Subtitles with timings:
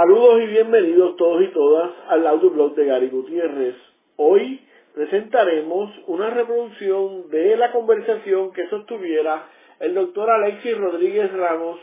[0.00, 3.74] Saludos y bienvenidos todos y todas al audioblog de Gary Gutiérrez.
[4.14, 4.60] Hoy
[4.94, 9.48] presentaremos una reproducción de la conversación que sostuviera
[9.80, 11.80] el doctor Alexis Rodríguez Ramos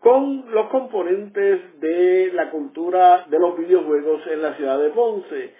[0.00, 5.54] con los componentes de la cultura de los videojuegos en la ciudad de Ponce.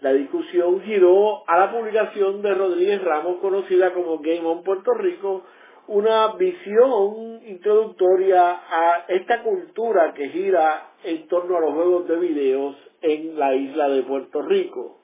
[0.00, 5.42] La discusión giró a la publicación de Rodríguez Ramos conocida como Game On Puerto Rico,
[5.88, 12.76] una visión introductoria a esta cultura que gira en torno a los juegos de videos
[13.00, 14.98] en la isla de Puerto Rico.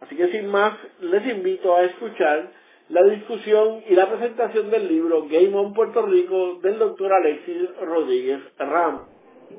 [0.00, 2.50] Así que sin más, les invito a escuchar
[2.88, 8.40] la discusión y la presentación del libro Game On Puerto Rico del doctor Alexis Rodríguez
[8.58, 9.02] Ramos.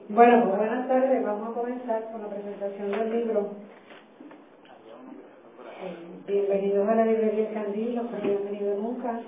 [0.10, 1.24] Bueno, pues buenas tardes.
[1.24, 3.52] Vamos a comenzar con la presentación del libro.
[5.84, 5.96] Eh,
[6.28, 9.22] bienvenidos a la librería Candil, los que han venido nunca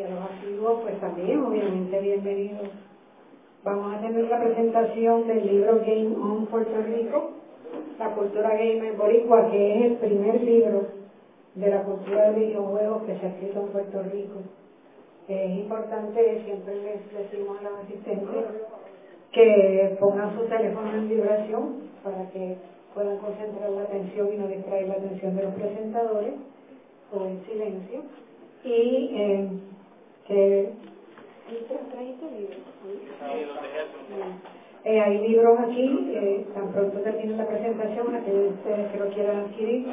[0.00, 2.68] y a los antiguos pues también obviamente bienvenidos.
[3.62, 7.32] Vamos a tener la presentación del libro Game On Puerto Rico,
[7.98, 10.86] la cultura gamer boricua, que es el primer libro
[11.54, 14.40] de la cultura de videojuegos que se ha escrito en Puerto Rico.
[15.28, 18.44] Es importante, siempre les decimos a los asistentes,
[19.32, 22.56] que pongan su teléfono en vibración para que
[22.94, 26.34] puedan concentrar la atención y no distraer la atención de los presentadores
[27.12, 28.00] o en silencio.
[28.64, 29.48] Y eh,
[34.84, 39.40] eh, hay libros aquí, eh, tan pronto termine la presentación, aquellos ustedes que lo quieran
[39.40, 39.86] adquirir,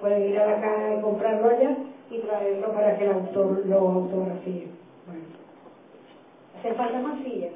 [0.00, 1.76] pueden ir a la caja y comprarlo allá
[2.10, 4.68] y traerlo para que el autor lo autografíe.
[5.06, 5.24] Bueno.
[6.58, 7.52] ¿Hace falta más sillas?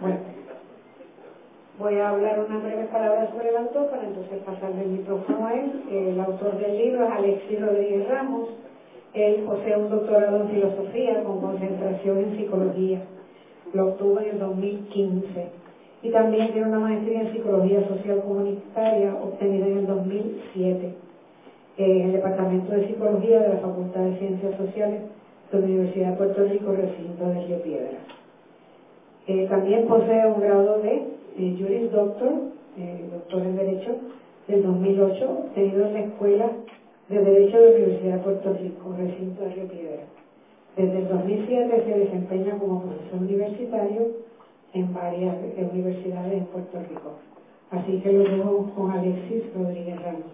[0.00, 0.18] Bueno.
[1.78, 5.54] Voy a hablar unas breves palabras sobre el autor para entonces pasarle el micrófono a
[5.54, 5.82] él.
[5.90, 8.50] El autor del libro es Alexis Rodríguez Ramos.
[9.14, 13.02] Él posee un doctorado en filosofía con concentración en psicología.
[13.74, 15.48] Lo obtuvo en el 2015.
[16.02, 20.94] Y también tiene una maestría en psicología social comunitaria obtenida en el 2007
[21.76, 25.02] en el Departamento de Psicología de la Facultad de Ciencias Sociales
[25.50, 27.98] de la Universidad de Puerto Rico, recinto de Río Piedra.
[29.26, 30.94] Eh, también posee un grado de
[31.38, 32.32] eh, Juris Doctor,
[32.76, 33.96] eh, doctor en Derecho,
[34.48, 36.50] del 2008, obtenido en la Escuela
[37.12, 40.02] de Derecho de la Universidad de Puerto Rico, recinto de Río Piedra.
[40.76, 44.12] Desde el 2007 se desempeña como profesor universitario
[44.72, 45.36] en varias
[45.70, 47.18] universidades en Puerto Rico.
[47.70, 50.32] Así que lo dejo con Alexis Rodríguez Ramos.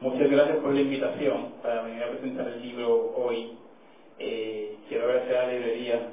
[0.00, 3.58] Muchas gracias por la invitación para venir a presentar el libro hoy.
[4.18, 6.08] Eh, quiero agradecer a la librería.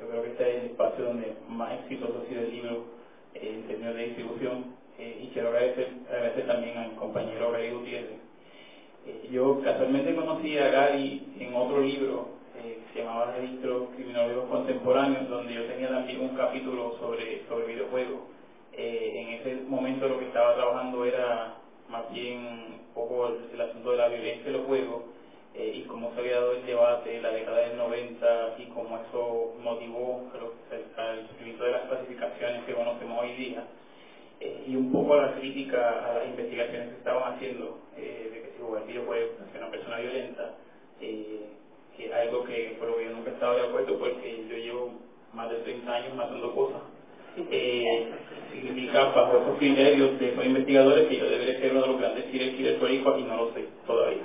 [0.00, 2.93] Yo creo que este es el espacio donde más exitoso ha sido el libro
[3.34, 4.64] en términos de distribución.
[4.98, 8.20] Eh, y quiero agradecer, agradecer también al compañero Gary Gutiérrez.
[9.06, 14.50] Eh, yo casualmente conocí a Gary en otro libro eh, que se llamaba Registro Criminológicos
[14.50, 18.20] Contemporáneos, donde yo tenía también un capítulo sobre, sobre videojuegos.
[18.76, 21.56] en ese momento lo que estaba trabajando era
[21.90, 25.02] más bien un poco el, asunto de la violencia en los juegos
[25.54, 28.98] eh, y cómo se había dado el debate en la década del 90 y cómo
[28.98, 30.28] eso motivó
[30.70, 33.64] el surgimiento de las clasificaciones que conocemos hoy día
[34.40, 38.48] eh, y un poco la crítica a las investigaciones que estaban haciendo eh, de que
[38.56, 40.54] si jugar videojuegos hacia una persona violenta
[40.98, 44.90] que algo que por lo que yo nunca he estado de acuerdo porque yo llevo
[45.32, 46.82] más de 30 años matando cosas
[47.36, 48.06] eh,
[48.52, 52.24] significa bajo esos criterios de esos investigadores que yo debería ser uno de los grandes
[52.26, 52.78] serial killers
[53.18, 54.22] y no lo sé todavía.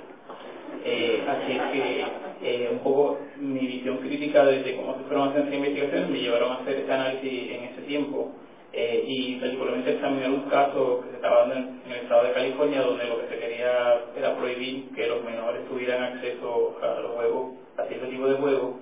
[0.86, 2.06] Eh, así es que
[2.42, 6.56] eh, un poco mi visión crítica de, cómo se fueron esas investigaciones me llevaron a
[6.56, 8.32] hacer este análisis en ese tiempo.
[8.72, 12.82] Eh, y particularmente examinar un caso que se estaba dando en, el estado de California
[12.82, 17.54] donde lo que se quería era prohibir que los menores tuvieran acceso a los juegos,
[17.78, 18.76] a cierto tipo de juegos.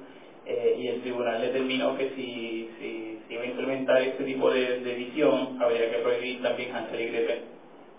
[0.46, 4.80] Eh, y el tribunal determinó que si, si, si iba a implementar este tipo de,
[4.80, 7.42] de edición, habría que prohibir también Hansel y Gretel,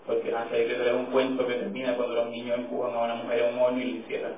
[0.09, 3.43] porque y Gretel es un cuento que termina cuando los niños empujan a una mujer
[3.43, 4.33] en un horno y lo hicieran.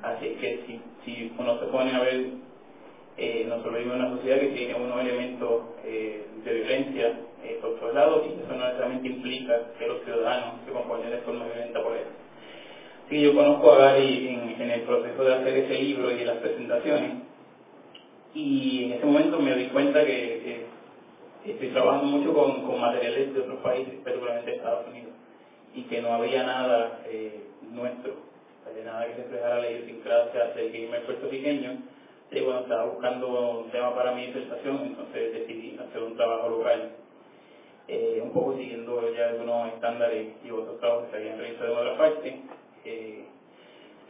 [0.00, 2.24] Así que si, si uno se pone a ver,
[3.18, 7.78] eh, nosotros vivimos en una sociedad que tiene unos elementos eh, de violencia eh, por
[7.78, 11.82] todos lados y eso no necesariamente implica que los ciudadanos se comporten de forma violenta
[11.82, 12.08] por eso.
[13.10, 16.38] Sí, yo conozco a Gary en, el proceso de hacer ese libro y de las
[16.38, 17.24] presentaciones
[18.32, 20.64] y en ese momento me di cuenta que,
[21.44, 25.09] estoy trabajando mucho con, con, materiales de otros países, particularmente Estados Unidos,
[25.74, 27.40] y que no había nada eh,
[27.70, 28.14] nuestro,
[28.68, 31.78] había nada que reflejara la idiosincrasia del gamer puertorriqueño.
[32.32, 36.92] Y bueno, estaba buscando un tema para mi disertación, entonces decidí hacer un trabajo local,
[37.88, 41.78] eh, un poco siguiendo ya algunos estándares y otros trabajos que se habían realizado en
[41.78, 42.40] otra parte.
[42.84, 43.24] Eh,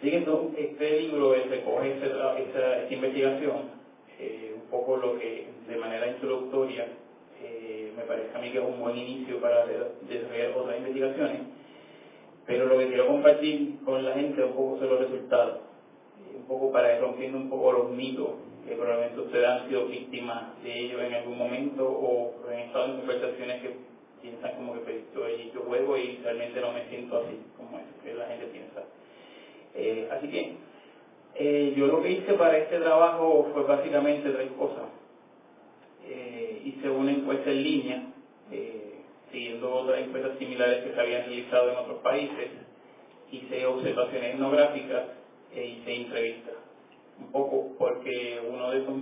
[0.02, 3.70] este libro recoge esa, esa, investigación,
[4.18, 6.86] eh, un poco lo que de manera introductoria
[7.42, 10.69] eh, me parece a mí que es un buen inicio para desarrollar otras
[12.46, 15.58] pero lo que quiero compartir con la gente un poco son los resultados,
[16.18, 18.30] eh, un poco para ir rompiendo un poco los mitos
[18.66, 22.98] que probablemente ustedes han sido víctimas de ellos en algún momento o han estado en
[22.98, 23.74] conversaciones que
[24.22, 28.14] piensan como que pues, yo, juego y realmente no me siento así como es que
[28.14, 28.82] la gente piensa.
[29.74, 30.54] Eh, así que
[31.36, 34.84] eh, yo lo que hice para este trabajo fue básicamente tres cosas.
[36.06, 38.06] Eh, hice una encuesta en línea,
[39.30, 42.50] siguiendo otras encuestas similares que se habían realizado en otros países,
[43.30, 45.04] hice observaciones etnográficas
[45.54, 46.54] e hice entrevistas.
[47.18, 48.94] Un poco porque uno de esos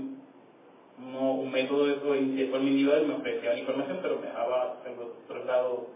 [0.98, 4.78] un método de eso por mi individual me ofrecía una información pero me dejaba
[5.24, 5.86] otro lado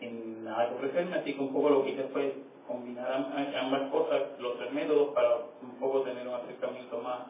[0.00, 2.34] sin nada que ofrecerme así que un poco lo que hice fue
[2.66, 3.12] combinar
[3.60, 7.20] ambas cosas, los tres métodos, para un poco tener un acercamiento más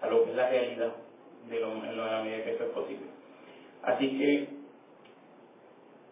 [0.00, 0.92] a lo que es la realidad
[1.48, 3.19] de lo, en la medida que eso es posible.
[3.82, 4.48] Así que,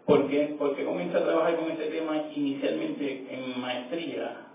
[0.07, 4.47] ¿por qué, ¿por qué comencé a trabajar con este tema inicialmente en maestría?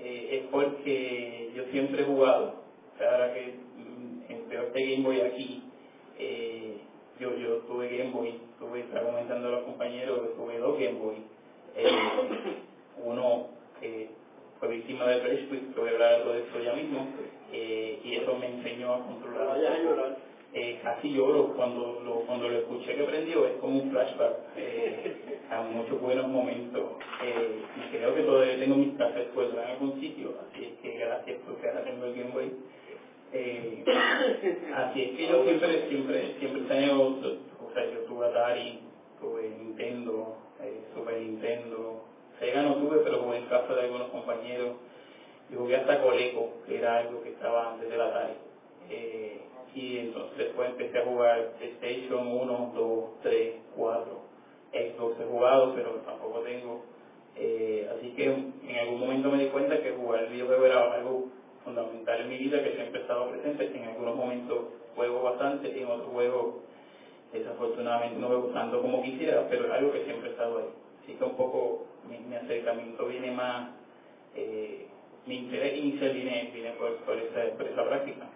[0.00, 2.62] Eh, es porque yo siempre he jugado,
[2.98, 5.62] ahora que mm, empezó este Game Boy aquí,
[6.18, 6.78] eh,
[7.20, 11.16] yo, yo tuve Game Boy, tuve, estaba comentando a los compañeros, tuve dos Game Boy.
[11.76, 11.88] Eh,
[13.04, 13.48] uno
[13.80, 14.08] que
[14.58, 17.06] fue víctima de Rage que voy a hablar de eso ya mismo,
[17.52, 19.58] y eso me enseñó a controlar.
[20.56, 25.16] Eh, casi lloro cuando lo, cuando lo escuché que prendió, es como un flashback eh,
[25.50, 26.92] a muchos buenos momentos.
[27.24, 31.38] Eh, y creo que todavía tengo mis cassettes en algún sitio, así es que gracias
[31.44, 32.52] porque ahora tengo el Game Boy.
[33.32, 33.84] Eh,
[34.76, 38.78] así es que yo siempre, siempre, siempre he tenido, o sea, yo tuve Atari,
[39.20, 40.36] tuve Nintendo,
[40.94, 42.04] Super Nintendo,
[42.38, 44.76] Sega no tuve, pero jugué en casa de algunos compañeros.
[45.50, 48.34] Y jugué hasta Coleco, que era algo que estaba antes de la Atari.
[49.74, 54.24] Y entonces después empecé a jugar PlayStation 1, 2, 3, 4.
[54.72, 56.82] Xbox he jugado, pero tampoco tengo.
[57.36, 61.26] Eh, así que en algún momento me di cuenta que jugar el videojuego era algo
[61.64, 63.72] fundamental en mi vida, que siempre estaba presente.
[63.74, 64.58] En algunos momentos
[64.94, 66.54] juego bastante, en otros juegos
[67.32, 70.70] desafortunadamente no juego tanto como quisiera, pero es algo que siempre he estado ahí.
[71.02, 73.70] Así que un poco mi, acercamiento viene más,
[74.36, 74.86] eh,
[75.26, 78.28] mi interés inicial viene, viene por, por, esa, por esa práctica.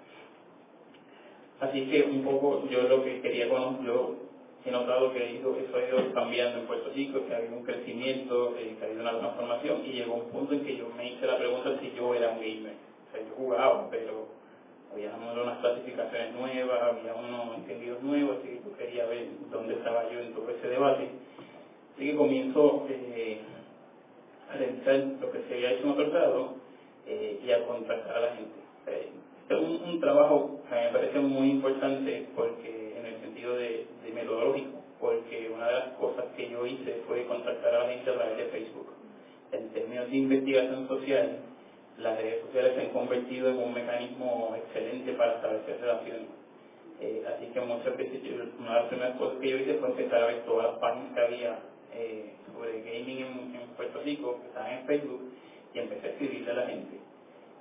[1.61, 4.15] Así que un poco yo lo que quería conocer, yo
[4.65, 8.55] he notado que eso ha ido cambiando en Puerto Rico, que ha habido un crecimiento,
[8.55, 11.39] que ha habido una transformación y llegó un punto en que yo me hice la
[11.39, 12.75] pregunta si yo era un gamer.
[13.09, 14.29] O sea, yo jugaba, pero
[14.93, 20.11] había unas clasificaciones nuevas, había unos entendidos nuevos, así que yo quería ver dónde estaba
[20.11, 21.11] yo en todo ese debate.
[21.95, 23.41] Así que comienzo eh,
[24.51, 26.55] a revisar lo que se había hecho en otro lado
[27.07, 29.18] eh, y a contactar a la gente.
[29.49, 35.51] Es un, trabajo que me parece muy importante porque en el sentido de, metodológico, porque
[35.55, 38.45] una de las cosas que yo hice fue contactar a la gente a través de
[38.47, 38.89] Facebook.
[39.53, 41.39] En términos de investigación social,
[41.99, 46.29] las redes sociales se han convertido en un mecanismo excelente para establecer relaciones.
[47.01, 48.21] Eh, así que muchas veces
[48.59, 51.15] una de las primeras cosas que yo hice fue empezar a ver todas las páginas
[51.15, 51.59] que había
[51.95, 55.31] eh, sobre gaming en, Puerto Rico, que estaban en Facebook,
[55.73, 56.99] y empecé a escribirle a la gente.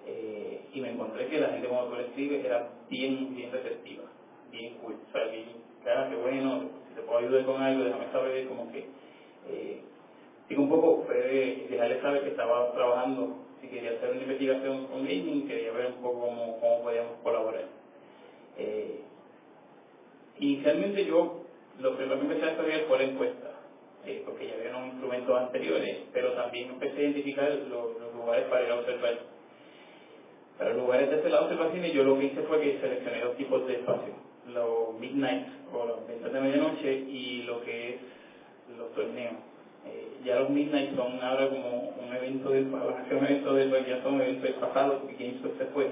[0.08, 4.04] Eh, y me encontré que la gente cuando tú le escribes era bien, bien receptiva,
[4.52, 5.46] bien cool, o sea, bien,
[5.84, 8.86] claro, que bueno, si te puedo ayudar con algo, déjame saber, como que,
[9.50, 9.82] eh,
[10.48, 15.04] digo un poco, fue dejarle saber que estaba trabajando, si quería hacer una investigación con
[15.04, 17.66] gaming, quería ver un poco cómo, cómo podíamos colaborar.
[18.58, 19.02] Eh,
[20.40, 21.42] inicialmente yo,
[21.80, 23.58] lo primero que empecé a hacer fue la encuesta
[24.26, 28.72] porque ya había unos instrumentos anteriores, pero también empecé a identificar los, lugares para ir
[28.72, 29.20] a observar.
[30.58, 33.38] Para los lugares de este lado observaciones, yo lo que hice fue que seleccioné dos
[33.38, 34.16] tipos de espacios,
[34.48, 37.96] los midnight o las ventas de medianoche y lo que es
[38.78, 39.36] los torneos.
[39.86, 44.20] Eh, ya los midnight son ahora como un evento del un evento del ya son
[44.20, 45.86] eventos del pasado, porque GameStop se fue,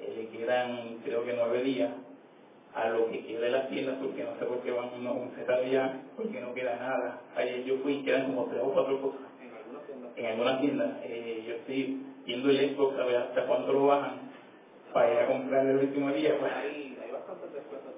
[0.00, 1.90] eh, le quedan creo que nueve días
[2.74, 5.30] a lo que queda de las tiendas, porque no sé por qué van a un
[5.70, 7.20] ya, porque no queda nada.
[7.36, 9.20] Ayer yo fui y quedan como tres o cuatro cosas.
[10.16, 10.90] En algunas tiendas.
[11.04, 14.30] Eh, yo estoy viendo el Xbox a ver hasta cuánto lo bajan
[14.92, 16.36] para ir a comprar el último día.
[16.38, 16.52] Pues.
[16.52, 17.92] Hay, hay bastantes descuentos.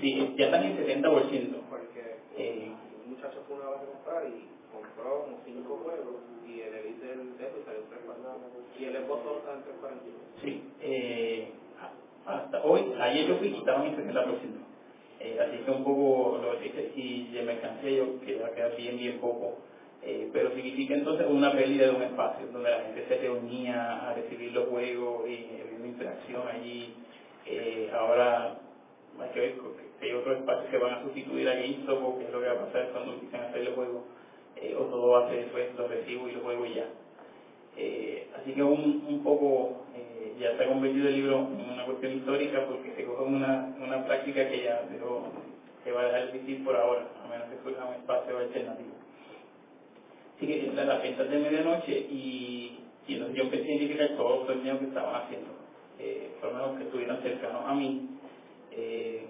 [0.00, 1.56] Sí, ya están en 70%.
[1.70, 2.70] Porque eh,
[3.04, 6.16] un muchacho fue una vez a comprar y compró como cinco juegos
[6.46, 8.78] y el Elite del Xbox salió en 340.
[8.78, 10.18] Y el Xbox solo está en 341.
[10.42, 10.62] Sí.
[10.80, 11.52] Eh,
[12.26, 14.66] hasta hoy, ayer yo fui y estaban en 60%.
[15.18, 18.76] Eh, así que un poco lo que y de mercancía yo que va a quedar
[18.76, 19.58] bien, bien poco.
[20.08, 24.14] Eh, pero significa entonces una pérdida de un espacio donde la gente se reunía a
[24.14, 26.94] recibir los juegos y había una interacción allí.
[27.44, 28.56] Eh, ahora
[29.20, 29.54] hay que ver
[29.98, 32.46] que hay otros espacios que van a sustituir a GameStop o qué es lo que
[32.46, 34.02] va a pasar cuando empiecen a hacer los juegos
[34.78, 36.86] o todo va a ser después los recibo y los juegos ya.
[38.38, 39.86] así que un, un poco
[40.38, 44.04] ya se ha convertido el libro en una cuestión histórica porque se coge una, una
[44.06, 45.24] práctica que ya pero
[45.82, 48.95] se va a dejar difícil por ahora, a menos que surja un espacio alternativo.
[50.36, 54.86] Así que las la de medianoche y, yo empecé a identificar todos los torneos que
[54.86, 55.48] estaban haciendo,
[55.98, 58.08] eh, los que estuvieran cercanos a mí.
[58.72, 59.26] Eh,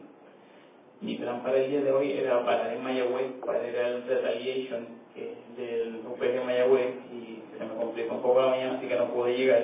[1.00, 4.86] mi plan para el día de hoy era parar en Mayagüez, para ir al Retaliation,
[5.14, 9.12] es del UPG Mayagüez, y se me complicó un poco la mañana, así que no
[9.12, 9.62] pude llegar,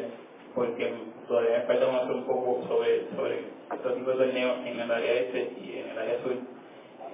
[0.55, 0.93] porque
[1.27, 3.39] todavía me falta conocer un poco sobre, sobre
[3.75, 6.37] este tipo de torneos en el área este y en el área sur.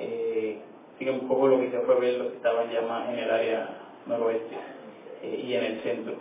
[0.01, 0.59] Eh,
[0.95, 3.19] así que un poco lo que hice fue ver lo que estaban ya más en
[3.21, 4.57] el área noroeste
[5.23, 6.15] eh, y en el centro.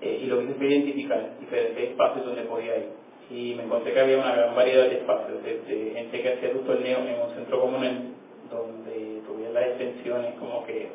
[0.00, 2.88] Eh, y lo que hice fue identificar diferentes espacios donde podía ir.
[3.30, 6.64] Y me encontré que había una gran variedad de espacios, desde gente que hacía sus
[6.64, 8.12] torneos en un centro comunal,
[8.50, 10.88] donde tuviera las extensiones como que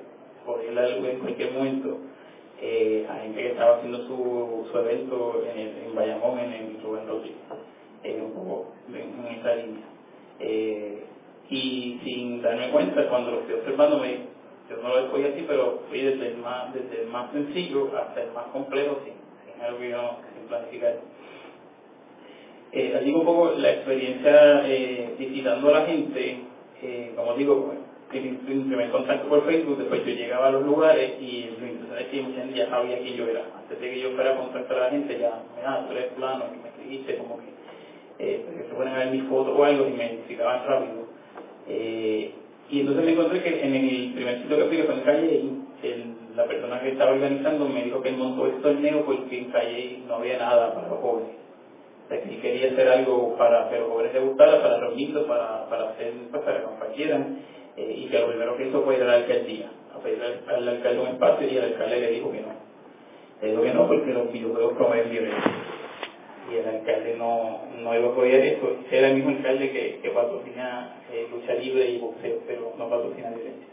[0.46, 1.98] podía ir a en cualquier momento,
[2.62, 6.82] eh, a gente que estaba haciendo su, su evento en, el, en Bayamón, en el
[6.84, 7.38] Rubén Rodríguez,
[8.04, 9.86] eh, un poco en, en esa línea.
[10.40, 11.04] Eh,
[11.50, 14.29] y sin darme cuenta, cuando lo estoy observando, me,
[14.70, 18.22] yo no lo escogí así, pero fui desde el más, desde el más sencillo hasta
[18.22, 19.14] el más complejo, sin,
[19.54, 20.98] sin algo sin planificar.
[22.72, 26.38] Eh, así un poco la experiencia eh, visitando a la gente,
[26.84, 27.80] eh, como digo, pues,
[28.14, 32.52] en primer contacto por Facebook, después yo llegaba a los lugares y lo interesante es
[32.52, 33.44] que ya sabía quién yo era.
[33.58, 36.46] Antes de que yo fuera a contactar a la gente, ya, mira, tú eres plano,
[36.52, 37.50] que me escribiste, como que,
[38.20, 41.10] eh, se ponen a ver mis fotos o algo y me identificaban rápido.
[42.70, 45.44] Y entonces me encontré que en el primer sitio que fui, que fue en Calle,
[45.84, 49.52] el, la persona que estaba organizando me dijo que él montó este torneo porque en
[49.52, 51.32] Calle no había nada para los jóvenes.
[52.06, 55.68] O sea, que quería hacer algo para que los jóvenes les gustara, para reunirlos, para,
[55.70, 57.40] para hacer, pues, para que compartieran
[57.76, 60.68] eh, y que lo primero que hizo fue ir a la alcaldía, a pedirle al,
[60.68, 62.48] alcalde un espacio y el alcalde le dijo que no.
[63.42, 65.54] Le dijo que no porque los videojuegos promueven violencia.
[66.52, 68.78] Y el alcalde no, no iba a apoyar eso.
[68.92, 73.30] Era el mismo alcalde que, que patrocina eh, lucha libre y boxeo, pero no patrocina
[73.30, 73.68] violencia.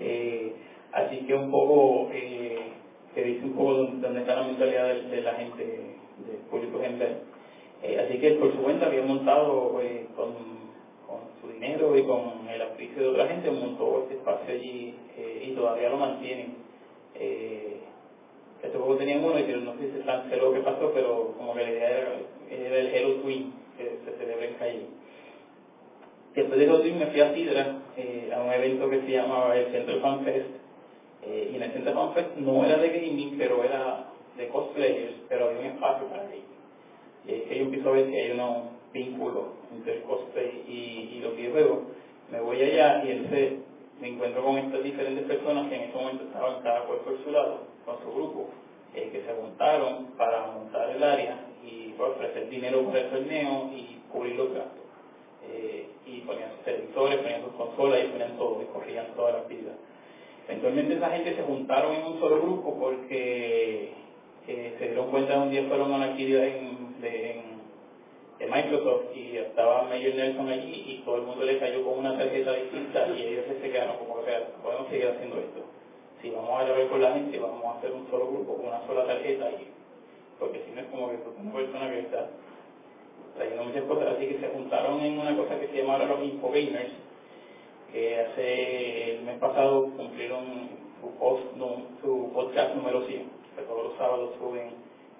[0.00, 0.52] Eh,
[0.92, 2.58] así que un poco, eh,
[3.16, 7.22] dice un poco dónde está la mentalidad de, la gente, del público general.
[7.82, 10.34] Eh, así que por su cuenta había montado eh, con
[11.40, 15.54] su dinero y con el auspicio de otra gente montó este espacio allí eh, y
[15.54, 16.64] todavía lo mantienen.
[18.64, 21.62] Hace poco tenían uno y no sé si se canceló qué pasó, pero como que
[21.62, 24.86] la idea era, el Hero Twin que se celebra en calle.
[26.34, 29.56] Después de Hero Twin me fui a Sidra eh, a un evento que se llamaba
[29.56, 30.48] el Centro Fan Fest
[31.26, 34.06] eh, y en el Centro Fan Fest no era de gaming, pero era
[34.36, 36.42] de cosplayers, pero había un espacio para gaming.
[37.26, 41.16] Y es que yo empiezo a ver que hay unos vínculo entre el cosplay y,
[41.16, 41.80] y los videojuegos,
[42.30, 43.52] me voy allá y entonces
[44.00, 47.30] me encuentro con estas diferentes personas que en ese momento estaban cada cual por su
[47.30, 48.48] lado, con su grupo,
[48.94, 53.70] eh, que se juntaron para montar el área y pues, ofrecer dinero para el torneo
[53.74, 54.84] y cubrir los gastos.
[55.50, 59.38] Eh, y ponían sus televisores, ponían sus consolas y ponían todo, y corrían toda la
[59.38, 59.74] actividad.
[60.48, 63.92] Eventualmente esa gente se juntaron en un solo grupo porque
[64.46, 67.54] eh, se dieron cuenta un día fueron a una actividad en, de, en
[68.38, 72.18] de Microsoft y estaba Mayor Nelson allí y todo el mundo le cayó con una
[72.18, 75.73] tarjeta distinta y ellos se quedaron como que podemos seguir haciendo esto.
[76.24, 78.80] Si vamos a ver con la gente, vamos a hacer un solo grupo con una
[78.86, 79.68] sola tarjeta y
[80.38, 82.30] porque si no es como que una persona que está
[83.36, 86.94] trayendo muchas cosas, así que se juntaron en una cosa que se llamaba los Infogamers,
[87.92, 90.70] que hace el mes pasado cumplieron
[92.00, 93.22] su, podcast número 100,
[93.56, 94.70] que todos los sábados suben,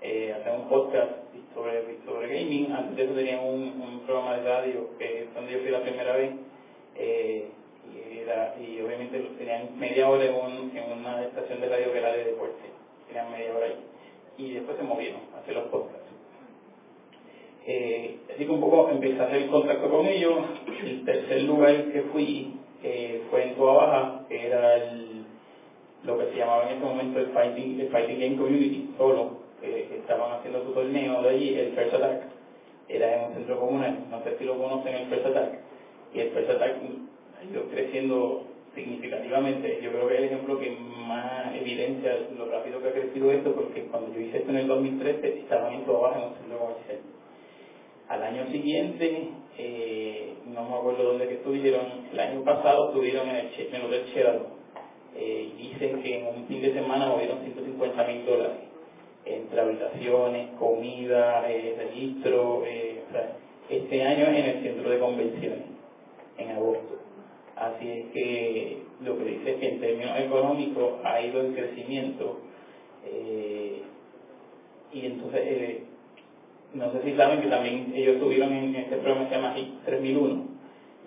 [0.00, 1.12] eh, un podcast
[1.52, 2.72] sobre, sobre gaming.
[2.72, 6.32] Antes de eso tenían un, programa de radio que donde yo fui la primera vez.
[6.96, 7.50] Eh,
[7.92, 11.98] y, era, y obviamente tenían media hora en, un, en una estación de radio que
[11.98, 12.62] era de deporte.
[13.08, 13.76] Tenían media hora ahí.
[14.38, 16.04] Y después se movieron a hacer los podcasts.
[17.66, 20.38] Eh, así que un poco empecé a hacer contacto con ellos.
[20.84, 25.24] El tercer lugar que fui eh, fue en Toa Baja, era el,
[26.04, 30.32] lo que se llamaba en ese momento el Fighting, el Fighting Game Community, solo estaban
[30.32, 32.22] haciendo su torneo de allí, el First Attack,
[32.88, 35.58] era en un centro comunal, no sé si lo conocen el First Attack,
[36.12, 36.76] y el First Attack
[37.70, 39.80] creciendo significativamente.
[39.82, 43.82] Yo creo que el ejemplo que más evidencia lo rápido que ha crecido esto, porque
[43.84, 46.98] cuando yo hice esto en el 2013 estaban en todo abajo en un centro comercial.
[48.08, 53.36] Al año siguiente, eh, no me acuerdo dónde que estuvieron, el año pasado estuvieron en
[53.36, 54.04] el, en el Hotel
[55.16, 58.64] eh, dicen que en un fin de semana movieron 150 mil dólares
[59.24, 63.02] entre habitaciones, comida, eh, registro, eh,
[63.68, 65.64] este año en el centro de convenciones,
[66.36, 66.93] en agosto.
[67.56, 72.40] Así es que lo que dice es que en términos económicos ha ido en crecimiento
[73.06, 73.82] eh,
[74.92, 75.82] y entonces eh,
[76.74, 79.84] no sé si saben que también ellos tuvieron en este programa que se llama HIT
[79.84, 80.54] 3001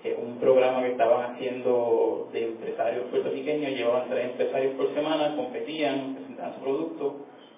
[0.02, 5.36] que es un programa que estaban haciendo de empresarios puertorriqueños, llevaban tres empresarios por semana,
[5.36, 7.16] competían, presentaban su producto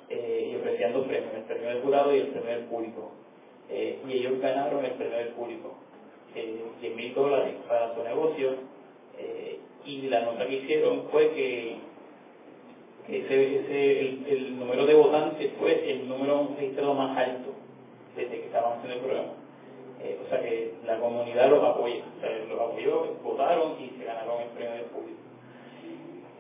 [0.10, 3.12] eh, y ofrecían dos premios, el premio del jurado y el premio del público.
[3.69, 5.75] Y ellos ganaron el premio del público,
[6.34, 8.55] eh, 10 mil dólares para su negocio,
[9.20, 11.76] eh, y la nota que hicieron fue que,
[13.08, 17.50] ese, ese el, número de votantes fue el número registrado más alto
[18.16, 19.34] desde que estaban haciendo el programa.
[20.02, 22.04] Eh, o sea que la comunidad los apoya,
[22.50, 25.20] los apoyó, votaron y se ganaron el premio del público.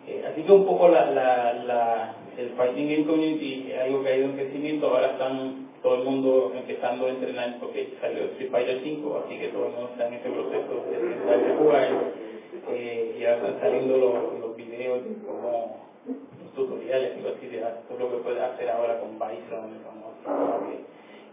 [0.07, 4.25] Eh, así que un poco la, el Fighting Game Community es algo que ha ido
[4.25, 9.23] en crecimiento, ahora están todo el mundo empezando a entrenar porque salió Street Fighter 5,
[9.25, 12.28] así que todo el mundo está en ese proceso de empezar a jugar.
[12.71, 18.11] Eh, ya están saliendo los, los videos como los tutoriales, y así, de es lo
[18.11, 19.99] que puedes hacer ahora con Bison, con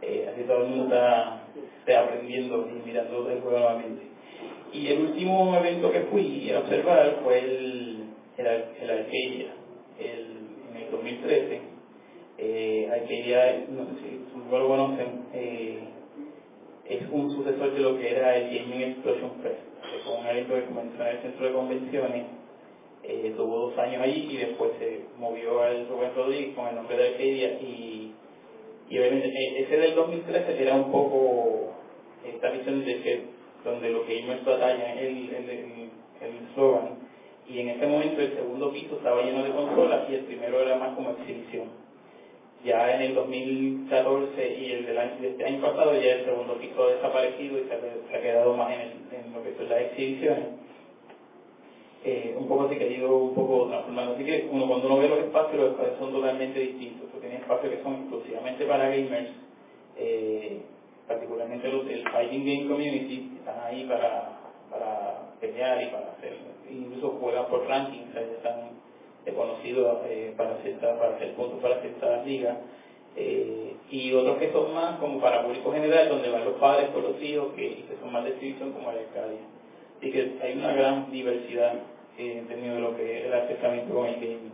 [0.02, 4.02] eh, así todo el mundo está, aprendiendo y mirando el juego nuevamente.
[4.72, 8.04] Y el último evento que fui a observar fue el,
[8.36, 9.54] el, el Arcadia,
[9.98, 10.26] el,
[10.70, 11.60] en el 2013.
[12.38, 15.78] Eh, Arcadia, no sé si no lo conocen, eh,
[16.88, 19.60] es un sucesor de lo que era el Gaming Explosion Fest,
[20.06, 22.26] fue un evento que comenzó en el centro de convenciones,
[23.02, 26.96] eh, tuvo dos años allí y después se movió al Rubén Rodríguez con el nombre
[26.96, 28.12] de Arcadia y
[28.88, 31.72] y obviamente eh, ese del 2013 era un poco
[32.24, 33.22] esta visión de que
[33.64, 35.90] donde lo que batallan es el
[36.20, 36.98] el slogan
[37.48, 40.76] y en ese momento el segundo piso estaba lleno de consolas y el primero era
[40.76, 41.85] más como exhibición
[42.66, 46.58] ya en el 2014 y el del año, de este año pasado ya el segundo
[46.58, 50.44] piso ha desaparecido y se ha, quedado más en, en, lo que son las exhibiciones.
[52.04, 54.14] Eh, un poco que ha ido un poco transformando.
[54.14, 57.72] Así que uno cuando uno ve los espacios los espacios son totalmente distintos tiene espacios
[57.72, 59.30] que son exclusivamente para gamers,
[59.96, 60.60] eh,
[61.08, 64.38] particularmente los del Fighting Game Community, están ahí para,
[64.70, 66.36] para pelear y para hacer,
[66.70, 68.70] incluso juegan por ranking, o sea, están
[69.26, 72.56] reconocidos eh, para, hacer, para hacer puntos para ciertas ligas.
[73.16, 77.02] Eh, y otros que son más como para público general, donde van los padres con
[77.02, 79.38] los hijos, que, que son más de distribución como el Arcadia.
[79.98, 81.74] Así que hay una gran diversidad
[82.18, 84.52] eh, en términos de lo que es el acercamiento con el gaming.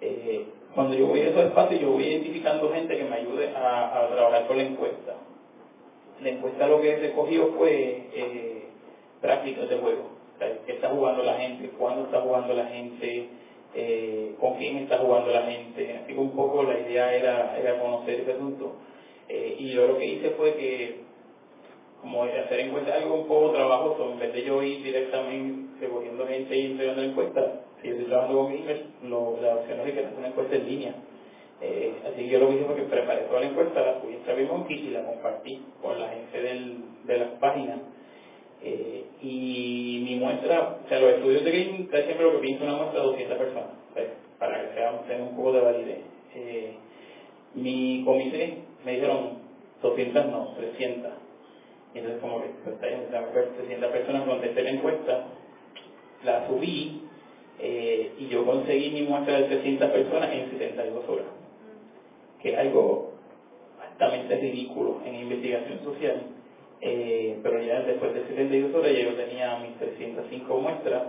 [0.00, 4.08] Eh, cuando yo voy a esos espacios, yo voy identificando gente que me ayude a,
[4.12, 5.14] trabajar con la encuesta.
[6.20, 8.64] La encuesta lo que recogió fue eh,
[9.20, 10.02] prácticas de juego.
[10.36, 11.70] O ¿Qué está jugando la gente?
[11.78, 13.28] ¿Cuándo está jugando la gente?
[13.74, 15.98] Eh, ¿Con quién está jugando la gente?
[16.02, 18.72] Así que un poco la idea era, era conocer ese asunto.
[19.28, 21.00] Eh, y yo lo que hice fue que,
[22.00, 26.56] como hacer encuesta algo un poco trabajoso, en vez de yo ir directamente recogiendo gente
[26.56, 30.18] y entregando la encuesta, si yo estoy trabajando con lo, la opción es que hacer
[30.18, 30.94] una encuesta en línea.
[31.60, 34.14] Eh, así que yo lo que hice fue que preparé toda la encuesta, la subí
[34.14, 36.40] en SurveyMonkey y la compartí con la gente
[37.04, 37.78] de las páginas.
[38.64, 42.64] Eh, y mi muestra, o sea, los estudios de gaming, casi siempre lo que pienso
[42.64, 44.06] una muestra de 200 personas, pues,
[44.38, 45.98] para que sea, tenga un poco de validez.
[46.34, 46.72] Eh,
[47.54, 49.38] mi comité me dijeron
[49.82, 51.12] 200 no, 300.
[51.94, 55.24] Y entonces como que pues, 300 personas contesté la encuesta,
[56.24, 57.02] la subí
[57.58, 61.26] eh, y yo conseguí mi muestra de 300 personas en 72 horas,
[62.40, 63.12] que es algo
[63.78, 66.22] bastante ridículo en investigación social,
[66.82, 71.02] eh, pero ya después de 72 horas ya yo tenía mis 305 muestras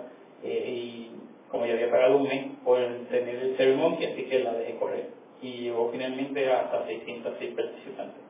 [0.44, 1.12] eh, y
[1.50, 2.78] como ya había pagado un mes por
[3.10, 5.08] tener el SurveyMonkey, así que la dejé correr
[5.42, 8.22] y llegó finalmente hasta 606 participantes,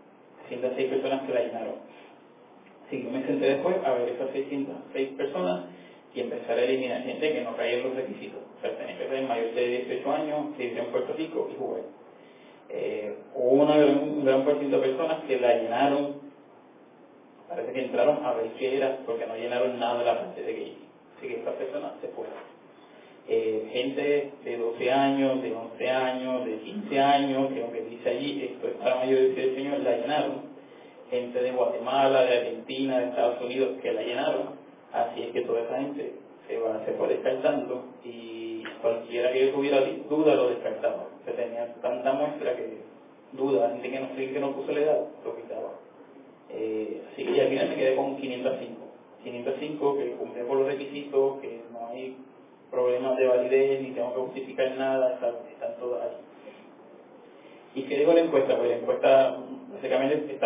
[0.50, 1.76] 606 personas que la llenaron.
[2.88, 5.66] Así que me senté después a ver esas 606 personas
[6.16, 8.40] y empezar a eliminar gente que no caía en los requisitos.
[8.58, 11.82] O sea, tenía que ser mayor de 18 años, vivir en Puerto Rico y jugar.
[12.70, 16.23] Eh, hubo un gran por ciento de personas que la llenaron,
[17.56, 20.54] parece que entraron a ver qué era, porque no llenaron nada de la parte de
[20.54, 20.78] gay.
[21.18, 22.34] Así que estas personas se fueron.
[23.28, 28.50] Eh, gente de 12 años, de 11 años, de 15 años, que aunque dice allí,
[28.52, 30.54] esto es para mayores de 18 años, la llenaron.
[31.10, 34.64] Gente de Guatemala, de Argentina, de Estados Unidos, que la llenaron
[34.94, 36.14] Así es que toda esa gente
[36.48, 41.08] se va, se fue descartando y cualquiera que tuviera duda lo descartaba.
[41.26, 42.78] Se tenía tanta muestra que
[43.32, 45.72] duda, gente que que no puso la edad, lo quitaba.
[46.54, 48.82] Eh, así que al final me quedé con 505.
[49.24, 52.18] 505 que cumple con los requisitos, que no hay
[52.70, 56.18] problemas de validez, ni tengo que justificar nada, están, están todas ahí.
[57.76, 58.58] ¿Y qué dijo la encuesta?
[58.58, 59.38] Pues la encuesta
[59.74, 60.38] básicamente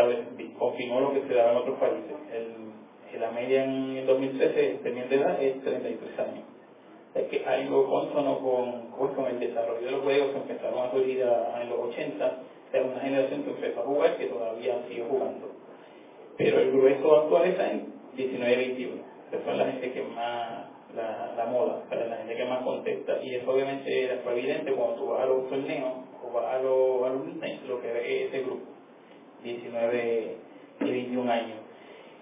[0.58, 2.16] confirmó lo que se daba en otros países.
[2.34, 6.46] El, la media en el 2013 de edad es 33 años.
[7.16, 11.22] Es que algo consono con, con el desarrollo de los juegos que empezaron a surgir
[11.22, 12.38] en los 80,
[12.74, 15.50] es una generación que empezó a jugar que todavía sigue jugando.
[16.38, 18.90] Pero el grueso actual está en 19-21.
[19.32, 23.20] Esa son la gente que más, la, la moda, para la gente que más contesta.
[23.24, 27.04] Y eso obviamente fue evidente cuando tú vas a los torneos o vas a los,
[27.04, 27.10] a
[27.68, 28.66] lo que ve ese grupo,
[29.44, 30.36] 19
[30.82, 31.58] y 21 años.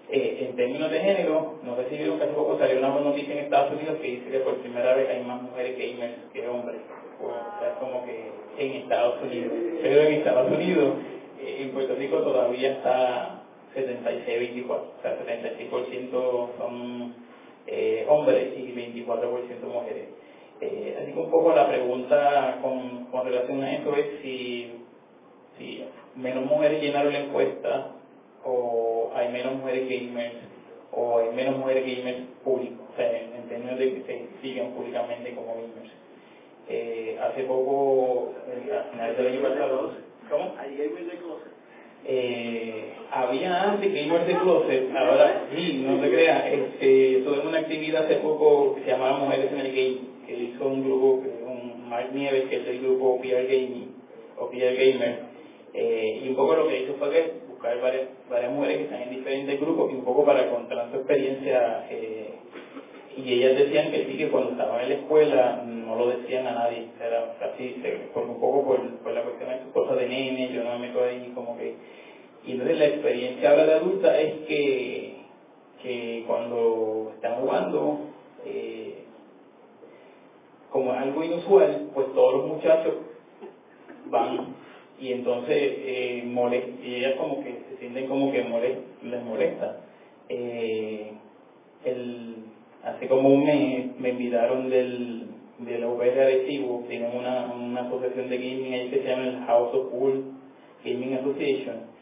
[0.08, 3.44] Eh, en términos de género, no sé si que hace poco salió una noticia en
[3.44, 6.80] Estados Unidos que dice que por primera vez hay más mujeres gamers que hombres.
[7.20, 9.52] O sea, como que en Estados Unidos.
[9.82, 10.94] Pero en Estados Unidos,
[11.40, 13.45] eh, en Puerto Rico todavía está
[13.76, 14.70] 76-24.
[14.70, 16.10] O sea, 76%
[16.58, 17.14] son
[17.66, 20.08] eh, hombres y 24% mujeres.
[20.60, 24.72] Eh, así que un poco la pregunta con, con relación a eso es si,
[25.58, 25.84] si
[26.14, 27.92] menos mujeres llenaron la encuesta
[28.44, 30.34] o hay menos mujeres gamers
[30.92, 35.34] o hay menos mujeres gamers públicos, o sea, en, términos de que se sigan públicamente
[35.34, 35.92] como gamers.
[36.68, 38.32] Eh, hace poco,
[38.72, 39.92] a finales del año pasado,
[40.30, 40.54] ¿cómo?
[40.58, 41.55] ¿Hay gamers de closet?
[42.08, 48.04] Eh, había antes gamers de closet, ahora sí, no se crea, este, tuve una actividad
[48.04, 52.12] hace poco que se llamaba Mujeres en el Game, que hizo un grupo, un Mark
[52.14, 53.94] Nieves, que es del grupo PR Gaming,
[54.38, 55.18] o PR Gamer,
[55.74, 59.02] eh, y un poco lo que hizo fue que buscar varias, varias mujeres que están
[59.02, 61.86] en diferentes grupos y un poco para contar su experiencia.
[61.90, 62.35] Eh,
[63.16, 66.52] y ellas decían que sí, que cuando estaban en la escuela no lo decían a
[66.52, 70.62] nadie, era casi, por un poco por, por la cuestión de cosas de nene, yo
[70.62, 71.74] no me meto ahí como que...
[72.46, 75.16] Y entonces la experiencia ahora de adulta es que,
[75.82, 78.00] que cuando están jugando,
[78.44, 79.04] eh,
[80.70, 82.94] como es algo inusual, pues todos los muchachos
[84.10, 84.54] van
[85.00, 86.22] y entonces eh,
[86.82, 88.44] y ellas como que se sienten como que
[89.02, 89.80] les molesta.
[90.28, 91.12] Eh,
[91.84, 92.45] el,
[92.86, 95.26] hace como un mes me invitaron del,
[95.58, 99.74] de la Adhesivo, tienen una, una asociación de gaming ahí que se llama el House
[99.74, 100.24] of Pool
[100.84, 101.96] Gaming Association.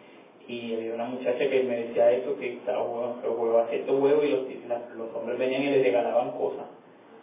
[0.46, 4.30] Y había una muchacha que me decía eso, que estaba jugando a ciertos huevos y
[4.30, 4.42] los,
[4.96, 6.66] los hombres venían y les regalaban cosas.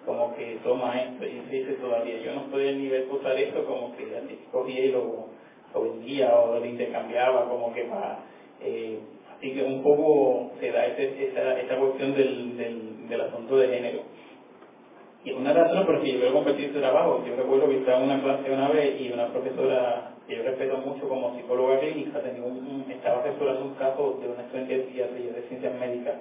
[0.06, 3.64] Como que toma esto y dice todavía yo no estoy en nivel de usar esto
[3.66, 5.30] como que así cogía y lo
[5.74, 8.20] lo vendía o lo intercambiaba como que para...
[8.62, 9.00] Eh,
[9.42, 13.70] así que un poco se da ese, esa, esa cuestión del, del, del asunto de
[13.70, 14.02] género.
[15.26, 17.24] Y una razón por que yo quiero compartir este trabajo.
[17.28, 20.78] Yo recuerdo que estaba en una clase una vez y una profesora que yo respeto
[20.78, 25.34] mucho como psicóloga clínica tenía un, estaba asesorando un caso de una estudiante de psiquiatría
[25.34, 26.16] de ciencias médicas.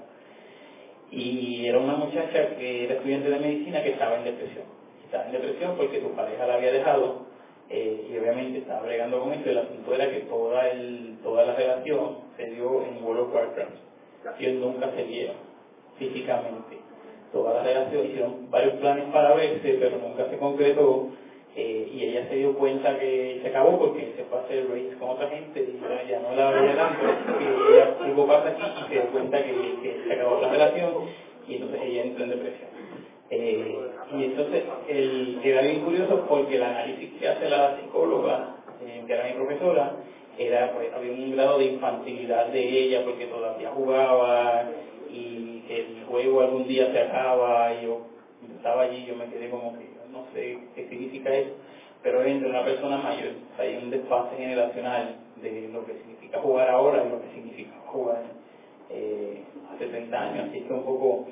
[1.11, 4.65] Y era una muchacha que era estudiante de medicina que estaba en depresión.
[5.05, 7.27] Estaba en depresión porque su pareja la había dejado
[7.71, 9.49] eh, y obviamente estaba bregando con eso.
[9.49, 13.77] El asunto era que toda, el, toda la relación se dio en World of Warcraft.
[14.41, 15.37] Ellos nunca se vieron
[15.99, 16.79] físicamente.
[17.33, 21.11] Toda la relación hicieron varios planes para verse, pero nunca se concretó.
[21.55, 24.97] Eh, y ella se dio cuenta que se acabó porque se fue a hacer race
[24.99, 27.07] con otra gente y ya, no la veía tanto.
[27.39, 29.53] Que ella algo pasa aquí y se dio cuenta que,
[29.83, 30.95] que se acabó la relación
[31.49, 32.80] y entonces ella entró en depresión.
[33.31, 33.77] Eh,
[34.19, 39.13] y entonces el, era bien curioso porque el análisis que hace la psicóloga, eh, que
[39.13, 39.93] era mi profesora,
[40.37, 44.65] era pues, había un grado de infantilidad de ella porque todavía jugaba
[45.09, 48.01] y el juego algún día se acaba y yo
[48.57, 51.51] estaba allí yo me quedé como que no sé qué significa eso
[52.03, 57.05] pero entre una persona mayor hay un desfase generacional de lo que significa jugar ahora
[57.05, 58.23] y lo que significa jugar
[58.89, 59.43] eh,
[59.75, 61.27] hace 30 años así que un poco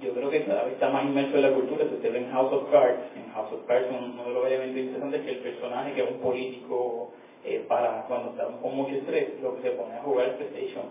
[0.00, 1.84] yo creo que cada vez está más inmerso en la cultura.
[1.84, 5.20] Usted ve en House of Cards, en House of Cards uno de los elementos interesantes
[5.20, 7.10] es que el personaje, que es un político,
[7.44, 10.84] eh, para cuando estamos con mucho estrés, lo que se pone a jugar PlayStation.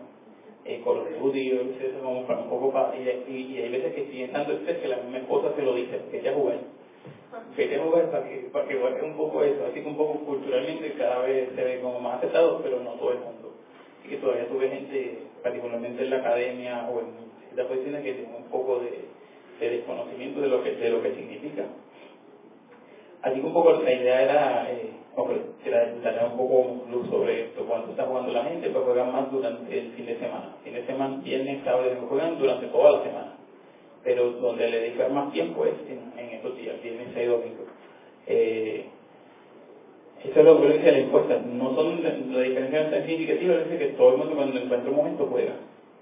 [0.66, 4.34] Eh, Call of Duty, eso como un poco para, y, y, hay veces que tiene
[4.34, 6.60] tanto estrés que la misma esposa se lo dice, que a jugar.
[7.56, 10.94] Vete a jugar para que, para que un poco eso, así que un poco culturalmente
[10.98, 13.54] cada vez se ve como más aceptado, pero no todo el mundo.
[14.00, 17.27] Así que todavía tuve gente, particularmente en la academia o en
[17.58, 21.66] la cuestión es que tiene un poco de, desconocimiento de lo que significa.
[23.24, 24.92] Así que un poco la idea era, eh,
[25.66, 27.66] era dar un poco luz sobre esto.
[27.66, 30.56] Cuando está jugando la gente, pues juegan más durante el fin de semana.
[30.64, 33.34] Fin de semana, viernes, sábado, juegan durante toda la semana.
[34.04, 37.64] Pero donde le dedican más tiempo es en, estos días, viernes, sábado, domingo.
[38.28, 38.86] Eh,
[40.24, 41.40] eso es lo que dice la encuesta.
[41.40, 45.26] No son, la diferencia tan significativa, es que todo el mundo cuando encuentra un momento
[45.26, 45.54] juega.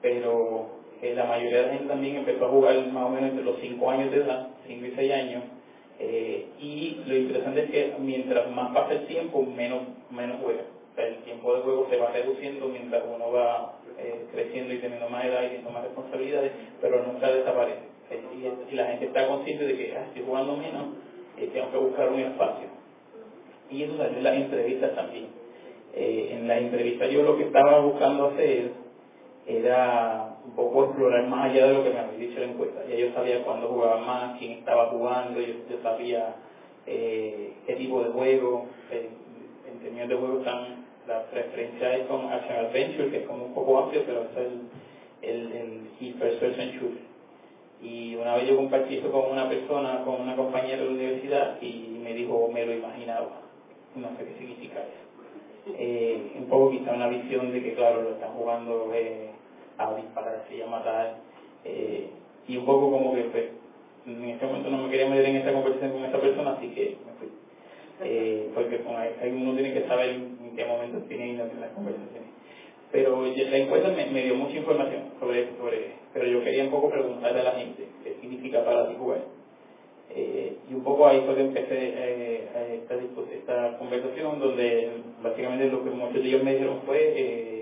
[0.02, 3.46] Pero Eh, la mayoría de la gente también empezó a jugar más o menos entre
[3.46, 5.44] los 5 años de edad, 5 y 6 años.
[6.00, 10.64] Eh, y lo interesante es que mientras más pasa el tiempo, menos, menos juega.
[10.98, 15.26] el tiempo de juego se va reduciendo mientras uno va eh, creciendo y teniendo más
[15.26, 17.86] edad y teniendo más responsabilidades, pero nunca desaparece.
[18.36, 20.88] Y, la gente está consciente de que ah, estoy jugando menos,
[21.38, 22.68] tengo que buscar un espacio.
[23.70, 25.28] Y eso salió en las entrevistas también.
[25.94, 28.72] en la entrevista yo lo que estaba buscando hacer
[29.48, 32.86] era un poco explorar más allá de lo que me había dicho la encuesta.
[32.88, 36.36] Ya yo sabía cuándo jugaba más, quién estaba jugando, yo, sabía
[36.86, 38.68] eh, qué tipo de juego.
[38.92, 43.54] en términos de juego están, la preferencia es con Action Adventure, que es como un
[43.54, 45.52] poco amplio, pero es el, el,
[46.00, 47.16] el First Person Shooter.
[47.82, 51.62] Y una vez yo compartí eso con una persona, con una compañera de la universidad,
[51.62, 53.42] y me dijo, me lo imaginaba.
[53.96, 55.76] No sé qué significa eso.
[55.78, 59.32] Eh, un poco quizá una visión de que, claro, lo están jugando eh,
[59.78, 61.18] a dispararse y a matar.
[61.64, 62.10] Eh,
[62.48, 63.46] y un poco como que pues,
[64.06, 66.98] en este momento no me quería meter en esta conversación con esa persona, así que
[67.06, 67.30] me fui.
[68.02, 72.30] Eh, porque uno tiene que saber en qué momento tiene las conversaciones.
[72.92, 77.42] Pero la encuesta me, dio mucha información sobre, sobre pero yo quería un poco preguntarle
[77.42, 79.20] a la gente qué significa para ti jugar.
[80.10, 85.84] Eh, y un poco ahí fue que empecé eh, esta, esta conversación donde básicamente lo
[85.84, 87.55] que muchos de ellos me dijeron fue eh,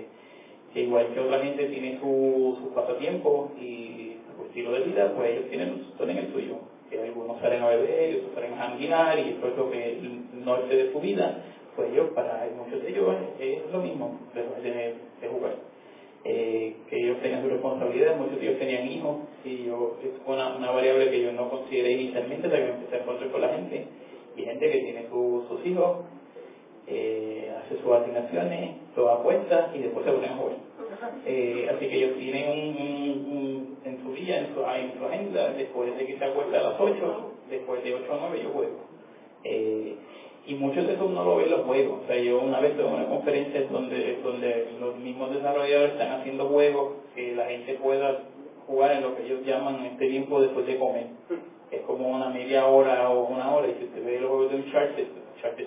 [0.74, 5.30] que igual que otra gente tiene sus su pasatiempos y su estilo de vida, pues
[5.30, 6.56] ellos tienen, tienen el suyo.
[6.90, 10.76] Que algunos salen a beber, otros salen a janguear y es lo que el norte
[10.76, 11.44] de su vida,
[11.76, 14.42] pues ellos, para muchos de ellos es, lo mismo de,
[15.20, 15.54] de, jugar.
[16.24, 20.56] Eh, que ellos tenían su responsabilidad, muchos de ellos tenían hijos, y yo, es una,
[20.56, 23.48] una variable que yo no consideré inicialmente hasta que me empecé a encontrar con la
[23.50, 23.86] gente,
[24.36, 25.98] y gente que tiene sus hijos,
[26.86, 30.56] eh, hace sus asignaciones, lo apuesta y después se ponen a jugar.
[31.26, 35.96] Eh, así que ellos tienen un, en su día, en su, en su, agenda, después
[35.96, 38.76] de que se acuesta a las 8, después de 8 a 9 yo juego.
[39.44, 39.96] Eh,
[40.46, 42.00] y muchos de esos no lo ven los juegos.
[42.04, 46.48] O sea, yo una vez tuve una conferencia donde, donde los mismos desarrolladores están haciendo
[46.48, 48.20] juegos que la gente pueda
[48.66, 51.06] jugar en lo que ellos llaman este tiempo después de comer.
[51.70, 53.68] Es como una media hora o una hora.
[53.68, 55.06] Y si usted ve los juegos de Uncharted,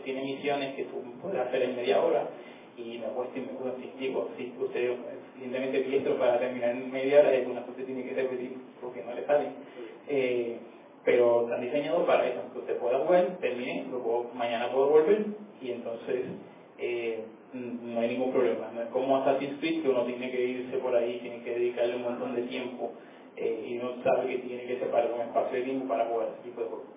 [0.04, 2.30] Tiene misiones que tú puedes hacer en media hora
[2.78, 3.74] y me cuesta y me gusta
[4.38, 8.54] si usted es suficientemente diestro para terminar en media hora, algunas cosas tiene que repetir
[8.82, 9.50] porque no le sale.
[10.08, 10.58] Eh,
[11.04, 15.26] pero están diseñados para eso, que usted pueda jugar, termine, luego mañana puedo volver
[15.62, 16.26] y entonces
[16.78, 18.70] eh, no hay ningún problema.
[18.74, 21.96] No es como Assassin's Creed que uno tiene que irse por ahí, tiene que dedicarle
[21.96, 22.92] un montón de tiempo
[23.36, 26.50] eh, y uno sabe que tiene que separar un espacio de tiempo para jugar ese
[26.50, 26.88] tipo de juegos.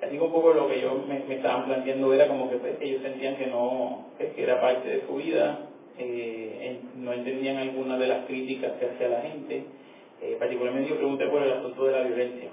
[0.00, 2.76] Así que un poco lo que yo me, me estaban planteando era como que pues,
[2.80, 8.06] ellos sentían que no, que era parte de su vida, eh, no entendían alguna de
[8.06, 9.64] las críticas que hacía la gente.
[10.22, 12.50] Eh, particularmente yo pregunté por el asunto de la violencia,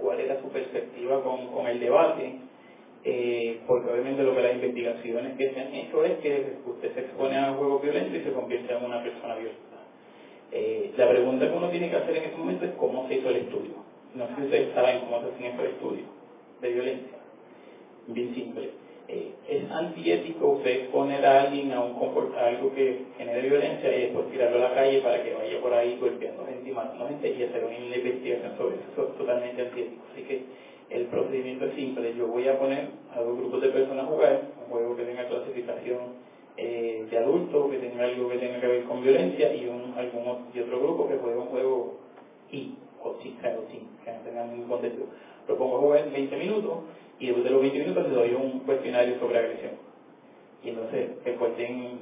[0.00, 2.34] cuál era su perspectiva con, con el debate,
[3.04, 7.00] eh, porque obviamente lo que las investigaciones que se han hecho es que usted se
[7.00, 9.62] expone a un juego violento y se convierte en una persona violenta.
[10.96, 13.36] la pregunta que uno tiene que hacer en este momento es cómo se hizo el
[13.36, 13.74] estudio.
[14.14, 16.15] No sé si ustedes saben cómo se hacen estos estudios
[16.60, 17.18] de violencia.
[18.08, 18.70] Bien simple.
[19.08, 21.94] Eh, es antiético usted exponer a alguien a, un
[22.36, 25.96] algo que genere violencia y después tirarlo a la calle para que vaya por ahí
[26.00, 28.84] golpeando gente y matando gente y hacer una investigación sobre eso.
[28.92, 30.02] Eso es totalmente antiético.
[30.12, 30.44] Así que
[30.90, 32.14] el procedimiento es simple.
[32.16, 35.28] Yo voy a poner a dos grupos de personas a jugar, un juego que tenga
[35.28, 35.98] clasificación
[36.56, 40.46] eh, de adulto, que tenga algo que tenga que ver con violencia y, un, algún,
[40.52, 41.98] y otro grupo que juegue un juego
[42.50, 45.06] I o sin, claro, sin, que no tenga ningún contenido
[45.48, 46.72] lo pongo a jugar en 20 minutos
[47.18, 49.72] y después de los 20 minutos les doy un cuestionario sobre agresión.
[50.62, 51.98] Y entonces contesten,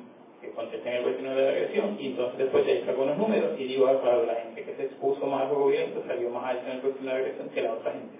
[0.55, 4.01] contesten el cuestionario de agresión y entonces después ya saco unos números y digo, ah,
[4.01, 6.81] claro, la gente que se expuso más al juego violento salió más alto en el
[6.81, 8.17] cuestionario de agresión que la otra gente.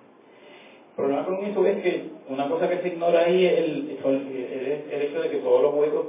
[0.91, 5.03] El problema con eso es que una cosa que se ignora ahí es el, el,
[5.03, 6.07] hecho de que todos los juegos,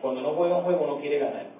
[0.00, 1.57] cuando uno juega un juego uno quiere ganar.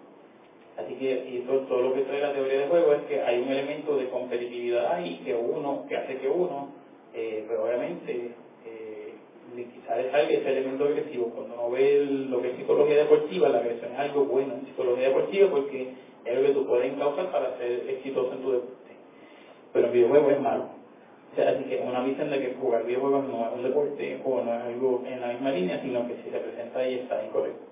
[0.79, 3.41] Así que y todo, todo, lo que trae la teoría de juego es que hay
[3.41, 6.69] un elemento de competitividad ahí que uno, que hace que uno,
[7.13, 8.31] eh, pero obviamente
[8.65, 9.13] eh,
[9.57, 11.33] quizás salga ese elemento agresivo.
[11.35, 15.09] Cuando uno ve lo que es psicología deportiva, la agresión es algo bueno en psicología
[15.09, 18.93] deportiva porque es lo que tú puedes encauzar para ser exitoso en tu deporte.
[19.73, 20.65] Pero el videojuego es malo.
[21.33, 24.41] O sea, así que una visión de que jugar videojuegos no es un deporte o
[24.43, 27.65] no es algo en la misma línea, sino que si se presenta ahí está incorrecto.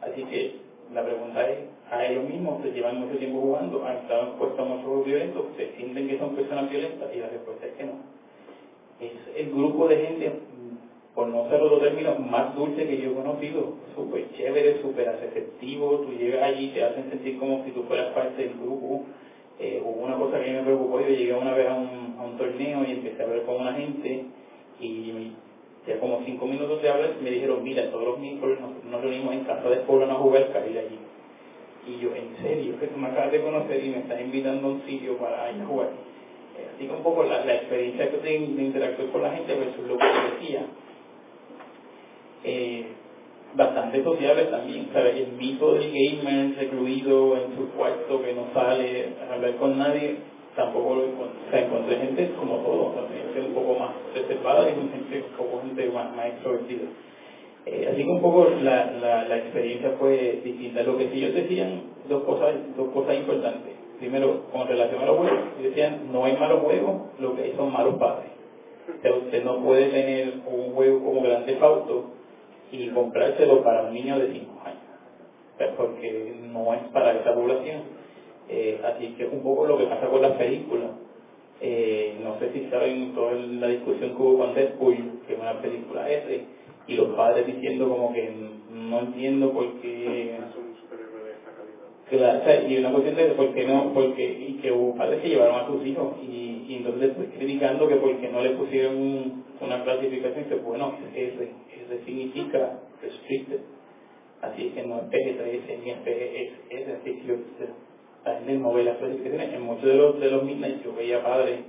[0.00, 1.58] Así que la pregunta es,
[1.90, 5.72] a ellos mismos se llevan mucho tiempo jugando, han estado expuestos a muchos violentos, se
[5.76, 7.92] sienten que son personas violentas y la respuesta es que no.
[9.00, 10.32] Es el grupo de gente,
[11.14, 15.98] por no ser otro término, más dulce que yo he conocido, súper chévere, súper aceptivo,
[15.98, 19.04] tú llegas allí, te hacen sentir como si tú fueras parte del grupo,
[19.58, 22.36] Eh, hubo una cosa que me preocupó, yo llegué una vez a un, a un
[22.36, 24.24] torneo y empecé a hablar con una gente
[24.80, 25.32] y
[25.86, 29.34] ya como cinco minutos de hablar me dijeron, mira, todos los miércoles nos, nos reunimos
[29.34, 30.98] en casa de Pueblo a jugar carril allí.
[31.86, 34.70] Y yo, en serio, que tú me acabas de conocer y me estás invitando a
[34.70, 35.88] un sitio para ir a jugar.
[36.56, 39.88] Eh, así que un poco la, la experiencia de, de interactuar con la gente versus
[39.88, 40.66] lo que decía.
[42.44, 42.86] Eh,
[43.54, 45.16] bastante sociales también, ¿sabes?
[45.16, 50.16] El mito del gamer recluido en su cuarto que no sale a hablar con nadie,
[50.56, 51.38] tampoco lo encontré.
[51.46, 55.88] O sea, encontré gente como todo, gente un poco más reservada y gente, poco gente
[55.90, 56.88] más, más extrovertida.
[57.64, 60.82] Eh, así que un poco la, la, experiencia fue distinta.
[60.82, 63.74] Lo que sí ellos decían, dos cosas, dos cosas importantes.
[63.98, 67.72] Primero, con relación a los juegos, decían, no hay malos juegos, lo que hay son
[67.72, 68.32] malos padres.
[68.98, 72.10] O sea, usted no puede tener un juego como Grande Auto
[72.72, 78.01] y comprárselo para un niño de 5 años, porque no es para esa población.
[78.54, 80.90] Eh, así que es un poco lo que pasa con las películas.
[81.58, 86.10] Eh, no sé si saben toda la discusión que hubo con Deadpool, que una película
[86.10, 86.44] R,
[86.86, 88.30] y los padres diciendo como que
[88.70, 90.36] no entiendo por qué...
[92.10, 95.60] Claro, y una cuestión de por qué no, porque, y que hubo padres que llevaron
[95.60, 99.82] a sus hijos y, y entonces después criticando que porque no le pusieron un, una
[99.82, 101.48] clasificación, que bueno, R,
[101.88, 103.60] R significa restricted,
[104.42, 107.91] así que no es PG-13 ni es PG-S, así que la
[108.24, 111.60] gente no ve las clasificaciones, en muchos de los, de los midnight yo veía padres,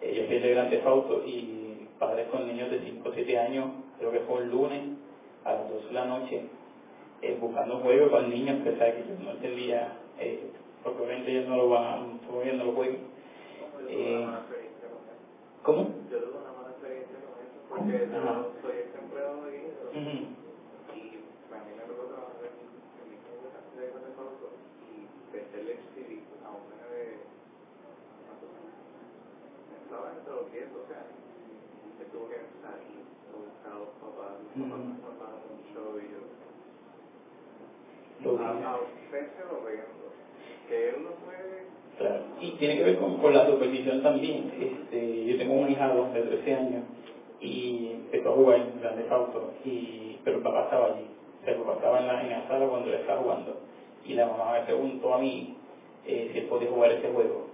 [0.00, 3.70] eh, yo fui de Grande Fausto y padres con niños de 5 o 7 años,
[3.98, 4.80] creo que fue el lunes
[5.44, 6.42] a las 12 de la noche,
[7.22, 10.50] eh, buscando juegos con niños que sabe que yo no entendía, eh,
[10.82, 12.98] porque obviamente ellos no lo van a, todavía no lo jueguen.
[13.88, 14.26] Eh,
[15.62, 15.82] ¿Cómo?
[16.10, 20.16] Yo tuve una mala experiencia con eso, porque yo soy ex empleado de Guido, Ujú.
[20.96, 21.20] y
[21.52, 24.56] a mí me tocó trabajar en, en mi casa de Grande Fausto,
[24.88, 25.04] y
[25.36, 27.20] desde el City a un nene de,
[28.24, 28.72] ¿cuántos años?
[30.00, 31.20] Estaba entre los 10, 12 años,
[32.00, 34.88] y tuvo que salir a buscar a los papás, los papás Ujú.
[34.88, 36.20] me mandaron un show y yo,
[38.24, 38.64] Lo a, vi.
[38.64, 40.04] a usted se lo vendo,
[40.68, 42.22] que él no puede Claro.
[42.40, 44.48] Y tiene que ver con, con la supervisión también.
[44.58, 46.82] Este, yo tengo un hijado de 13 años
[47.40, 51.06] y empezó a jugar en Grande Auto, y, pero el papá estaba allí.
[51.40, 53.56] O sea, el papá estaba en la, en la sala cuando él estaba jugando.
[54.06, 55.54] Y la mamá me preguntó a mí
[56.06, 57.49] eh, si él podía jugar ese juego.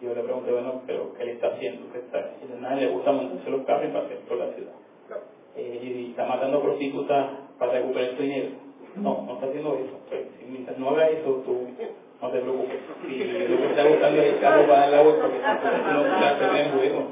[0.00, 1.92] Yo le pregunté, bueno, pero ¿qué le está haciendo?
[1.92, 2.18] ¿Qué está?
[2.40, 4.72] Dice, nada, le gusta montarse los carros y pasear por la ciudad.
[5.56, 8.48] Eh, y está matando prostitutas para recuperar su dinero.
[8.96, 9.98] No, no está haciendo eso.
[10.08, 11.66] Pues, si mientras no haga eso, tú
[12.20, 12.78] no te preocupes.
[13.06, 15.38] Si lo que está buscando es el carro para dar la vuelta, porque
[15.92, 17.08] no bien juego.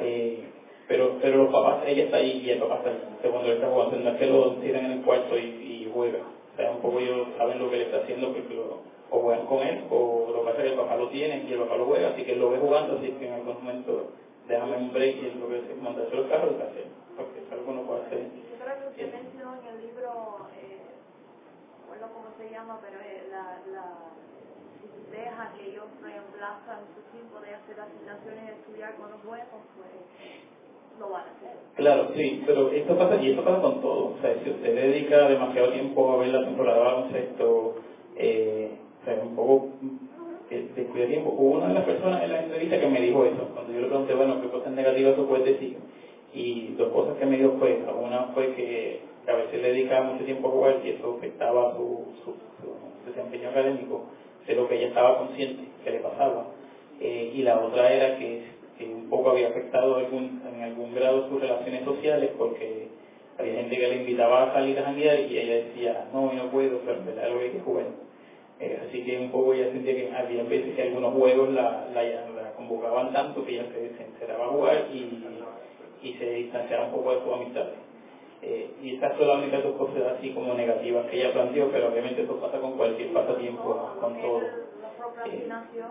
[0.00, 0.44] Eh,
[0.88, 3.30] pero, pero los papás, ella está ahí y el papá está ahí.
[3.30, 6.18] Cuando él está jugando, no es que lo tiran en el cuarto y, y juega.
[6.18, 8.78] O sea, un poco ellos saben lo que le está haciendo, porque lo,
[9.10, 11.52] o juegan con él, o lo que pasa es que el papá lo tiene y
[11.52, 14.10] el papá lo juega, así que él lo ve jugando, así que en algún momento
[14.46, 17.64] déjame un break y él lo es montarse los carros y hacer, porque es algo
[17.64, 18.18] que uno puede hacer.
[18.20, 20.10] Yo creo que usted mencionó en el libro,
[20.54, 20.78] eh,
[21.86, 23.86] no recuerdo cómo se llama, pero eh, la, la
[25.10, 29.90] deja que ellos reemplazan su tiempo de hacer asignaciones y estudiar con los juegos, pues
[30.98, 31.56] lo van a hacer.
[31.74, 34.14] Claro, sí, pero esto pasa, y esto pasa con todo.
[34.14, 37.74] O sea, si usted dedica demasiado tiempo a ver la temporada de baloncesto,
[38.16, 39.68] eh, o sea, un poco
[40.50, 41.34] eh, descuida tiempo.
[41.36, 43.86] Hubo una de las personas en la entrevista que me dijo eso, cuando yo le
[43.86, 45.76] pregunté, bueno, ¿qué cosas negativas tú puedes decir?
[46.34, 50.12] Y dos cosas que me dijo fue, una fue que, que a veces le dedicaba
[50.12, 52.34] mucho tiempo a jugar y eso afectaba su, su,
[53.06, 54.04] desempeño académico,
[54.46, 56.46] de lo que ella estaba consciente que le pasaba.
[57.00, 58.42] Eh, y la otra era que,
[58.78, 62.88] que un poco había afectado en algún grado sus relaciones sociales porque
[63.38, 66.50] había gente que le invitaba a salir a janguear y ella decía, no, yo no
[66.50, 67.86] puedo, pero en verdad lo hay que jugar.
[68.60, 72.02] Eh, así que un poco ella sentía que había veces que algunos juegos la, la,
[72.02, 75.24] la convocaban tanto que ella se, se encerraba a jugar y,
[76.02, 77.74] y se distanciaba un poco de sus amistades.
[78.42, 81.88] Eh, y estas son las únicas dos cosas así como negativas que ella planteó, pero
[81.92, 84.40] obviamente eso pasa con cualquier pasatiempo, con todo.
[84.40, 85.90] La procrastinación,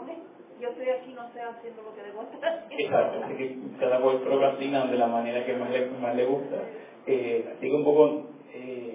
[0.60, 2.66] yo estoy aquí, no estoy haciendo lo que debo estar.
[2.72, 6.58] Exacto, así que cada cual procrastina de la manera que más le, más le gusta.
[7.06, 8.89] Eh, así que un poco eh,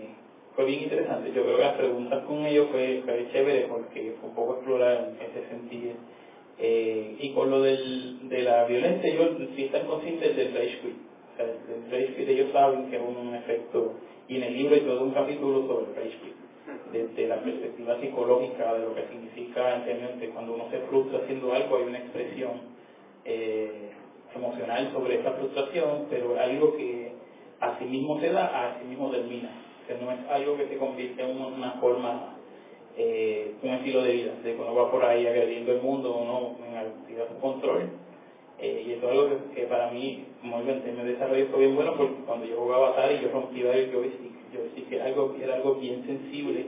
[0.55, 1.33] fue bien interesante.
[1.33, 5.13] Yo creo que las preguntas con ellos fue, fue chévere porque fue un poco explorar
[5.21, 5.95] ese sentido.
[6.59, 10.81] Eh, y con lo del, de la violencia, ellos sí están conscientes del rage.
[11.33, 13.95] O sea, el rage ellos saben que es un efecto,
[14.29, 16.45] y en el libro hay todo un capítulo sobre el rage quit
[16.93, 21.77] desde la perspectiva psicológica de lo que significa en cuando uno se frustra haciendo algo,
[21.77, 22.53] hay una expresión
[23.25, 23.91] eh,
[24.35, 27.13] emocional sobre esa frustración, pero algo que
[27.61, 29.51] así mismo se da, así mismo termina.
[29.85, 32.35] O sea, no es algo que se convierte en una forma
[32.97, 36.57] eh, un estilo de vida, de que uno va por ahí agrediendo el mundo, uno
[36.66, 37.91] en actividad control.
[38.59, 41.61] Eh, y eso es algo que, para mí, como digo, en términos de desarrollo fue
[41.61, 45.07] bien bueno porque cuando yo jugaba Atari yo rompía el joystick, yo decía que era
[45.07, 46.66] algo, era algo bien sensible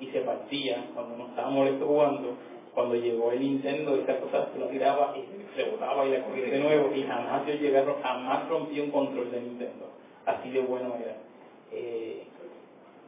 [0.00, 2.36] y se partía cuando uno estaba molesto jugando.
[2.72, 5.22] Cuando llegó el Nintendo, esa cosa se lo tiraba y
[5.56, 9.30] se rebotaba y la cogía de nuevo y jamás yo llegué, jamás rompí un control
[9.30, 9.90] de Nintendo.
[10.26, 11.16] Así de bueno era.
[11.70, 12.24] Eh,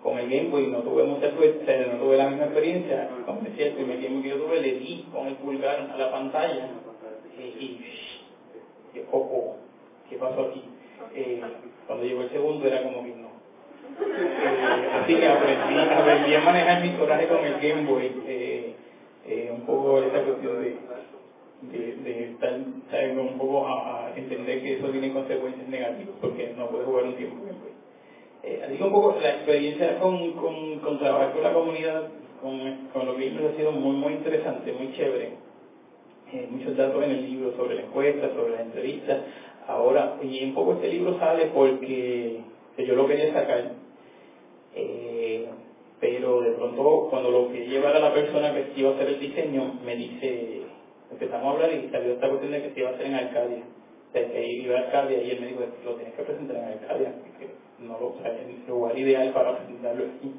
[0.07, 3.09] con el Game Boy no tuve mucha suerte, no tuve la misma experiencia.
[3.27, 6.13] Como el primer Game Boy que yo tuve, le di con el pulgar a la
[6.13, 6.69] pantalla
[7.37, 7.81] eh, y,
[8.95, 9.57] ¿qué, ojo,
[10.09, 10.63] ¿qué pasó aquí?
[11.13, 11.43] Eh,
[11.89, 13.31] cuando llegó el segundo era como que no.
[13.99, 18.75] Eh, así que aprendí, aprendí a manejar mi coraje con el Game Boy.
[19.51, 20.77] un poco esa cuestión de,
[21.63, 22.55] de, de estar
[23.19, 27.45] un poco a, entender que eso tiene consecuencias negativas porque no puedes jugar un tiempo
[27.45, 27.86] Game Boy.
[28.43, 32.09] Eh, así que un poco la experiencia con, con, con trabajar con la comunidad,
[32.41, 35.47] con, con los gamers ha sido muy, muy interesante, muy chévere.
[36.33, 39.21] Eh, muchos datos en el libro sobre la encuesta, sobre las entrevistas.
[39.69, 42.41] Ahora, y un poco este libro sale porque
[42.79, 43.73] yo lo quería sacar,
[44.75, 45.47] eh,
[46.01, 49.21] pero de pronto cuando lo quería llevar a la persona que iba a hacer el
[49.21, 50.63] diseño, me dice,
[51.11, 53.63] empezamos a hablar y salió esta cuestión de que se iba a hacer en Arcadia.
[54.09, 56.65] O sea, que iba a Arcadia y él me dijo, lo tienes que presentar en
[56.65, 57.15] Arcadia
[57.81, 60.33] no lo sé, el lugar ideal para presentarlo aquí.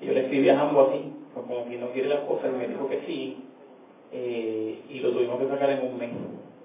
[0.00, 2.88] Yo le escribí a ambos así, pues como que no quiere las cosas, me dijo
[2.88, 3.36] que sí,
[4.12, 6.10] eh, y lo tuvimos que sacar en un mes,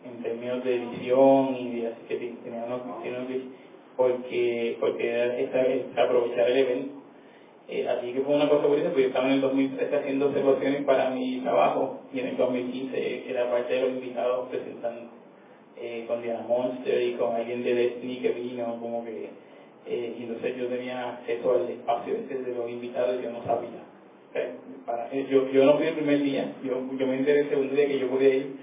[0.05, 3.55] en términos de edición y de así que teníamos que
[3.95, 6.93] porque, porque es aprovechar el evento.
[7.67, 10.83] Eh, así que fue una cosa curiosa, porque yo estaba en el 2013 haciendo observaciones
[10.83, 15.09] para mi trabajo y en el 2015 era parte de los invitados presentando
[15.77, 19.29] eh, con Diana Monster y con alguien de Destiny que vino, como que
[19.87, 23.43] eh, y entonces yo tenía acceso al espacio ese de los invitados y yo no
[23.43, 23.83] sabía.
[24.85, 27.75] para, eh, yo, yo no fui el primer día, yo, yo me enteré el segundo
[27.75, 28.55] día que yo podía ir,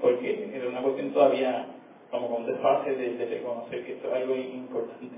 [0.00, 1.66] porque era una cuestión todavía
[2.10, 5.16] como con desfase de, reconocer que esto es algo importante.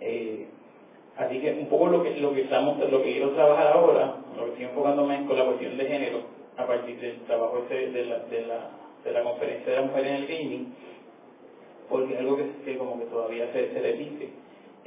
[0.00, 0.46] Eh,
[1.16, 4.44] así que un poco lo que, lo que estamos, lo que quiero trabajar ahora, lo
[4.44, 6.22] que estoy enfocándome es con la cuestión de género,
[6.56, 8.70] a partir del trabajo ese de la, de la,
[9.08, 10.74] de la conferencia de la mujer en el gaming,
[11.88, 14.28] porque es algo que, que como que todavía se, se repite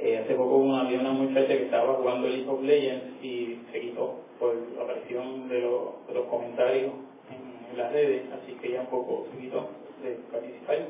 [0.02, 4.16] eh, hace poco había una muchacha que estaba jugando League of Legends y se quitó
[4.40, 6.90] por la aparición de, los comentarios
[7.30, 9.68] en, las redes, así que ella un poco se quitó
[10.02, 10.88] de participar.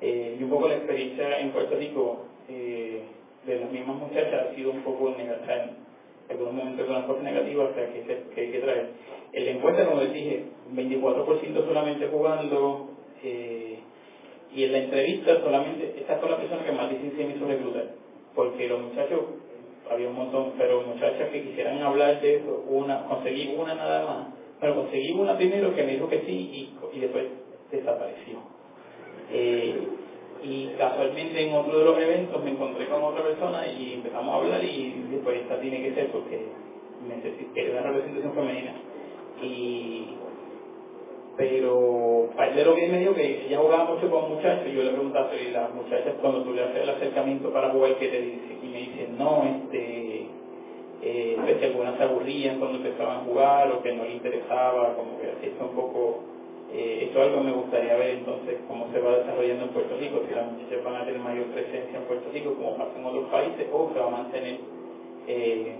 [0.00, 3.02] Eh, y un poco la experiencia en Puerto Rico eh,
[3.46, 5.70] de las mismas muchachas ha sido un poco negativa,
[6.28, 8.90] momentos con las cosas negativas que, que, hay que traer.
[9.32, 10.44] En la encuesta, como les dije,
[10.74, 12.90] 24% solamente jugando,
[13.22, 18.04] y en la entrevista solamente, estas son las personas que más que me hizo reclutar
[18.34, 19.20] porque los muchachos,
[19.90, 24.26] había un montón, pero muchachas que quisieran hablar de eso, una, conseguí una nada más,
[24.60, 27.26] pero conseguí una primero que me dijo que sí y, después
[27.70, 28.38] desapareció.
[29.30, 29.88] Eh,
[30.44, 34.36] y casualmente en otro de los eventos me encontré con otra persona y empezamos a
[34.36, 36.46] hablar y después esta tiene que ser porque
[37.08, 38.74] necesito una representación femenina.
[39.42, 40.14] Y
[41.36, 44.82] pero parte de lo que me dijo que ella jugaba mucho con muchachos y yo
[44.82, 48.20] le preguntaba y las muchachas cuando tú le haces el acercamiento para jugar ¿qué te
[48.20, 48.58] dice?
[48.62, 50.26] y me dicen no este
[51.02, 54.94] eh, pues, que algunas se aburrían cuando empezaban a jugar o que no les interesaba
[54.94, 56.20] como que así está un poco
[56.74, 59.96] eh, esto es algo que me gustaría ver entonces cómo se va desarrollando en Puerto
[59.96, 63.06] Rico si las muchachas van a tener mayor presencia en Puerto Rico como pasa en
[63.06, 64.58] otros países o se va a mantener
[65.26, 65.76] eh,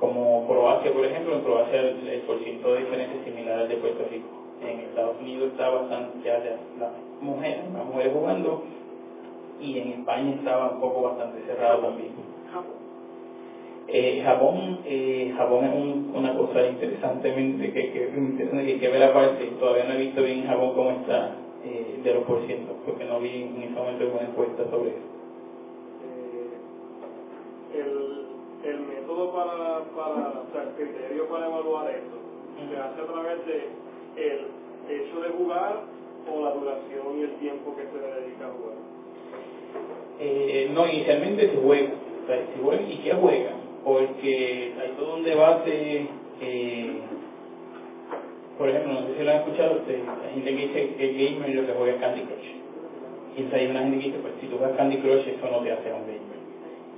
[0.00, 3.76] como Croacia por ejemplo en Croacia el, el porciento de diferencia es similar al de
[3.76, 6.38] Puerto Rico en Estados Unidos está bastante ya
[6.78, 8.62] las mujeres, las mujeres jugando
[9.60, 12.12] y en España estaba un poco bastante cerrado también.
[13.88, 19.02] Eh, Japón, eh, Japón es un, una cosa interesantemente que, que, interesante que, que ver
[19.04, 23.20] aparte, todavía no he visto bien Japón cómo está eh, de los porcientos, porque no
[23.20, 25.06] vi en ese momento ninguna encuesta sobre eso.
[26.02, 32.16] Eh, el, el método para, para, o sea, el criterio para evaluar esto
[32.68, 33.68] se hace a través de
[34.16, 34.46] el
[34.90, 35.82] hecho de jugar
[36.26, 38.74] o la duración y el tiempo que se le dedica a jugar?
[40.18, 41.90] Eh, no, inicialmente se juega.
[42.24, 43.50] O sea, se juega y qué juega,
[43.86, 46.08] porque hay todo un debate.
[46.40, 47.00] Eh,
[48.58, 51.36] por ejemplo, no sé si lo han escuchado ustedes, hay gente que dice que el
[51.36, 52.50] gamer lo que juega es Candy Crush.
[53.38, 55.70] Y hay una gente que dice, pues si tú juegas Candy Crush, eso no te
[55.70, 56.40] hace un gamer.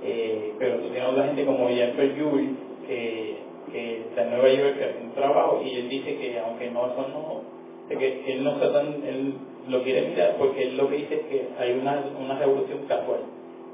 [0.03, 2.49] Eh, pero tú tienes otra gente como Jennifer Jules,
[2.87, 6.87] que que está en Nueva York haciendo un trabajo y él dice que aunque no
[6.87, 7.41] eso no
[7.87, 9.33] que él no está tan él
[9.67, 13.21] lo quiere mirar porque él lo que dice es que hay una, una revolución casual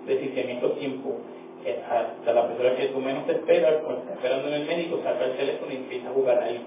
[0.02, 1.14] es decir que en estos tiempos
[1.72, 5.26] hasta la persona que tú menos te esperas, cuando está esperando en el médico, saca
[5.26, 6.66] el teléfono y empieza a jugar ahí.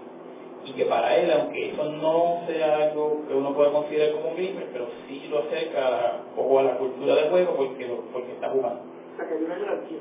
[0.65, 4.37] Y que para él, aunque eso no sea algo que uno pueda considerar como un
[4.37, 8.33] gamer, pero sí lo acerca a la, o a la cultura del juego porque, porque
[8.33, 8.81] está jugando.
[8.81, 9.99] O sea, que hay una jerarquía.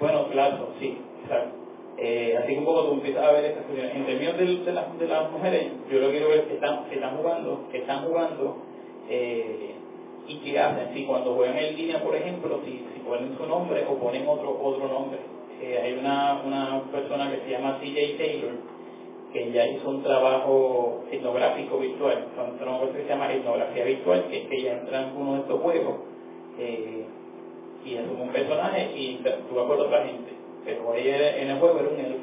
[0.00, 1.60] Bueno, claro, sí, exacto.
[1.98, 3.94] Eh, así que un poco tú empiezas a ver estas cuestiones.
[3.94, 6.54] En términos de, de, las, de las mujeres, yo lo que quiero ver es que
[6.54, 8.56] están, que están jugando, que están jugando,
[9.08, 9.74] eh,
[10.30, 10.94] y qué hacen.
[10.94, 14.56] Si cuando juegan en línea, por ejemplo, si, si ponen su nombre o ponen otro
[14.62, 15.18] otro nombre.
[15.60, 18.52] Eh, hay una, una persona que se llama CJ Taylor,
[19.32, 24.48] que ya hizo un trabajo etnográfico virtual, un que se llama etnografía virtual, que es
[24.48, 25.94] que ya entra en uno de estos juegos
[26.58, 27.04] eh,
[27.84, 30.30] y es un personaje y interactúa con otra gente.
[30.64, 32.20] Pero ella en el juego era un elf.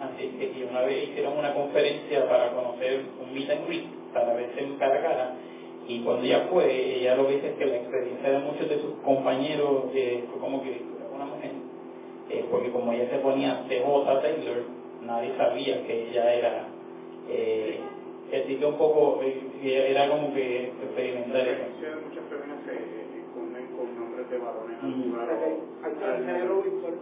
[0.00, 4.60] Así que una vez hicieron una conferencia para conocer un meet and greet, para verse
[4.78, 5.34] cara a cara,
[5.86, 8.80] y cuando ella fue, ella lo que dice es que la experiencia de muchos de
[8.80, 10.80] sus compañeros eh, fue como que
[11.14, 11.50] una mujer,
[12.30, 14.62] eh, porque como ella se ponía TJ Taylor,
[15.02, 16.68] nadie sabía que ella era,
[17.28, 17.80] eh,
[18.32, 21.64] así que un poco, eh, era como que experimentar eso.
[22.08, 25.28] Muchas personas se esconden con nombres de varones al jugar.
[25.84, 26.94] Al género virtual.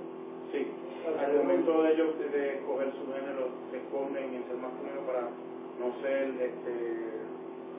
[0.53, 0.67] Sí,
[1.07, 5.31] al momento de ellos de escoger su género, se esconden en ser masculino para
[5.79, 6.75] no ser, este,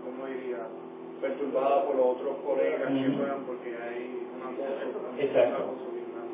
[0.03, 0.67] ¿cómo diría?
[1.23, 5.21] Perturbada por los otros colegas que juegan porque hay una cosa.
[5.23, 5.63] Exacto.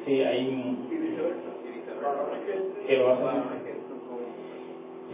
[0.05, 0.89] Sí, hay un...
[2.87, 3.69] Que lo hacen.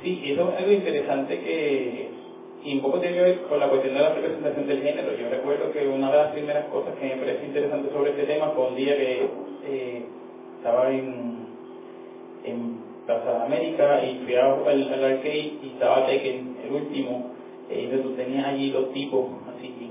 [0.01, 2.09] Sí, eso es algo interesante que,
[2.63, 5.13] y un poco tiene que ver con la cuestión de la representación del género.
[5.17, 8.51] Yo recuerdo que una de las primeras cosas que me parece interesante sobre este tema
[8.51, 9.27] fue un día que
[9.65, 10.05] eh,
[10.57, 11.47] estaba en,
[12.45, 17.31] en Plaza de América y fui al, al arcade y estaba Tekken, el último,
[17.69, 19.25] y entonces tú tenías allí los tipos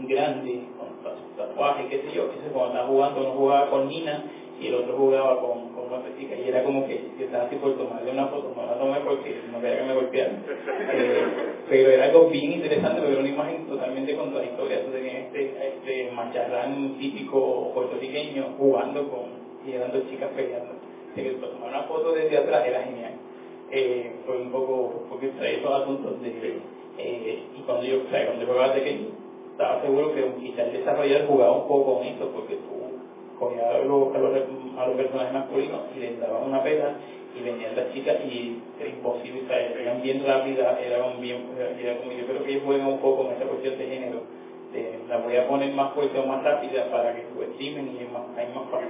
[0.06, 0.88] grandes, con
[1.36, 4.24] tatuajes, qué sé yo, que cuando estaba jugando uno jugaba con Nina
[4.60, 7.56] y el otro jugaba con, con otra chica y era como que yo estaba así
[7.56, 10.44] por tomarle una foto, no la tomé porque no quería que me golpearan.
[10.96, 11.24] Eh,
[11.68, 14.84] pero era algo bien interesante porque era una imagen totalmente contradictoria.
[14.84, 19.22] Tú tenías este, este macharrán típico puertorriqueño jugando con,
[19.66, 20.74] y eran dos chicas peleando.
[21.14, 23.12] Que tomar una foto desde atrás era genial.
[23.70, 26.60] Eh, fue un poco, porque trae esos asuntos de
[26.98, 29.08] eh, y cuando yo, o sea, cuando yo jugaba pequeño,
[29.54, 33.78] estaba seguro que quizás el desarrollador jugaba un poco con eso, porque tú cogías a
[33.86, 36.96] los, a los, a los personajes masculinos y les dabas una pega
[37.38, 41.98] y venían las chicas y era imposible, o sea, eran bien rápidas, eran bien, era
[41.98, 44.22] como yo creo que ellos juegan un poco con esa cuestión de género.
[44.72, 48.10] De, la voy a poner más fuerte o más rápida para que subestimen y es
[48.10, 48.88] más, hay más fácil.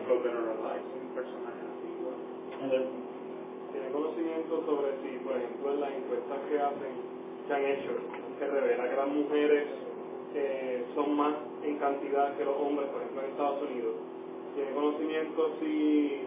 [3.73, 7.05] ¿Tiene conocimiento sobre si, por ejemplo, en las encuestas que hacen
[7.47, 7.93] se han hecho,
[8.39, 9.65] se revela que las mujeres
[10.35, 13.95] eh, son más en cantidad que los hombres, por ejemplo en Estados Unidos.
[14.55, 16.23] Tiene conocimiento si,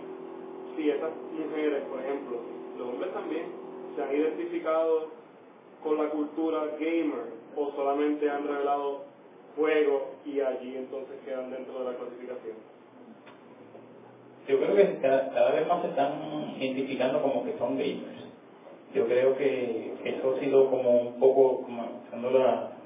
[0.76, 2.38] si esas mujeres, por ejemplo,
[2.78, 3.46] los hombres también,
[3.96, 5.08] se han identificado
[5.84, 9.06] con la cultura gamer o solamente han revelado
[9.56, 12.56] juegos y allí entonces quedan dentro de la clasificación.
[14.48, 18.18] Yo creo que cada, cada vez más se están identificando como que son gamers
[18.94, 22.30] yo creo que eso ha sido como un poco, como usando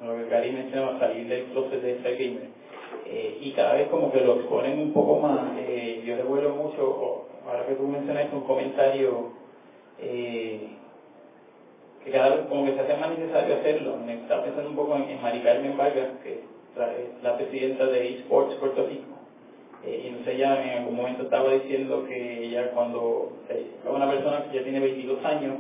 [0.02, 2.50] lo que Gary mencionaba, salir del closet de ser gamer.
[3.06, 5.40] Eh, y cada vez como que lo exponen un poco más.
[5.60, 9.34] Eh, yo recuerdo mucho, ahora que tú mencionaste un comentario,
[10.00, 10.70] eh,
[12.04, 13.98] que cada vez como que se hace más necesario hacerlo.
[13.98, 18.56] Me estaba pensando un poco en, en Mari Vargas, que es la presidenta de eSports
[18.56, 19.12] Puerto Rico.
[19.86, 24.58] y entonces ella en algún momento estaba diciendo que ella cuando es una persona que
[24.58, 25.56] ya tiene 22 años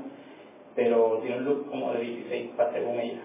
[0.75, 3.21] pero tiene un look como de 16 para según ella.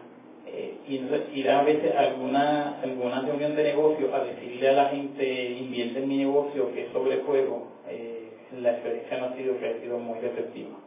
[0.57, 4.89] Eh, y entonces ir a veces alguna, alguna reunión de negocio a decirle a la
[4.89, 8.31] gente invierte en mi negocio que es sobre juego, eh,
[8.61, 10.79] la experiencia no ha sido que ha sido muy receptiva.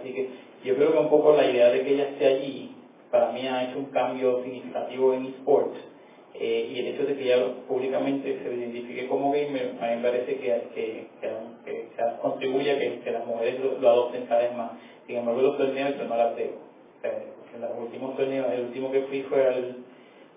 [0.00, 0.28] Así que
[0.64, 2.70] yo creo que un poco la idea de que ella esté allí,
[3.10, 5.78] para mí ha hecho un cambio significativo en esports.
[6.36, 10.02] Eh, y el hecho de que ella públicamente se identifique como gamer, a mí me
[10.02, 11.88] parece que, que, que,
[12.20, 14.72] contribuye a que, las mujeres lo adopten cada vez más
[15.06, 16.52] sin embargo, los torneos yo no las veo.
[17.54, 19.76] En los últimos torneos, el último que fui fue al,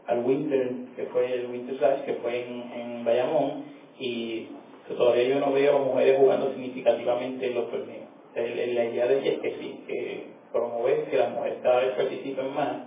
[0.07, 3.63] al Winter, que fue el Winter Slash, que fue en, en Bayamón,
[3.99, 4.47] y
[4.87, 8.07] todavía yo no veo mujeres jugando significativamente en los torneos.
[8.35, 12.53] la idea de ella es que sí, que promover que las mujeres cada vez participen
[12.53, 12.83] más,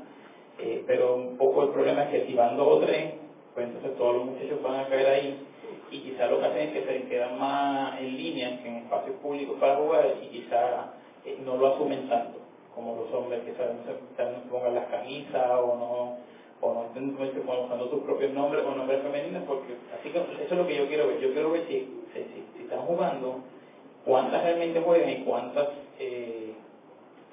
[0.58, 3.14] eh, pero un poco el problema es que si van dos o tres,
[3.54, 5.38] pues entonces todos los muchachos van a caer ahí
[5.90, 9.56] y quizás lo que hacen es que se quedan más en línea, en espacios públicos
[9.58, 10.86] para jugar y quizás
[11.24, 15.76] eh, no lo asumen tanto como los hombres que saben, se pongan las camisas o
[15.76, 16.30] no
[16.62, 20.52] o no estén usando sus propios nombres o nombres femeninos porque así que eso es
[20.52, 23.40] lo que yo quiero ver yo quiero ver si, si, si están jugando
[24.04, 25.68] cuántas realmente juegan y cuántas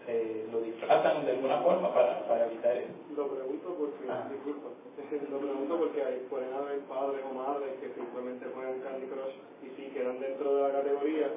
[0.07, 2.93] eh, lo disfrazan de alguna forma para, para evitar eso.
[3.15, 4.29] Lo pregunto porque, Ah.
[4.31, 4.69] disculpa,
[5.31, 9.67] lo pregunto porque hay, pueden haber padres o madres que simplemente juegan Candy Crush y
[9.75, 11.27] sí quedan dentro de la categoría,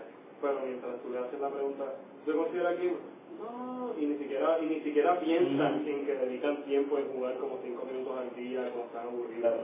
[0.40, 1.84] pero mientras tú le haces la pregunta,
[2.24, 2.94] ¿tú consideras que
[3.38, 7.58] no, y ni siquiera, y ni siquiera piensan en que dedican tiempo en jugar como
[7.62, 9.54] 5 minutos al día cuando están aburridos.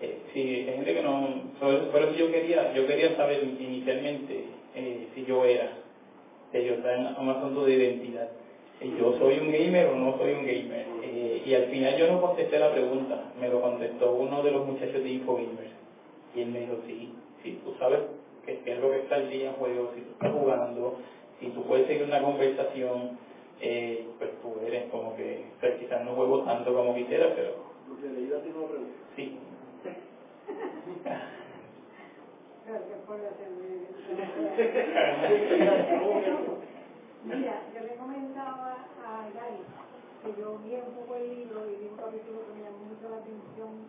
[0.00, 1.28] Eh, sí, hay gente que no...
[1.58, 5.78] Por eso, por eso yo quería yo quería saber inicialmente eh, si yo era.
[6.52, 8.28] Que yo estaba en un asunto de identidad.
[8.78, 10.86] Si yo soy un gamer o no soy un gamer.
[11.02, 13.32] Eh, y al final yo no contesté la pregunta.
[13.40, 15.70] Me lo contestó uno de los muchachos de InfoGamer.
[16.34, 17.12] Y él me dijo, sí,
[17.42, 18.00] sí, tú sabes
[18.44, 20.98] que, es lo que está al día en juego, si tú estás jugando,
[21.40, 23.18] si tú puedes seguir una conversación,
[23.60, 27.52] eh, pues tú eres como que, o sea, quizás no juego tanto como quisiera, pero
[29.16, 29.38] sí.
[32.66, 33.86] Gracias por hacerme.
[37.24, 39.62] Mira, yo le comentaba a Gary
[40.22, 43.08] que yo vi un poco el libro y vi un capítulo que me llamó mucho
[43.08, 43.86] la atención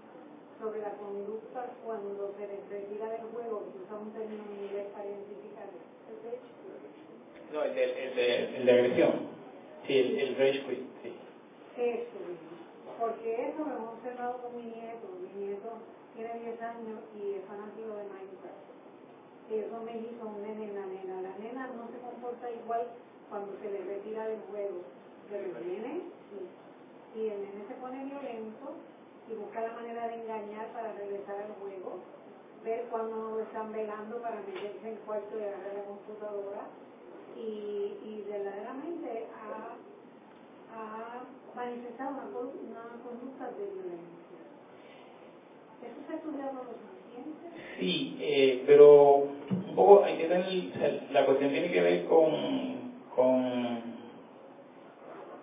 [0.62, 4.88] sobre la conducta cuando se les retira del juego, que usa un término en inglés
[4.94, 5.70] para identificar.
[5.70, 6.58] ¿El rage?
[7.54, 9.12] No, el de, el de, el de agresión.
[9.86, 11.14] Sí, el, el rage quit, sí.
[11.78, 12.20] Eso.
[13.00, 15.08] Porque eso lo hemos observado con mi nieto.
[15.22, 15.70] Mi nieto
[16.16, 18.66] tiene 10 años y es fanático de Minecraft.
[19.52, 21.22] Ellos son mellizos, un nene y una nena.
[21.22, 22.88] La nena no se comporta igual
[23.30, 24.82] cuando se le retira del juego.
[25.30, 26.02] Pero el nene,
[26.34, 27.20] sí.
[27.20, 28.76] Y el nene se pone violento
[29.30, 32.00] y busca la manera de engañar para regresar al juego.
[32.64, 36.68] Ver cuando están velando para meterse en cuarto y agarrar la computadora.
[37.38, 39.76] Y, y verdaderamente ha
[40.72, 41.22] ha
[41.56, 44.40] manifestado una, una conducta de violencia.
[45.82, 47.50] ¿Eso se ha estudiado lo suficiente?
[47.78, 49.24] Sí, eh, pero
[49.68, 53.82] un poco hay que tener, la cuestión tiene que ver con, con,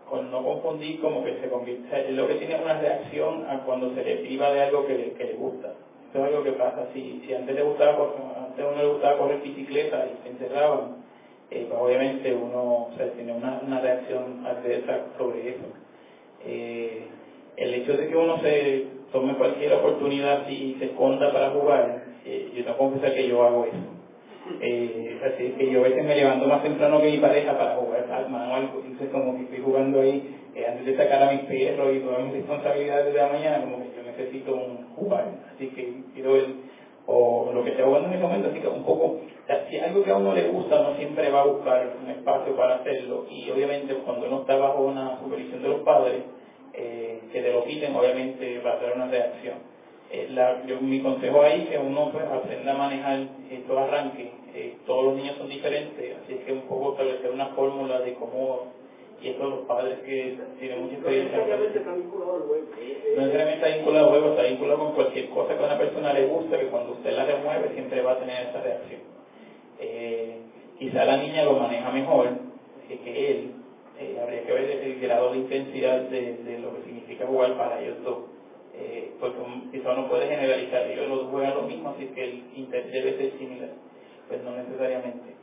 [0.08, 4.02] con no confundir como que se convierte, lo que tiene una reacción a cuando se
[4.02, 5.72] le priva de algo que le, que le gusta.
[6.10, 9.16] Eso es algo que pasa, si, si antes le gustaba, cor- antes uno le gustaba
[9.16, 10.90] correr bicicleta y se encerraban,
[11.50, 15.66] eh, pues obviamente uno o sea, tiene una, una reacción adversa sobre eso.
[16.44, 17.04] Eh,
[17.56, 22.50] el hecho de que uno se tome cualquier oportunidad y se esconda para jugar, eh,
[22.54, 23.76] yo tengo que confesar que yo hago eso.
[25.24, 28.68] Así que yo a veces me levanto más temprano que mi pareja para jugar Pac-Man
[28.74, 30.36] entonces como que estoy jugando ahí,
[30.68, 33.96] antes de sacar a mis perros y todas mis responsabilidades de la mañana, como que
[33.96, 35.24] yo necesito un jugar,
[35.54, 36.46] así que quiero ver,
[37.06, 39.16] o lo que esté jugando en ese momento, así que un poco,
[39.70, 42.76] si algo que a uno le gusta, uno siempre va a buscar un espacio para
[42.76, 46.22] hacerlo, y obviamente cuando uno está bajo una supervisión de los padres,
[46.74, 49.56] eh, que te lo quiten, obviamente va a ser una reacción.
[50.10, 53.18] Eh, la- yo- mi consejo ahí es que uno pues, aprenda a manejar
[53.50, 54.28] estos arranques.
[54.54, 58.60] Eh, todos los niños son diferentes, así que un poco establecer una fórmula de cómo,
[59.20, 61.38] y esto los padres que tienen mucha experiencia.
[63.16, 66.12] No necesariamente está vinculado al juego, está vinculado con cualquier cosa que a una persona
[66.12, 69.00] le gusta, que cuando usted la remueve siempre va a tener esa reacción.
[69.80, 70.38] Eh,
[70.78, 72.28] quizá la niña lo maneja mejor
[72.88, 73.50] eh, que él,
[73.98, 77.80] eh, habría que ver el grado de intensidad de, de lo que significa jugar para
[77.80, 78.34] ellos dos.
[78.76, 79.38] Eh, porque
[79.70, 83.38] quizá uno puede generalizar, ellos los juegan lo mismo, así que el interés debe ser
[83.38, 83.70] similar,
[84.28, 85.33] pues no necesariamente.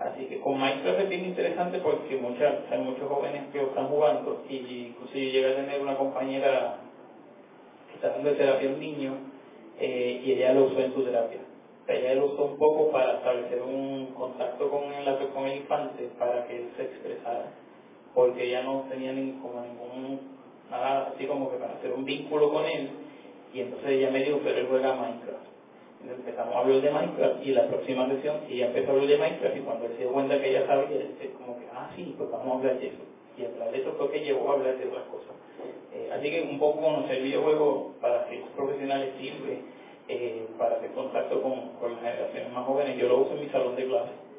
[0.00, 4.42] Así que con Minecraft es bien interesante porque muchas, hay muchos jóvenes que están jugando
[4.48, 6.78] y inclusive llega a tener una compañera
[7.88, 9.12] que está dando terapia a un niño
[9.78, 11.40] eh, y ella lo usó en su terapia.
[11.82, 15.58] O sea, ella lo usó un poco para establecer un contacto con el, con el
[15.58, 17.52] infante para que él se expresara
[18.14, 20.20] porque ella no tenía como ningún
[20.70, 22.90] nada así como que para hacer un vínculo con él
[23.52, 25.46] y entonces ella me dijo pero él juega Minecraft
[26.08, 29.56] empezamos a hablar de Minecraft y la próxima sesión ella empezó a hablar de Minecraft
[29.56, 32.30] y cuando él se dio cuenta que ella sabía es como que ah sí pues
[32.30, 33.02] vamos a hablar de eso
[33.36, 35.34] y hablar de eso fue que llevó a hablar de otras cosas.
[35.92, 39.60] Eh, así que un poco conocer videojuegos para ser profesionales sirve
[40.08, 42.98] eh, para hacer contacto con, con las generaciones más jóvenes.
[42.98, 44.30] Yo lo uso en mi salón de clase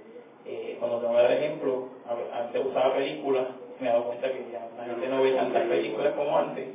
[0.46, 1.88] eh, cuando tengo que dar ejemplo,
[2.34, 3.48] antes usaba películas,
[3.80, 6.68] me he dado cuenta que ya la gente no ve tantas películas como antes,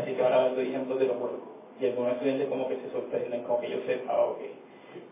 [0.00, 1.57] así que ahora doy ejemplos de los juegos.
[1.80, 4.50] Y algunos estudiantes como que se sorprenden, como que yo sepa, o que,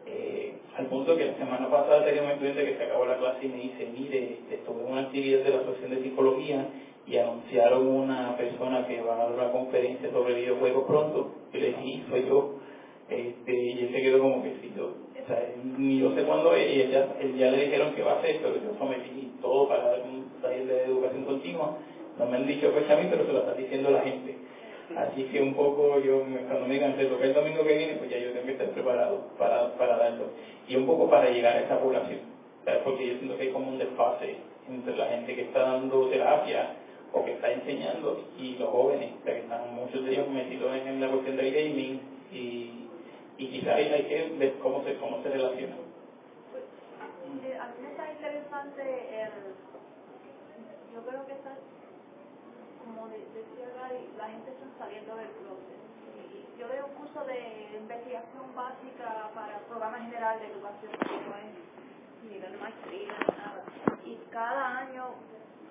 [0.06, 3.46] eh, al punto que la semana pasada tenía un estudiante que se acabó la clase
[3.46, 6.66] y me dice, mire, estuve en una actividad de la Asociación de Psicología
[7.06, 11.66] y anunciaron una persona que va a dar una conferencia sobre videojuegos pronto, y le
[11.68, 12.50] dije, "Sí, soy yo,
[13.08, 15.42] este, y él se quedó como que sí, yo, o sea,
[15.78, 18.18] ni yo sé cuándo es, y él ya, él ya le dijeron que va a
[18.18, 21.76] hacer, pero yo sometí todo para dar un taller de educación continua,
[22.18, 24.36] no me han dicho pues a mí, pero se lo está diciendo la gente.
[24.95, 28.11] Así que un poco yo, cuando me digan, te toca el domingo que viene, pues
[28.11, 30.26] ya yo tengo que estar preparado para, para darlo.
[30.68, 32.20] Y un poco para llegar a esa población.
[32.84, 34.37] porque yo siento que hay como un desfase
[34.68, 36.74] entre la gente que está dando terapia
[37.12, 41.09] o que está enseñando y los jóvenes, que están muchos de ellos metidos en la
[41.09, 42.01] cuestión del gaming
[42.32, 42.89] y,
[43.39, 45.78] y quizá hay, que ver cómo se, cómo se relacionan.
[47.45, 49.30] Eh, a mí me está interesante el,
[50.95, 51.57] yo creo que está,
[52.87, 55.82] como decía Gary, la gente está saliendo del closet.
[56.22, 61.34] Y yo veo un curso de investigación básica para el programa general de educación, no
[61.37, 63.64] es nivel de maestría, nada.
[64.05, 65.05] Y cada año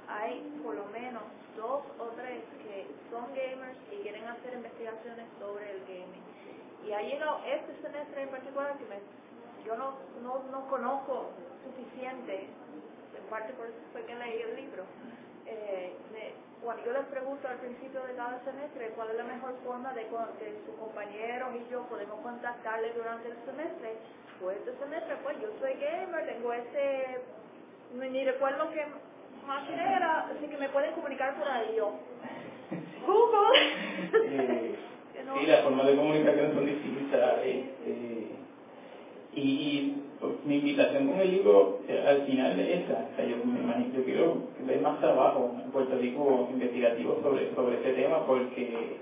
[0.08, 1.24] hay por lo menos
[1.56, 6.24] dos o tres que son gamers y quieren hacer investigaciones sobre el gaming.
[6.86, 9.00] Y ha llegado este semestre en particular que me,
[9.66, 11.32] yo no, no, no conozco
[11.64, 12.50] suficiente,
[13.18, 14.84] en parte por eso fue que leí el libro.
[15.48, 15.96] Eh,
[16.66, 20.02] cuando yo les pregunto al principio de cada semestre cuál es la mejor forma de
[20.02, 24.02] que sus compañeros y yo podemos contactarle durante el semestre,
[24.42, 27.22] pues este semestre, pues yo soy gamer, tengo ese,
[27.94, 28.82] ni recuerdo que
[29.46, 31.94] más era, así que me pueden comunicar por ahí yo.
[33.06, 34.76] Google.
[35.40, 37.40] Sí, las formas de comunicación son distintas.
[37.44, 38.36] Este,
[39.36, 43.10] y, pues, mi invitación con el libro eh, al final es esa.
[43.12, 43.36] O sea, yo
[43.94, 48.98] yo quiero ver más trabajo en Puerto Rico investigativo sobre, sobre este tema porque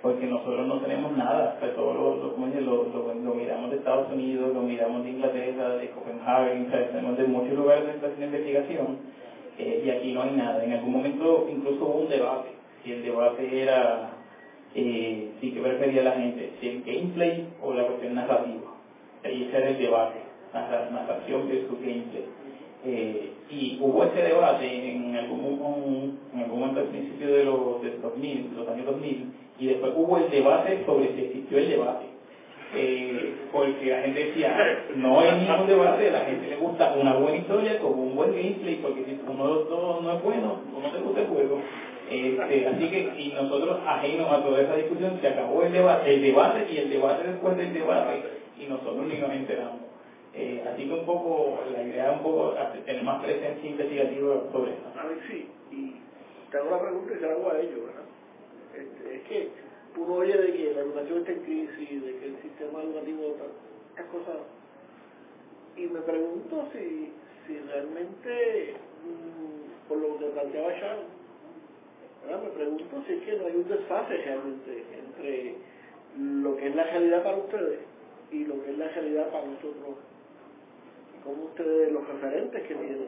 [0.00, 4.54] porque nosotros no tenemos nada, o sea, todo lo, lo, lo, miramos de Estados Unidos,
[4.54, 8.98] lo miramos de Inglaterra, de Copenhague, o sea, tenemos de muchos lugares de de investigación
[9.58, 10.62] eh, y aquí no hay nada.
[10.64, 12.50] En algún momento incluso hubo un debate,
[12.84, 14.10] si el debate era
[14.74, 18.67] eh, si que prefería la gente, si el gameplay o la cuestión narrativa.
[19.22, 20.18] Era el debate,
[20.54, 22.24] la narración versus gameplay.
[22.84, 27.98] Eh, y hubo ese debate en algún, en algún momento al principio de los, de
[27.98, 32.06] 2000, los años 2000, y después hubo el debate sobre si existió el debate.
[32.74, 37.14] Eh, porque la gente decía, no hay ningún debate, a la gente le gusta una
[37.14, 40.60] buena historia con un buen gameplay, porque si uno de los dos no es bueno,
[40.76, 41.60] uno te gusta el juego.
[42.10, 46.22] Este, así que, y nosotros ajenos a toda esa discusión, se acabó el debate, el
[46.22, 48.22] debate y el debate después del debate,
[48.58, 49.82] y nosotros ni nos enteramos.
[50.34, 52.54] Eh, así que un poco, la idea es un poco
[52.84, 54.82] tener más presencia investigativa sobre eso.
[55.00, 55.94] A ver, sí, y
[56.50, 58.04] te hago la pregunta y la hago a ellos, ¿verdad?
[58.74, 59.48] Este, es que
[59.96, 63.36] uno oye de que la educación está en crisis, de que el sistema educativo,
[63.90, 64.36] estas cosas,
[65.76, 67.12] y me pregunto si,
[67.46, 71.18] si realmente, mm, por lo que planteaba Sharon,
[72.28, 75.54] me pregunto si es que no hay un desfase realmente entre
[76.18, 77.78] lo que es la realidad para ustedes
[78.30, 79.96] y lo que es la realidad para nosotros.
[81.16, 83.06] Y cómo ustedes, los referentes que tienen,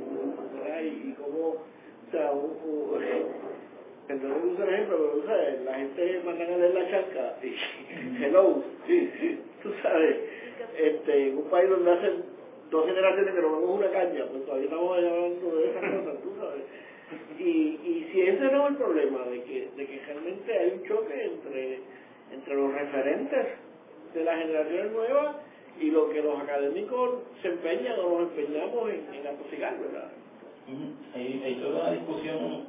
[0.83, 2.57] y, cómo, o sea, un,
[4.09, 7.37] entonces un ejemplo, pero sabes, la gente manda a leer la charca
[8.21, 10.17] hello, sí, tú sabes,
[10.79, 12.25] este, en un país donde hacen
[12.71, 16.33] dos generaciones que nos vemos una caña, pues todavía estamos hablando de esas cosas, tú
[16.39, 16.63] sabes.
[17.39, 20.83] Y, y si ese no es el problema, de que, de que realmente hay un
[20.85, 21.81] choque entre,
[22.33, 23.47] entre los referentes
[24.15, 25.37] de las generaciones nuevas
[25.81, 30.11] y lo que los académicos se empeñan o nos empeñamos en, en ¿verdad?
[31.15, 32.65] Hay toda una discusión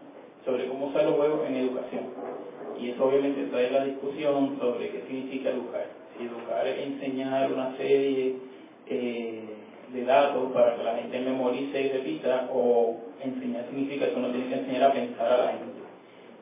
[0.45, 2.05] sobre cómo usar los juegos en educación.
[2.79, 5.87] Y eso obviamente trae la discusión sobre qué significa educar.
[6.17, 8.37] Si educar es enseñar una serie
[8.87, 9.43] eh,
[9.93, 14.47] de datos para que la gente memorice y repita, o enseñar significa que uno tiene
[14.47, 15.80] que enseñar a pensar a la gente.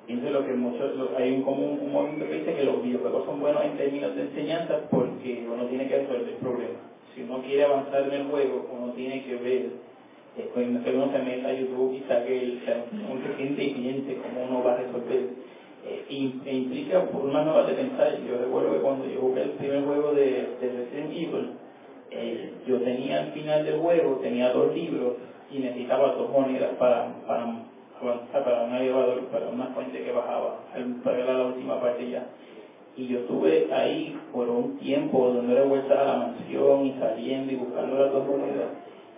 [0.10, 3.39] Entonces lo que muchos, hay un, como un, movimiento que dice que los videojuegos son
[3.39, 6.82] buenos en términos de enseñanza porque uno tiene que resolver problemas.
[7.14, 9.70] Si uno quiere avanzar en el juego, uno tiene que ver,
[10.36, 12.60] eh, cuando uno se meta a YouTube y saque el,
[13.07, 15.30] un reciente cliente, cómo uno va a resolver.
[15.86, 18.18] Eh, e implica por una nueva de pensar.
[18.28, 21.49] Yo recuerdo que cuando yo jugué el primer juego de, de Resident Evil,
[22.66, 25.18] yo tenía al final del juego, tenía dos libros
[25.51, 27.45] y necesitaba dos monedas para, para
[28.00, 30.60] para un elevador, para una fuente que bajaba,
[31.04, 32.26] para la última parte ya.
[32.95, 37.56] Y yo estuve ahí por un tiempo dándole vuelta a la mansión y saliendo y
[37.56, 38.68] buscando las dos monedas.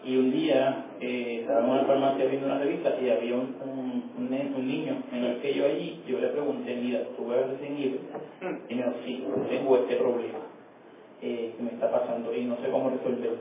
[0.04, 4.04] Y un día eh, estábamos en la farmacia viendo una revista y había un, un,
[4.18, 6.02] un, niño menor que yo allí.
[6.08, 8.00] Yo le pregunté, mira, ¿tú vas a seguir?
[8.68, 10.40] Y me dijo, sí, tengo este problema
[11.22, 13.38] eh, que me está pasando y no sé cómo resolverlo.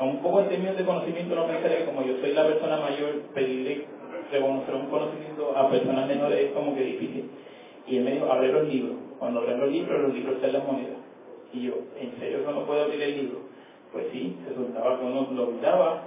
[0.00, 3.22] Un poco en términos de conocimiento no pensaré que como yo soy la persona mayor,
[3.34, 3.86] pedirle
[4.30, 7.30] reconocer un conocimiento a personas menores es como que difícil.
[7.86, 8.96] Y él me dijo, abre los libros.
[9.18, 10.98] Cuando abren los libros, los libros están las monedas.
[11.52, 13.38] Y yo, ¿en serio que no puedo abrir el libro?
[13.92, 16.02] Pues sí, resultaba que uno lo miraba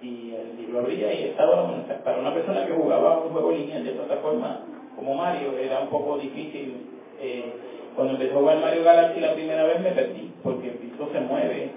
[0.00, 1.70] y el libro abría y estaba
[2.04, 4.60] Para una persona que jugaba un juego lineal de plataforma
[4.96, 6.74] como Mario, era un poco difícil.
[7.20, 7.52] Eh,
[7.94, 11.20] cuando empezó a jugar Mario Galaxy la primera vez me perdí, porque el piso se
[11.20, 11.70] mueve,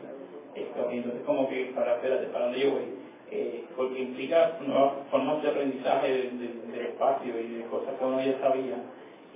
[0.55, 2.98] esto, y entonces como que, para, espérate, ¿para dónde yo voy?
[3.31, 8.39] Eh, porque implica nuevas formas de aprendizaje del espacio y de cosas que uno ya
[8.39, 8.77] sabía.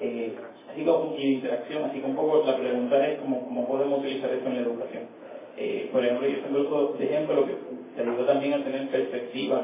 [0.02, 0.36] Eh,
[0.72, 4.32] así como, y interacción, así que un poco la pregunta es cómo, cómo podemos utilizar
[4.32, 5.04] eso en la educación.
[5.58, 7.56] Eh, por ejemplo, yo tengo uso de ejemplo que
[7.96, 9.64] te ayuda también a tener perspectiva,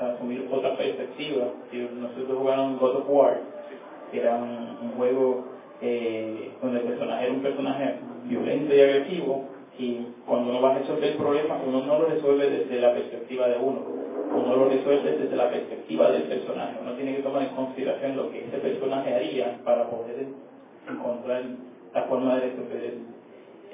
[0.00, 1.46] a asumir otra perspectiva.
[1.72, 3.40] Nosotros jugamos God of War,
[4.10, 5.44] que era un, juego
[5.80, 9.44] eh, donde el personaje era un personaje violento y agresivo,
[9.78, 13.48] y cuando uno va a resolver el problema, uno no lo resuelve desde la perspectiva
[13.48, 13.80] de uno,
[14.34, 16.78] uno lo resuelve desde la perspectiva del personaje.
[16.82, 20.26] Uno tiene que tomar en consideración lo que ese personaje haría para poder
[20.88, 21.42] encontrar
[21.94, 23.02] la forma de resolver el,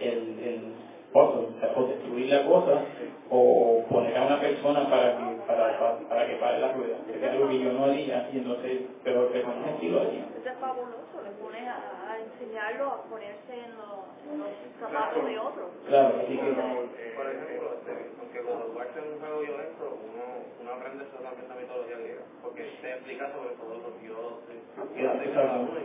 [0.01, 0.75] el, el
[1.17, 2.83] o destruir la cosa,
[3.31, 7.23] o poner a una persona para que, para, para, para que pare la rueda, es
[7.23, 11.69] algo que yo no haría, y entonces, pero el personaje sí es fabuloso, le pones
[11.69, 15.71] a enseñarlo a ponerse en los de otro.
[15.87, 16.51] Claro, así que...
[16.51, 17.79] Eh, por ejemplo,
[18.21, 20.25] aunque cuando juegas en un juego violento, uno,
[20.61, 24.59] uno aprende solamente la mitología griega, porque se explica sobre todos los dioses,
[24.97, 25.03] y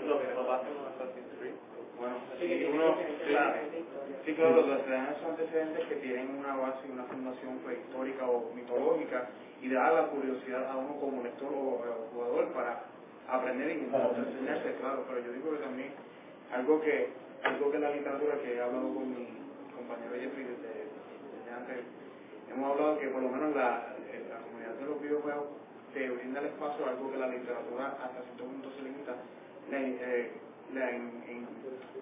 [0.08, 1.58] lo que no pasa en un Assassin's Creed.
[2.00, 2.96] Bueno, sí, uno,
[3.28, 3.60] claro,
[4.26, 8.52] sí, claro, los dan esos antecedentes que tienen una base y una fundación prehistórica o
[8.56, 9.28] mitológica
[9.62, 11.84] y da la curiosidad a uno como lector o,
[12.14, 12.84] jugador para
[13.28, 15.92] aprender y enseñarse, claro, pero yo digo que también
[16.54, 17.10] algo que
[17.44, 19.28] algo que la literatura que he hablado con mi
[19.76, 20.90] compañero Jeffrey desde,
[21.56, 21.86] antes,
[22.52, 23.96] hemos hablado que por lo menos la,
[24.30, 25.46] la comunidad de los videojuegos
[25.94, 29.16] te brinda el espacio algo que la literatura hasta cierto punto se limita,
[29.72, 30.32] la, eh,
[30.74, 31.48] la, en,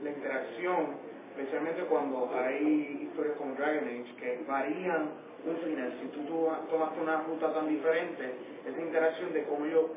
[0.03, 0.95] la interacción,
[1.35, 5.09] especialmente cuando hay historias como Dragon Age que varían
[5.45, 5.93] un final.
[6.01, 8.33] Si tú tomaste una ruta tan diferente,
[8.65, 9.89] esa interacción de cómo yo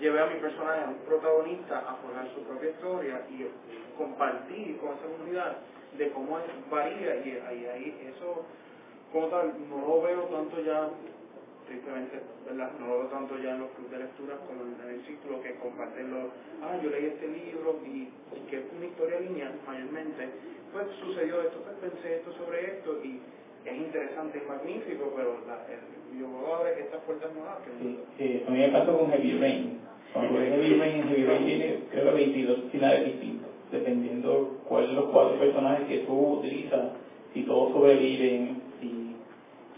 [0.00, 3.46] llevé a mi personaje, a un protagonista, a formar su propia historia y
[3.96, 5.56] compartir con esa comunidad
[5.96, 6.38] de cómo
[6.70, 8.44] varía y ahí, eso
[9.12, 10.88] como tal no lo veo tanto ya
[11.66, 12.70] tristemente ¿verdad?
[12.78, 15.54] no lo veo tanto ya en los clubes de lectura como en el círculo que
[15.56, 16.30] compartirlo
[16.62, 18.08] ah yo leí este libro y,
[18.50, 20.28] que es una historia lineal mayormente
[20.72, 23.20] pues sucedió esto pues pensé esto sobre esto y
[23.64, 25.80] es interesante y magnífico pero la, el
[26.12, 29.87] videojuego abre estas puertas nuevas que sí, sí, a mí me pasó con Heavy Rain
[30.12, 35.38] cuando Heavy Rain Heavy Rain tiene creo que 22 finales distintos dependiendo cuáles los cuatro
[35.38, 36.92] personajes que tú utilizas,
[37.34, 39.14] si todos sobreviven, si,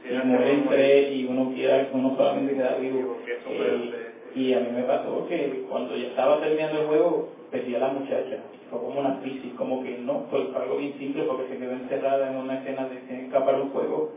[0.03, 3.17] si mueren tres y uno quiera, uno solamente queda vivo.
[3.49, 7.81] Eh, y a mí me pasó que cuando ya estaba terminando el juego, perdí a
[7.81, 8.45] la muchacha.
[8.71, 12.31] Fue como una crisis, como que no, fue algo bien simple porque se quedó encerrada
[12.31, 14.13] en una escena de escapar un juego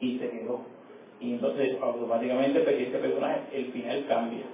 [0.00, 0.60] y se quedó.
[1.20, 4.44] Y entonces automáticamente perdí ese personaje, el final cambia.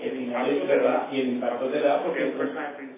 [0.00, 2.92] El final es, y el impacto te da porque el personaje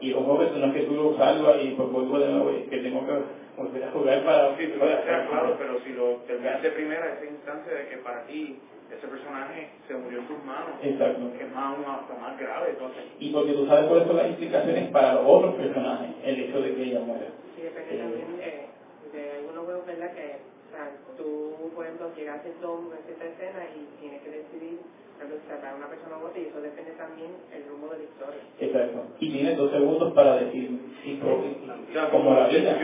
[0.00, 2.68] y ojo que no es que tú lo salvas y pues vuelvo de nuevo y
[2.68, 3.12] que tengo que
[3.56, 4.56] volver a jugar para...
[4.56, 8.26] Sí, puede ser, claro, pero si lo terminas de primera, esa instancia de que para
[8.26, 8.58] ti
[8.92, 11.32] ese personaje se murió en tus manos, Exacto.
[11.38, 12.70] que es más, más, más grave.
[12.70, 13.04] Entonces.
[13.18, 16.74] Y porque tú sabes cuáles son las implicaciones para los otros personajes, el hecho de
[16.74, 17.26] que ella muera.
[17.56, 20.12] Sí, depende también de, de algunos juegos, ¿verdad?
[20.14, 24.30] Que o sea, tú, por ejemplo, llegas al Dom en cierta escena y tienes que
[24.30, 24.78] decidir
[25.16, 28.42] para una persona vote y eso depende también el rumbo de la historia.
[28.60, 29.06] Exacto.
[29.18, 32.76] Y tienes dos segundos para decir si como la vida.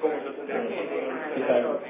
[0.00, 0.14] Como
[1.36, 1.80] Exacto.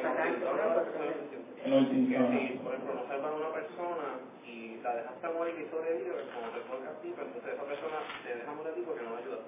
[1.65, 2.29] En último.
[2.31, 6.53] Si, por ejemplo, no salvan a una persona y la dejaste morir y sobrevive, como
[6.53, 9.17] te toca a ti, pues entonces esa persona te deja morir a ti porque no
[9.17, 9.41] ayuda.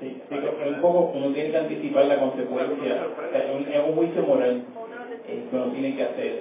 [0.00, 3.06] Sí, sí, un poco uno tiene que anticipar la consecuencia.
[3.32, 4.64] Es un juicio moral
[5.28, 6.40] que uno tiene que hacer.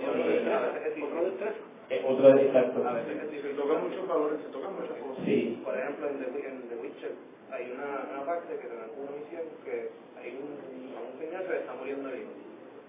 [1.89, 2.87] Es otro exacto.
[2.87, 5.23] A veces se tocan muchos valores, se tocan muchas cosas.
[5.25, 5.59] Sí.
[5.63, 7.11] Por ejemplo, en The, en The Witcher
[7.51, 11.55] hay una, una parte que te dan una misión que hay un, un señor que
[11.63, 12.31] está muriendo el hijo.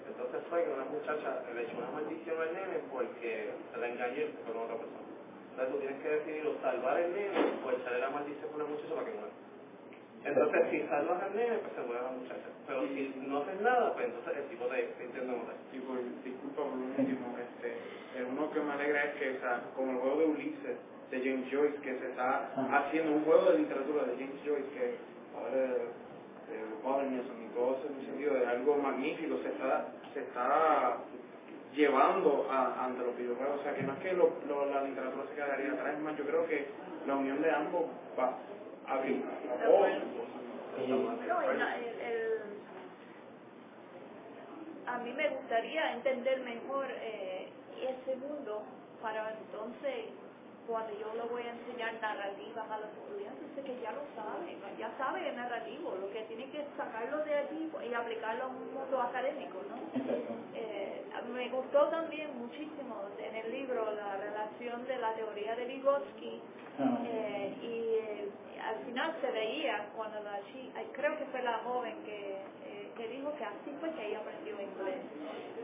[0.06, 4.22] Entonces fue que una muchacha le echó una maldición al nene porque se la engañó
[4.46, 5.06] con otra persona.
[5.50, 8.70] Entonces tú tienes que decidir o salvar al nene o echarle la maldición con la
[8.70, 9.34] muchacha para que muera.
[10.24, 12.48] Entonces, si salvas al nene, pues se muere la muchacha.
[12.66, 15.56] Pero si no haces nada, pues entonces el tipo te, te intenta matar.
[15.72, 19.62] Y por, disculpa por lo último, este, uno que me alegra es que, o sea,
[19.76, 20.76] como el juego de Ulises,
[21.10, 24.96] de James Joyce, que se está haciendo un juego de literatura de James Joyce, que
[25.34, 30.98] ahora de, de modernism y todo ese sentido de algo magnífico, se está, se está
[31.74, 33.60] llevando a, ante los videojuegos.
[33.60, 36.24] O sea, que no es que lo, lo, la literatura se quedaría atrás, más, yo
[36.24, 36.66] creo que
[37.06, 37.84] la unión de ambos
[38.18, 38.36] va
[38.88, 39.24] a abrir.
[40.88, 42.40] No, el, el,
[44.86, 47.48] a mí me gustaría entender mejor eh,
[47.82, 48.62] ese mundo
[49.02, 50.06] para entonces
[50.66, 54.56] cuando yo le voy a enseñar narrativas a los estudiantes, sé que ya lo sabe,
[54.78, 58.74] ya sabe el narrativo, lo que tiene que sacarlo de allí y aplicarlo a un
[58.74, 59.76] mundo académico, ¿no?
[60.54, 66.42] Eh, me gustó también muchísimo en el libro la relación de la teoría de Vygotsky
[66.80, 66.98] Ah.
[67.04, 67.66] eh, y
[67.98, 68.28] eh,
[68.60, 72.18] al final se veía cuando la chica, creo que fue la joven que,
[72.66, 75.00] eh, que dijo que así fue que ella aprendió inglés.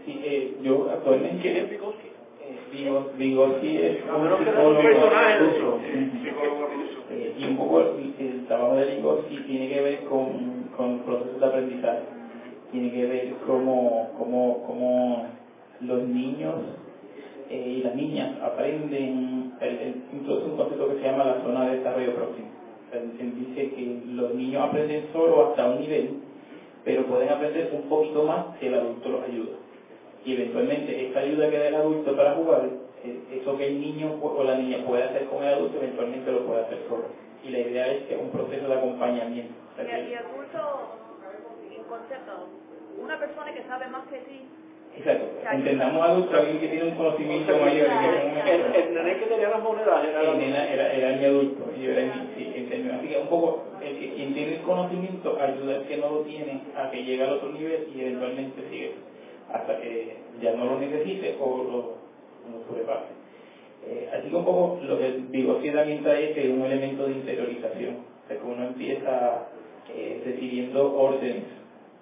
[0.04, 1.42] Sí, eh, yo actualmente...
[1.42, 2.08] ¿Quién es Vygotsky?
[2.08, 4.82] Eh, Vigo- Vygotsky es un psicólogo
[5.38, 5.80] ruso.
[6.22, 6.98] Psicólogo ruso.
[7.38, 11.46] Y un poco el, el trabajo de Vygotsky tiene que ver con, con procesos de
[11.46, 12.02] aprendizaje.
[12.70, 15.26] Tiene que ver cómo, cómo, cómo
[15.80, 16.54] los niños
[17.50, 21.76] eh, y las niñas aprenden, él introduce un concepto que se llama la zona de
[21.78, 22.48] desarrollo próximo.
[22.96, 26.10] Él dice que los niños aprenden solo hasta un nivel,
[26.84, 29.56] pero pueden aprender un poquito más si el adulto los ayuda.
[30.24, 32.68] Y eventualmente esa ayuda que da el adulto para jugar,
[33.04, 36.46] eh, eso que el niño o la niña puede hacer con el adulto, eventualmente lo
[36.46, 37.04] puede hacer solo.
[37.42, 39.52] Y la idea es que es un proceso de acompañamiento.
[39.76, 40.96] Y, y adulto,
[41.76, 42.48] en concepto,
[43.02, 44.40] una persona que sabe más que ti,
[44.96, 45.26] Exacto.
[45.50, 47.88] Entendamos adulto, alguien que tiene un conocimiento mayor.
[47.88, 50.20] que tiene un- El, el nene que tenía las monedas era
[50.72, 52.94] era, era mi adulto, y yo era mi, sí, entendió.
[52.94, 56.18] Así que un poco, el que quien tiene el conocimiento ayuda al que no lo
[56.20, 58.92] tiene a que llegue al otro nivel y eventualmente sigue
[59.52, 61.76] hasta que ya no lo necesite o lo,
[62.50, 63.12] lo sobrepase.
[63.86, 67.06] Eh, así que un poco lo que Vygotsky también trae es que es un elemento
[67.06, 69.48] de interiorización, o sea que uno empieza
[69.94, 71.44] eh, recibiendo órdenes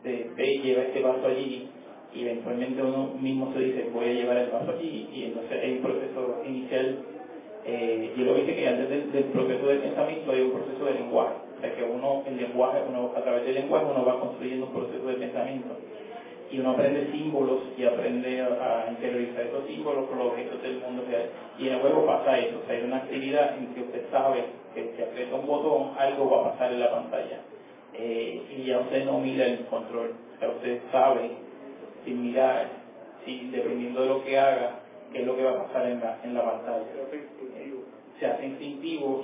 [0.04, 1.68] de ve y lleva este paso allí
[2.14, 5.72] y eventualmente uno mismo se dice voy a llevar el paso allí y entonces hay
[5.72, 6.98] un proceso inicial
[7.64, 11.34] eh, yo lo dice que antes del, proceso de pensamiento hay un proceso de lenguaje
[11.56, 14.72] o sea que uno el lenguaje uno a través del lenguaje uno va construyendo un
[14.72, 15.76] proceso de pensamiento
[16.50, 20.80] y uno aprende símbolos y aprende a, a interiorizar esos símbolos con los objetos del
[20.80, 23.80] mundo real y en el juego pasa eso o sea hay una actividad en que
[23.80, 24.44] usted sabe
[24.74, 27.40] que si aprieta un botón algo va a pasar en la pantalla
[27.94, 31.51] eh, y ya usted no mira el control o sea usted sabe
[32.04, 32.68] sin mirar,
[33.24, 34.80] si, dependiendo de lo que haga,
[35.12, 36.84] qué es lo que va a pasar en la, en la pantalla.
[36.94, 37.84] Se hace instintivo.
[38.20, 38.26] Se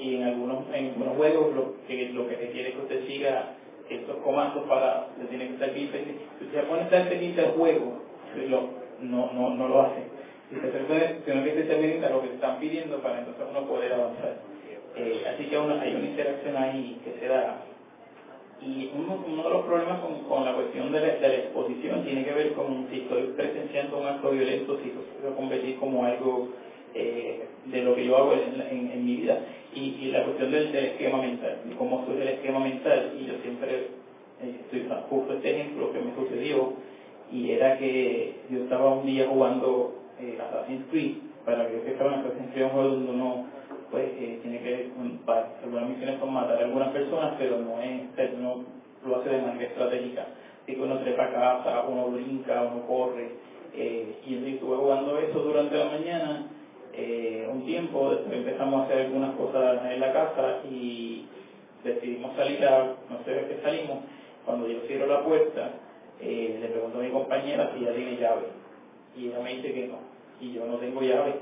[0.01, 3.55] y en algunos, en algunos juegos lo que, lo que requiere es que usted siga
[3.91, 6.25] estos comandos para, usted tiene que estar bien pendiente.
[6.39, 8.03] Si usted pone estar pendiente del juego,
[8.49, 8.71] lo,
[9.01, 10.03] no, no, no lo hace.
[10.51, 10.79] Si usted se
[11.25, 14.37] tiene que estar pendiente a lo que te están pidiendo para entonces uno poder avanzar.
[14.97, 17.63] Eh, así que uno- hay una interacción ahí que se da
[18.63, 22.05] y uno, uno de los problemas con, con la cuestión de la, de la exposición
[22.05, 24.91] tiene que ver con si estoy presenciando un acto violento, si
[25.33, 26.49] a convertir como algo
[26.95, 29.39] eh, de lo que yo hago en, en- en mi vida.
[29.75, 33.13] Y, y la cuestión del, esquema mental, y cómo surge el esquema mental.
[33.21, 33.77] Y yo siempre
[34.41, 36.73] eh, estoy justo este ejemplo que me sucedió,
[37.33, 41.13] y era que yo estaba un día jugando eh, Assassin's Creed,
[41.45, 43.45] para que que sepan, Assassin's Creed un juego donde uno
[43.91, 47.81] pues eh, tiene que un- pa- algunas misiones son matar a algunas personas pero no
[47.81, 48.65] es o sea, uno
[49.05, 50.27] lo hace de manera estratégica.
[50.65, 53.31] Así que uno trepa casa uno brinca uno corre
[53.75, 56.43] eh, y yo estuve jugando eso durante la mañana
[56.93, 61.25] eh, un tiempo después empezamos a hacer algunas cosas en la casa y
[61.85, 63.99] decidimos salir a no sé de qué salimos
[64.45, 65.71] cuando yo cierro la puerta
[66.21, 68.45] eh, le pregunto a mi compañera si ella tiene llave
[69.17, 69.99] y ella me dice que no
[70.41, 71.37] y yo no tengo llave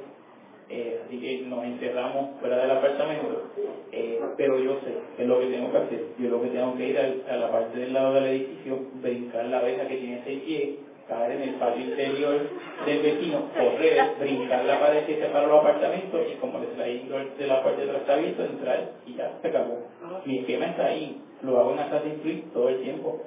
[0.69, 3.51] eh, así que nos encerramos fuera del apartamento,
[3.93, 6.05] eh, pero yo sé qué es lo que tengo que hacer.
[6.19, 9.59] Yo lo que tengo que ir a la parte del lado del edificio, brincar la
[9.59, 10.69] abeja que tiene seis pies,
[11.09, 12.51] caer en el patio interior
[12.85, 17.47] del vecino, correr, brincar la pared que separa los apartamentos y como el sliding de
[17.47, 19.79] la parte de atrás abierto, entrar y ya se acabó.
[20.25, 23.23] Mi esquema está ahí, lo hago en Assassin's Creed todo el tiempo.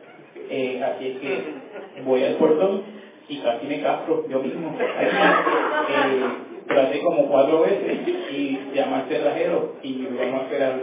[0.50, 2.84] Eh, así es que voy al portón
[3.30, 4.78] y casi me castro yo mismo.
[6.70, 8.00] traté como cuatro veces
[8.32, 10.82] y llamar cerrajero y vamos a esperar al.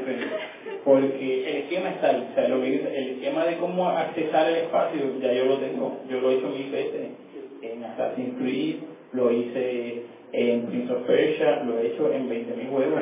[0.85, 4.49] Porque el esquema está ahí, o sea, lo que dice- el esquema de cómo accesar
[4.51, 7.09] el espacio ya yo lo tengo, yo lo he hecho mil veces
[7.63, 8.77] en Assassin's Creed,
[9.13, 13.01] lo hice en Prince of Persia, lo he hecho en 20.000 juegos.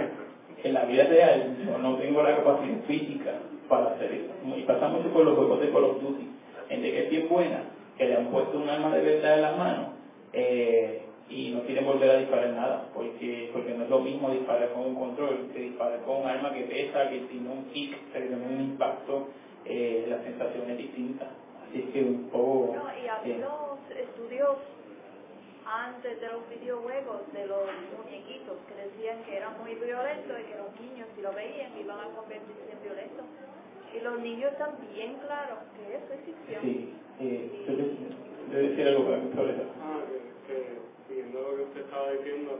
[0.64, 3.32] En la vida real yo no tengo la capacidad física
[3.68, 4.56] para hacer eso.
[4.58, 6.28] Y pasa mucho con los juegos de Call of Duty.
[6.70, 7.64] Gente que es bien buena,
[7.98, 9.86] que le han puesto un arma de verdad en las manos,
[10.34, 14.72] eh, y no quieren volver a disparar nada, porque, porque no es lo mismo disparar
[14.72, 18.20] con un control que disparar con un arma que pesa, que tiene un kick, que
[18.20, 19.28] tiene un impacto,
[19.64, 21.30] eh, la sensación es distinta.
[21.66, 22.76] Así es que un poco...
[22.76, 24.56] No, y eh, habido estudios
[25.66, 27.64] antes de los videojuegos, de los
[27.96, 32.00] muñequitos, que decían que eran muy violentos y que los niños, si lo veían, iban
[32.00, 33.24] a convertirse en violentos.
[33.96, 36.62] Y los niños están bien claros que eso es ficción.
[36.62, 37.64] sí, eh,
[38.52, 39.62] yo decir algo para mi problema.
[39.80, 40.00] Ah,
[40.46, 40.83] que, que
[41.14, 42.58] siguiendo lo que usted estaba diciendo,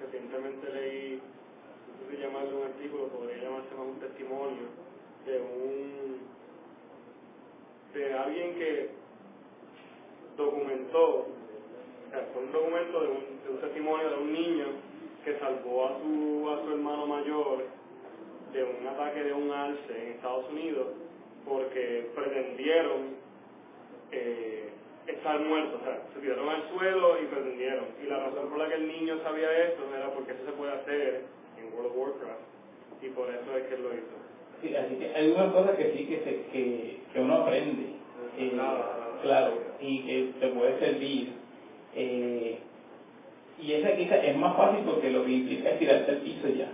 [0.00, 4.62] recientemente leí, no sé si llamarlo un artículo, podría llamarse más un testimonio
[5.26, 6.16] de un
[7.94, 8.90] de alguien que
[10.36, 14.66] documentó, o sea, fue un documento de un, de un testimonio de un niño
[15.24, 17.64] que salvó a su, a su hermano mayor
[18.52, 20.86] de un ataque de un alce en Estados Unidos
[21.44, 23.16] porque pretendieron
[24.12, 24.68] eh,
[25.06, 27.86] estar muertos, o sea, se tiraron al suelo y pretendieron.
[28.02, 30.72] Y la razón por la que el niño sabía eso era porque eso se puede
[30.72, 31.24] hacer
[31.58, 32.40] en World of Warcraft
[33.02, 34.16] y por eso es que él lo hizo.
[34.62, 37.96] Sí, así que hay una cosa que sí que, se, que, que uno aprende,
[38.38, 38.52] eh,
[39.22, 41.32] claro, y que te puede servir.
[41.94, 42.58] Eh,
[43.58, 46.68] y esa quizá es más fácil porque lo que implica es tirarte al piso ya.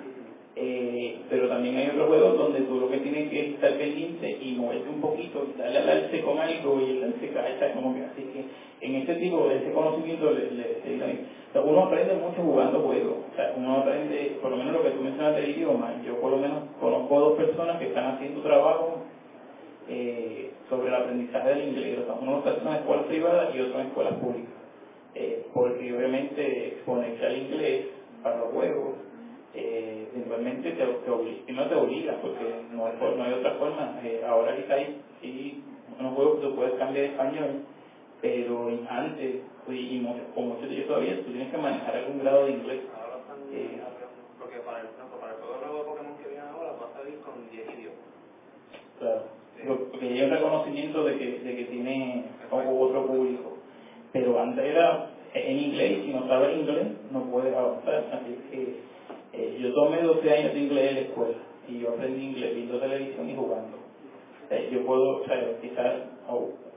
[0.55, 4.55] Eh, pero también hay otros juegos donde tú lo que tienes que estar pendiente y
[4.55, 8.23] moverte un poquito, darle al alce con algo y el alce cae, como que así
[8.23, 8.45] que
[8.87, 13.37] en este tipo, de ese conocimiento, le, le, le, uno aprende mucho jugando juegos, o
[13.37, 16.39] sea, uno aprende, por lo menos lo que tú mencionas del idioma, yo por lo
[16.39, 18.99] menos conozco dos personas que están haciendo trabajo
[19.89, 23.81] eh, sobre el aprendizaje del inglés, o sea, uno está en escuelas privadas y otro
[23.81, 24.53] en escuelas públicas,
[25.15, 27.87] eh, porque obviamente exponerse al inglés
[28.23, 29.02] para los juegos
[29.55, 34.01] eh, eventualmente te, te no te obliga porque no hay, no hay otra forma.
[34.03, 35.63] Eh, ahora quizá hay sí
[35.99, 37.51] unos juegos que tú puedes cambiar de español
[38.21, 42.53] pero antes y, y muchos de ellos todavía tú tienes que manejar algún grado de
[42.53, 42.81] inglés.
[43.53, 43.81] Eh,
[44.39, 47.67] porque para el, para el juego Pokémon que viene ahora va a salir con 10
[47.67, 47.99] idiomas.
[48.99, 53.59] Claro porque hay un reconocimiento de que, de que tiene otro público.
[54.13, 58.77] Pero antes era en inglés y si no sabes inglés no puedes avanzar así que
[59.33, 61.37] eh, yo tomé 12 años de inglés en la escuela
[61.69, 63.79] y yo aprendí inglés viendo televisión y jugando.
[64.51, 65.95] Eh, yo puedo, o sea, quizás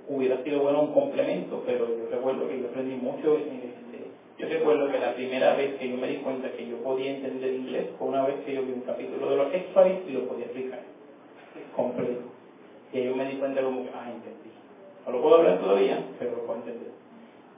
[0.07, 3.37] hubiera sido bueno un complemento, pero yo recuerdo que yo aprendí mucho.
[3.37, 7.15] Este, yo recuerdo que la primera vez que yo me di cuenta que yo podía
[7.15, 10.27] entender inglés fue una vez que yo vi un capítulo de los X-Files y lo
[10.27, 10.81] podía explicar
[11.75, 12.21] completo.
[12.93, 14.51] Y yo me di cuenta como que, ah, entendí.
[15.05, 16.91] No lo puedo hablar todavía, pero lo puedo entender.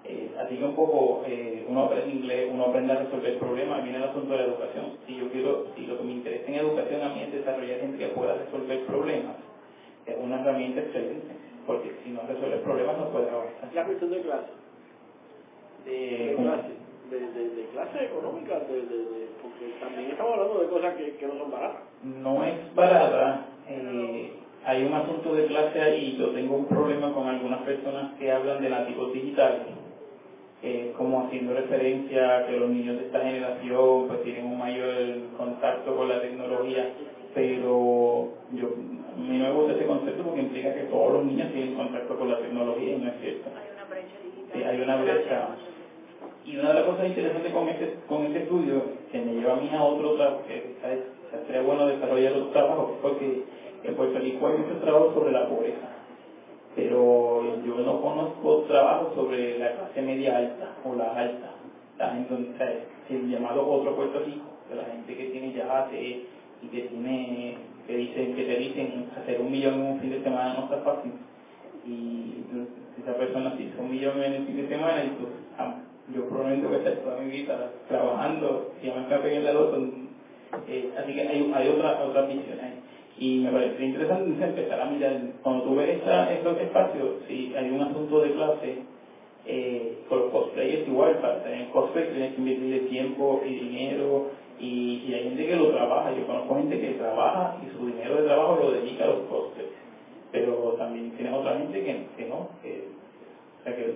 [0.10, 3.98] Eh, así que un poco eh, uno aprende inglés, uno aprende a resolver problemas, viene
[3.98, 4.86] el asunto de la educación.
[5.06, 7.98] Si yo quiero, si lo que me interesa en educación a mí es desarrollar gente
[7.98, 9.36] que pueda resolver problemas,
[10.06, 11.28] es una herramienta excelente,
[11.66, 13.70] porque si no resuelves problemas no puedes avanzar.
[13.74, 14.52] La cuestión de clase.
[15.84, 16.70] De, de clase,
[17.12, 21.28] de, de, de clase económica, de, de, porque también estamos hablando de cosas que, que
[21.28, 21.82] no son baratas.
[22.04, 23.46] No es barata.
[23.70, 24.32] Eh,
[24.64, 28.62] hay un asunto de clase ahí, yo tengo un problema con algunas personas que hablan
[28.62, 29.68] de nativos digitales
[30.64, 34.90] eh, como haciendo referencia a que los niños de esta generación pues tienen un mayor
[35.38, 36.94] contacto con la tecnología,
[37.36, 38.70] pero yo
[39.18, 42.32] me no me gusta ese concepto porque implica que todos los niños tienen contacto con
[42.32, 43.50] la tecnología y no es cierto.
[43.56, 44.52] Hay una brecha digital.
[44.54, 45.48] Sí, hay una brecha.
[46.46, 48.82] Y una de las cosas interesantes con este, con este estudio,
[49.12, 50.76] que me lleva a mí a otro trabajo, que
[51.46, 53.44] sería bueno desarrollar otro trabajo, porque
[53.84, 55.97] en Puerto Rico hay muchos trabajos sobre la pobreza
[56.78, 61.56] pero yo no conozco trabajo sobre la clase media alta o la alta,
[61.98, 62.54] la gente,
[63.10, 66.28] el llamado otro Puerto Rico, de la gente que tiene yate
[66.62, 67.58] y que tiene,
[67.88, 70.78] que dicen, que te dicen hacer un millón en un fin de semana no está
[70.82, 71.14] fácil.
[71.84, 72.44] Y
[73.02, 75.78] esa persona si hizo un millón en el fin de semana y pues ah,
[76.14, 79.84] yo voy a estar toda mi vida trabajando ya me escapé en el lado,
[80.68, 82.87] eh, así que hay, hay otra, otra visión ahí.
[83.20, 87.72] Y me parece interesante empezar a mirar, cuando tú ves esta, estos espacios, si hay
[87.72, 88.84] un asunto de clase,
[89.46, 94.28] eh, con los cosplayers igual, para tener cosplay tienes que invertirle tiempo y dinero,
[94.60, 98.24] y, hay gente que lo trabaja, yo conozco gente que trabaja y su dinero de
[98.24, 99.70] trabajo lo dedica a los cosplays,
[100.32, 102.88] pero también tienes otra gente que, que no, que,
[103.60, 103.94] o sea que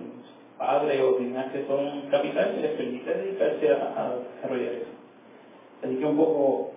[0.58, 4.90] padre o tienen acceso a un capital que les permite dedicarse a desarrollar eso.
[5.82, 6.71] Así que un poco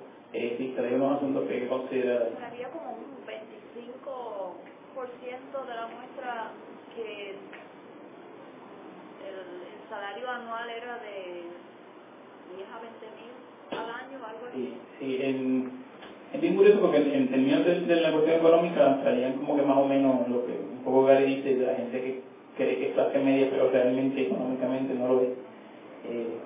[0.58, 2.30] sí, hay unos asuntos que hay que considerar.
[2.46, 6.52] Había como un 25% de la muestra
[6.96, 7.38] que el,
[9.26, 11.42] el, salario anual era de
[12.56, 13.32] 10 a 20 mil
[13.72, 14.58] al año, algo así.
[14.58, 15.72] Sí, sí en,
[16.34, 19.78] es bien curioso porque en, términos de, de, la cuestión económica salían como que más
[19.78, 22.22] o menos lo que un poco Gary dice de la gente que
[22.58, 25.30] cree que es clase media pero realmente económicamente no lo es.
[26.08, 26.38] Eh,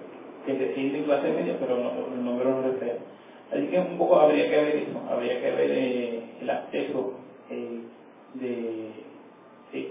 [0.45, 2.99] que se siente clase media pero no, el número no refleja.
[3.51, 7.13] Así que un poco habría que ver eso, habría que ver eh, el acceso
[7.49, 7.79] eh,
[8.35, 8.91] de,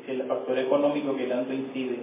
[0.07, 1.99] el factor económico que tanto incide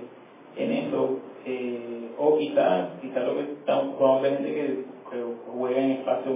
[0.57, 4.80] en eso, eh, o quizás quizá lo que estamos probablemente que,
[5.10, 5.23] que
[5.57, 6.34] juega en espacio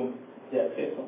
[0.52, 1.04] de acceso,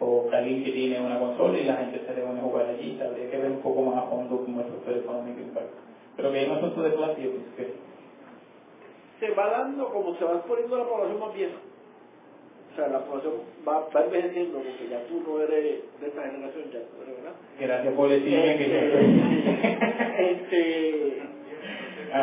[0.00, 2.98] o alguien que tiene una consola y la gente se le van a jugar allí,
[2.98, 5.82] habría que ver un poco más a fondo cómo el factor económico impacta.
[6.16, 7.68] Pero que hay un asunto de clase, yo que
[9.20, 11.56] se va dando como se va poniendo la población más vieja
[12.72, 13.34] o sea, la población
[13.66, 17.32] va, va envejeciendo porque ya tú no eres de esta generación, ya tú eres, ¿verdad?
[17.58, 18.76] Gracias por decirme que yo
[20.52, 21.16] eh,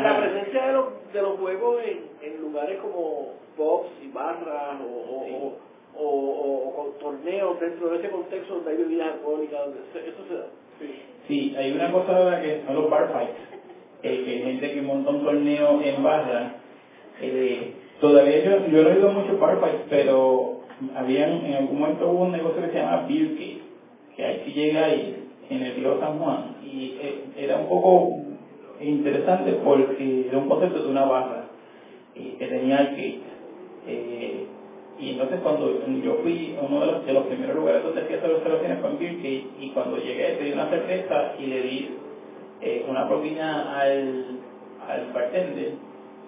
[0.04, 4.86] la presencia de los, de los juegos en, en lugares como pubs y barras o,
[4.86, 5.32] o, Sí.
[5.34, 5.54] o,
[6.00, 10.08] o, o- o con torneos dentro de ese contexto donde hay bebidas alcohólicas, donde se-
[10.08, 10.46] eso se da.
[11.28, 13.34] Sí, hay una cosa que son los bar fights,
[14.04, 16.52] eh, que hay gente que monta un torneo en barra.
[17.20, 20.62] Eh, todavía yo, yo he ido bar fights, pero
[20.96, 23.60] habían, en algún momento hubo un negocio que se llama Beer Cave,
[24.16, 28.10] que ahí sí llega ahí, en el río San Juan, y eh, era un poco
[28.82, 31.46] interesante porque era un concepto de una barra
[32.16, 33.20] eh, que tenía arcade.
[33.88, 34.46] Eh,
[35.00, 35.72] y entonces cuando
[36.04, 39.46] yo fui uno de los, de los primeros lugares donde hacía estas observaciones con Cave,
[39.60, 41.90] y cuando llegué pedí una cerveza y le di
[42.62, 44.40] eh, una propina al,
[44.88, 45.74] al bartender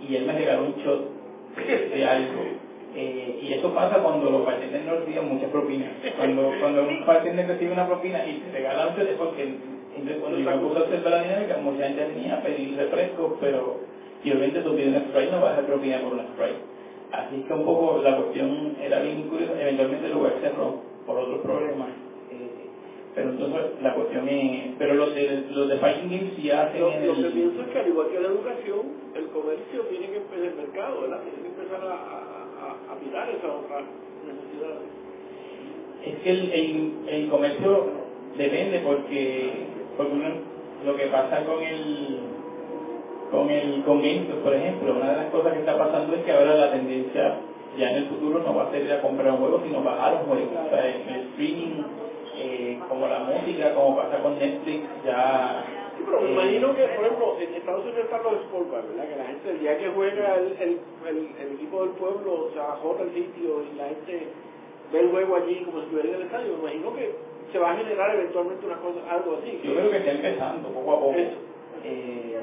[0.08, 1.19] y él me regaló un shot
[1.68, 2.42] de, algo.
[2.96, 5.90] Eh, y eso pasa cuando los bartenders no reciben muchas propinas.
[6.18, 9.56] Cuando, cuando un bartender recibe una propina y te regala un es porque
[10.22, 13.80] cuando yo me puse a la dinámica, mucha gente venía a pedir refrescos, pero
[14.24, 16.60] y obviamente tú pides un Sprite, no vas a hacer propina por un Sprite.
[17.12, 21.42] Así que un poco la cuestión era bien curiosa, eventualmente el lugar cerró por otros
[21.42, 21.90] problemas.
[23.20, 26.90] Pero entonces la cuestión es, pero los de, los de Fighting Games sí hacen Lo,
[26.90, 28.80] lo que pienso es que al igual que la educación,
[29.14, 31.20] el comercio tiene que empezar el mercado, ¿verdad?
[31.24, 32.20] Tiene que empezar a, a,
[32.64, 33.84] a, a mirar esas otras
[34.24, 34.88] necesidades.
[36.06, 37.88] es que el, el, el comercio
[38.38, 39.52] depende porque,
[39.98, 40.30] porque uno,
[40.86, 42.20] lo que pasa con el
[43.32, 46.32] con el con GameStop, por ejemplo, una de las cosas que está pasando es que
[46.32, 47.36] ahora la tendencia
[47.78, 50.22] ya en el futuro no va a ser ir a comprar un juego, sino bajar
[50.22, 50.52] un juego.
[50.66, 51.84] O sea, el, el streaming,
[52.88, 55.64] como la música, como pasa con Netflix, ya...
[55.98, 58.88] Sí, pero me eh, imagino que, por ejemplo, en Estados Unidos están los sport bars,
[58.90, 59.10] ¿verdad?
[59.10, 62.60] Que la gente, el día que juega el, el, el, el equipo del pueblo, se
[62.60, 64.28] ajota el sitio y la gente
[64.94, 66.54] ve el juego allí como si estuviera en el estadio.
[66.54, 67.16] Me imagino que
[67.52, 69.60] se va a generar eventualmente una cosa, algo así.
[69.64, 71.14] Yo creo que está empezando poco a poco.
[71.18, 71.36] Eso.
[71.84, 72.40] Eh,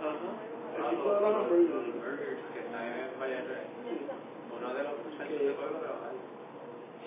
[0.00, 0.30] Ajá.
[0.78, 1.92] El tipo de los- los los hamburgers.
[2.00, 3.68] burgers que están en Valladolid.
[4.56, 5.99] Uno de los centros de pueblo trabajar.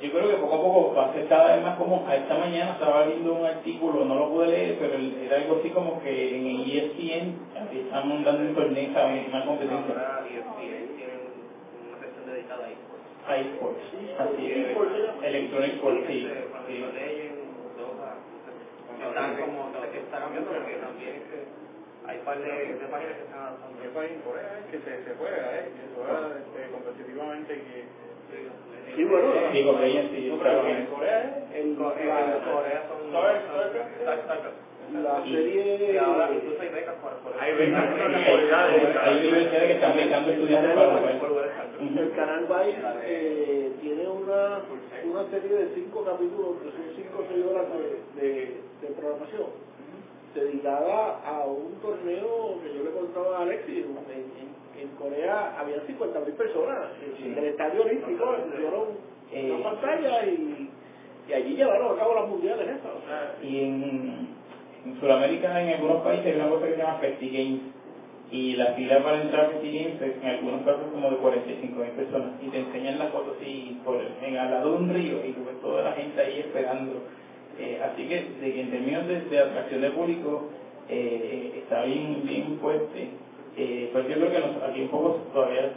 [0.04, 2.04] Yo creo que poco a poco va a ser cada vez más común.
[2.06, 5.70] A Esta mañana estaba viendo un artículo, no lo pude leer, pero era algo así
[5.70, 9.26] como que en el ESPN aquí están dando un torneo, ¿saben?
[9.30, 9.96] Una competencia.
[9.96, 11.14] Ahora ESPN tiene
[11.88, 13.08] una sección dedicada a esports.
[13.28, 13.84] a esports.
[14.20, 16.28] Así ya- Electronic Sports, sí.
[16.52, 16.78] Cuando sí.
[16.80, 17.34] lo leyen,
[17.80, 18.10] Dota,
[19.08, 21.40] están como, se está cambiando porque también es que
[22.12, 23.80] hay par de, de páginas que están adaptando.
[23.82, 24.12] ¿Qué país?
[24.28, 25.72] Corea es que se, se juega, ¿eh?
[25.72, 28.04] Que se juega este, competitivamente que...
[28.96, 29.28] Sí, bueno.
[29.52, 31.46] Sí, con ella sí, No, claro pero en Corea.
[31.54, 33.12] El, Corea, son...
[35.04, 35.94] La Y- serie...
[35.94, 37.12] Y ahora incluso hay becas por,
[37.42, 37.84] Hay becas,
[39.04, 41.12] Hay universidades que están becando estudiantes para.
[41.82, 44.62] El canal Vice eh, tiene una,
[45.06, 47.66] una serie de cinco capítulos, que son cinco o seis horas
[48.16, 49.48] de programación,
[50.36, 53.86] dedicada a un torneo que yo le contaba a Alexis.
[53.86, 54.53] En,
[54.84, 56.88] en, Corea había 50 mil personas
[57.24, 58.88] en el estadio olímpico, pusieron
[59.32, 59.52] Eh.
[59.52, 60.70] una pantalla y,
[61.28, 62.92] y allí llevaron a cabo las mundiales esas.
[62.92, 64.28] O sea, Y en,
[64.86, 67.62] en Sudamérica, en algunos países, hay una cosa que se llama Festi Games.
[68.32, 71.80] Y la fila para entrar a Festi Games es en algunos casos como de 45
[71.80, 72.30] mil personas.
[72.42, 75.46] Y te enseñan las fotos así por, en al lado de un río y tú
[75.46, 77.04] ves toda la gente ahí esperando.
[77.60, 80.50] Eh, así que, de en términos de, de atracción de público,
[80.90, 83.10] eh, está bien, bien fuerte.
[83.58, 85.72] Eh, pero yo creo que nos, aquí un poco todavía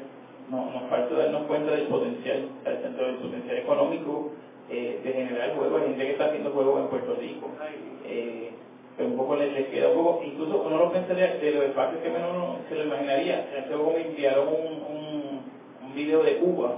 [0.50, 4.30] no, nos falta darnos cuenta del potencial, tanto del potencial económico
[4.70, 5.82] eh, de generar juegos.
[5.82, 7.50] Hay gente que está haciendo juegos en Puerto Rico.
[8.04, 8.50] Eh,
[8.96, 12.02] pero un poco les, les queda un poco, incluso uno lo pensaría de los espacios
[12.02, 13.46] que menos se lo imaginaría.
[13.58, 15.42] Hace poco me enviaron un,
[15.84, 16.74] un, video de Cuba,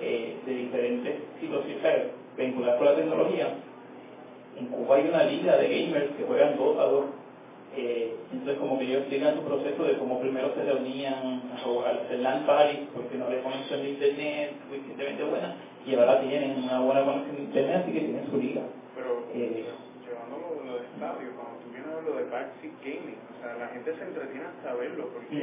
[0.00, 2.08] eh, de diferentes situaciones
[2.38, 3.48] vinculadas con la tecnología.
[4.58, 7.04] En Cuba hay una liga de gamers que juegan Dota 2.
[7.76, 11.92] Eh, entonces como que ellos explican su proceso de cómo primero se reunían a jugar
[11.92, 16.64] a hacer LAN parties porque no había conexión de internet suficientemente buena y ahora tienen
[16.64, 18.62] una buena conexión de internet así que tienen su liga.
[18.96, 19.68] Pero Eh,
[20.08, 23.68] llevándolo lo de estadio, cuando tú vienes a lo de backseat gaming, o sea, la
[23.68, 25.36] gente se entretiene hasta verlo, porque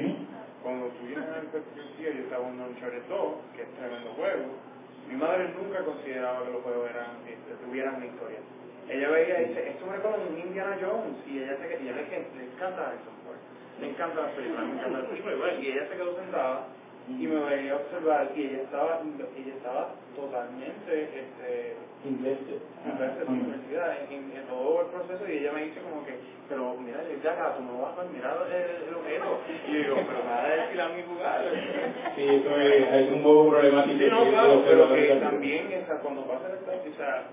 [0.64, 3.20] cuando tú vienes a ver yo estaba en Uncharted 2,
[3.56, 4.50] que es tremendo juego,
[5.06, 8.42] mi madre nunca consideraba que los juegos eran, este, tuvieran una historia.
[8.90, 11.88] Ella veía y dice, esto me recuerda a un Indiana Jones, y ella, se, y
[11.88, 13.40] ella le, le encanta Harrison Ford,
[13.80, 16.68] le encanta las películas, me encanta las películas, y ella se quedó sentada
[17.08, 22.60] y me veía observar, y ella estaba, ella estaba totalmente, este, Invested.
[22.84, 26.16] inversa en la universidad, en, en todo el proceso, y ella me dice como que,
[26.50, 29.40] pero mira, ya acá, tú no vas a mirar el, el objeto.
[29.68, 31.42] Y yo digo, pero me vas a decir a mi lugar.
[32.16, 34.00] Sí, eso es, es un poco problemático.
[34.00, 37.24] Sí, no, claro, eso pero que también, cuando pasa el o sea,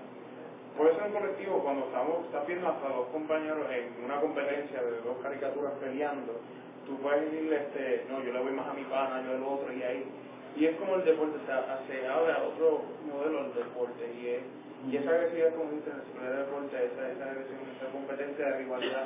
[0.81, 4.97] puede ser un colectivo, cuando estamos, estás viendo hasta dos compañeros en una competencia de
[5.05, 6.41] dos caricaturas peleando,
[6.89, 9.69] tú puedes ir, este, no, yo le voy más a mi pana, yo el otro,
[9.69, 10.09] y ahí.
[10.57, 14.41] Y es como el deporte, o se abre a otro modelo del deporte, y es
[14.89, 19.05] y esa agresividad como dice en el deporte, esa, esa agresión, esa competencia de rivalidad,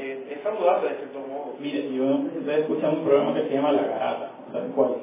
[0.00, 1.54] eh, es saludable de cierto modo.
[1.60, 4.96] Mire, yo no sé un programa que se llama La Garata, ¿saben cuál?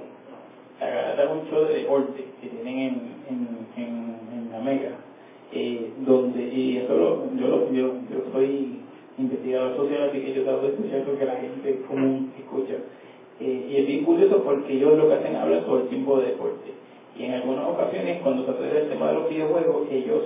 [0.79, 2.95] La Garata es un show de deporte que tienen en,
[3.29, 4.97] en, en, en la Mega,
[5.51, 8.79] eh, donde, y eso lo, yo, lo, yo, yo soy
[9.17, 12.75] investigador social, así que yo trato de escuchar lo que la gente común escucha.
[13.39, 16.27] Eh, y es bien curioso porque ellos lo que hacen hablan todo el tiempo de
[16.27, 16.71] deporte.
[17.17, 20.23] Y en algunas ocasiones, cuando se trata del tema de los videojuegos, ellos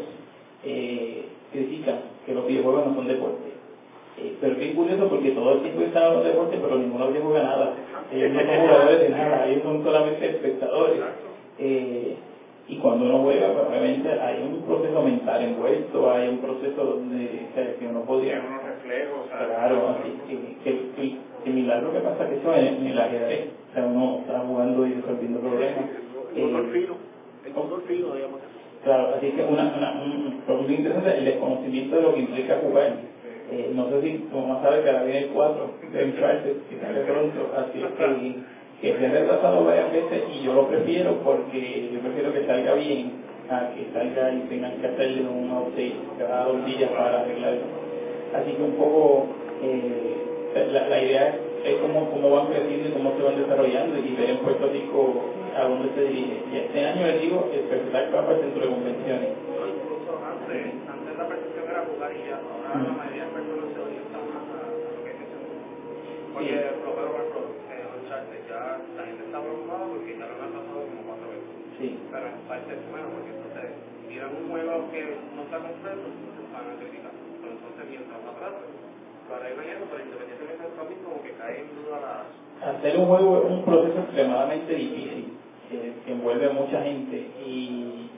[0.65, 3.51] eh, critican que los videojuegos no son deporte.
[4.17, 7.11] Eh, pero es bien curioso porque todo el tiempo están los deportes, pero ninguno de
[7.11, 7.73] ellos juega nada.
[8.11, 10.99] Ellos no son jugadores de nada, ellos son solamente espectadores.
[11.59, 12.15] Eh,
[12.71, 17.47] y cuando uno juega, pues obviamente hay un proceso mental envuelto, hay un proceso donde
[17.51, 18.39] o sea, que uno podría...
[18.39, 22.67] Tiene unos reflejos, Claro, así que, que, que, que milagro que pasa que eso en,
[22.67, 25.83] en el ajedrez, o sea, uno está jugando y resolviendo problemas.
[26.33, 26.95] El motor Eh, fino,
[27.75, 28.39] el fino, digamos.
[28.85, 32.59] Claro, así que una, una, un, lo muy interesante el desconocimiento de lo que implica
[32.63, 32.93] jugar.
[33.51, 36.79] Eh, no sé si tu mamá sabe que ahora viene el 4 de Uncharted, que
[36.79, 38.35] sale pronto, así que,
[38.81, 42.73] que se ha retrasado varias veces y yo lo prefiero porque yo prefiero que salga
[42.73, 43.11] bien
[43.49, 47.61] a que salga y tengan que hacerle un update cada dos días para arreglarlo.
[48.33, 49.27] Así que un poco
[49.61, 50.15] eh,
[50.71, 54.15] la, la idea es, es cómo, cómo van creciendo y cómo se van desarrollando y
[54.15, 55.25] ver en Puerto Rico
[55.55, 56.41] a dónde se dirige.
[56.51, 59.29] Y este año les digo, el festival el centro de convenciones.
[59.61, 64.23] Incluso antes, antes la percepción era jugar y ahora la mayoría de personas se orientan
[64.31, 65.17] más a, lo que es.
[66.33, 67.70] Porque, Sí.
[68.11, 71.55] Uncharted, ya la gente está preocupada porque ya lo han pasado como cuatro veces.
[71.79, 71.87] Sí.
[72.11, 73.65] Pero en parte es bueno porque entonces
[74.03, 75.01] miran un juego que
[75.31, 77.13] no está completo, entonces van a criticar.
[77.15, 81.55] Pero entonces mientras más atrás, lo arreglan eso, pero independientemente de eso, como que cae
[81.63, 82.13] en duda la...
[82.59, 85.39] Hacer un juego es un proceso extremadamente difícil,
[85.71, 87.15] que, que envuelve a mucha gente
[87.47, 88.11] y,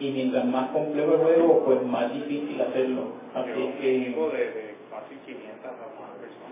[0.00, 3.24] y mientras más complejo el juego, pues más difícil hacerlo.
[3.34, 5.83] Así un que, de, de fácil 500 a más personas.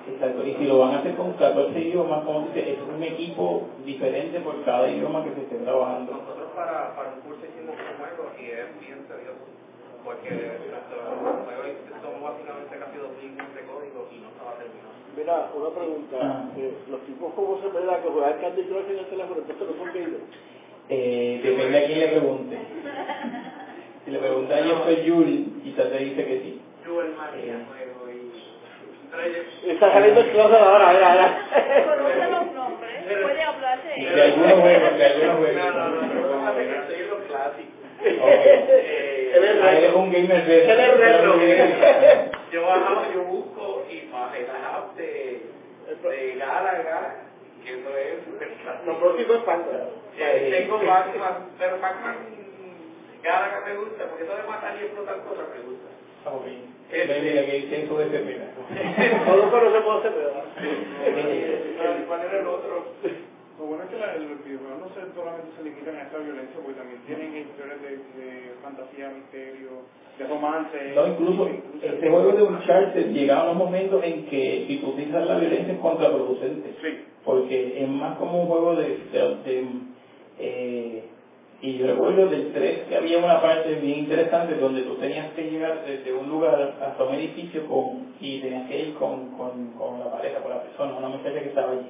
[0.08, 0.46] Exacto.
[0.46, 4.40] Y si lo van a hacer con 14 idiomas, como dice, es un equipo diferente
[4.40, 6.12] por cada idioma que se esté trabajando.
[6.12, 9.46] Nosotros para, para un curso hicimos un juego y es bien tedioso,
[10.04, 10.30] porque
[10.70, 10.96] nuestro
[11.44, 11.62] juego
[12.02, 14.92] son básicamente casi dos líneas de código y no estaba terminado.
[15.16, 16.16] Mira, una pregunta.
[16.20, 16.48] Ah.
[16.56, 19.66] Eh, los tipos como se me da que juegan Candy Crush en el teléfono, entonces
[19.68, 20.24] no son gamers.
[20.88, 22.58] Eh, depende a quién le pregunte.
[24.04, 26.60] Si le pregunta a Jeffrey Yuri, quizás te dice que sí.
[26.84, 27.91] Yo el María juego
[29.66, 31.84] Está saliendo el closet ahora, mira, mira.
[31.84, 34.14] Conoce los nombres, puede hablar de Y ellos.
[34.14, 35.56] de algunos juegos, de algunos juegos.
[35.56, 36.42] No, no, no, no.
[38.04, 41.36] Eh, Él es Ah, un gamer de Él es retro.
[42.50, 44.44] yo bajo, yo busco y bajé
[44.96, 45.42] de,
[46.02, 47.16] de Galaga,
[47.64, 49.88] que eso es Lo próximo es.
[50.18, 52.16] Eh, tengo Pac-Man, pero Pac-Man,
[53.22, 55.88] Galaga me gusta, porque eso de matar y explotar cosas me gusta.
[56.92, 58.38] Ven, mira que dice eso de ese.
[59.26, 60.22] Todos conocemos ese.
[62.00, 62.84] ¿Y ¿Cuál era el otro?
[63.58, 66.78] Lo bueno es que la, los videojuegos no solamente se limitan a esta violencia, porque
[66.78, 69.70] también tienen historias de, de fantasía, misterio,
[70.18, 70.92] de romance.
[70.94, 71.48] No, incluso
[71.82, 75.74] este juego de Uncharted llegaba a un momento en que si tú utilizas la violencia
[75.74, 76.74] es contraproducente.
[76.82, 77.04] Sí.
[77.24, 78.88] Porque es más como un juego de...
[79.12, 79.64] de- de,
[80.38, 81.04] eh,
[81.62, 85.48] y yo recuerdo del 3 que había una parte bien interesante donde tú tenías que
[85.48, 90.00] llegar desde un lugar hasta un edificio con, y tenías que ir con, con, con
[90.00, 91.86] la pareja, con la persona, una muchacha que estaba allí.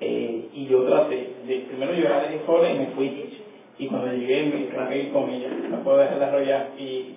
[0.00, 3.38] Eh, y yo traté de, primero yo la dejé sola y me fui.
[3.78, 7.16] Y cuando llegué me que ir con ella, no puedo dejarla arrollar y, y,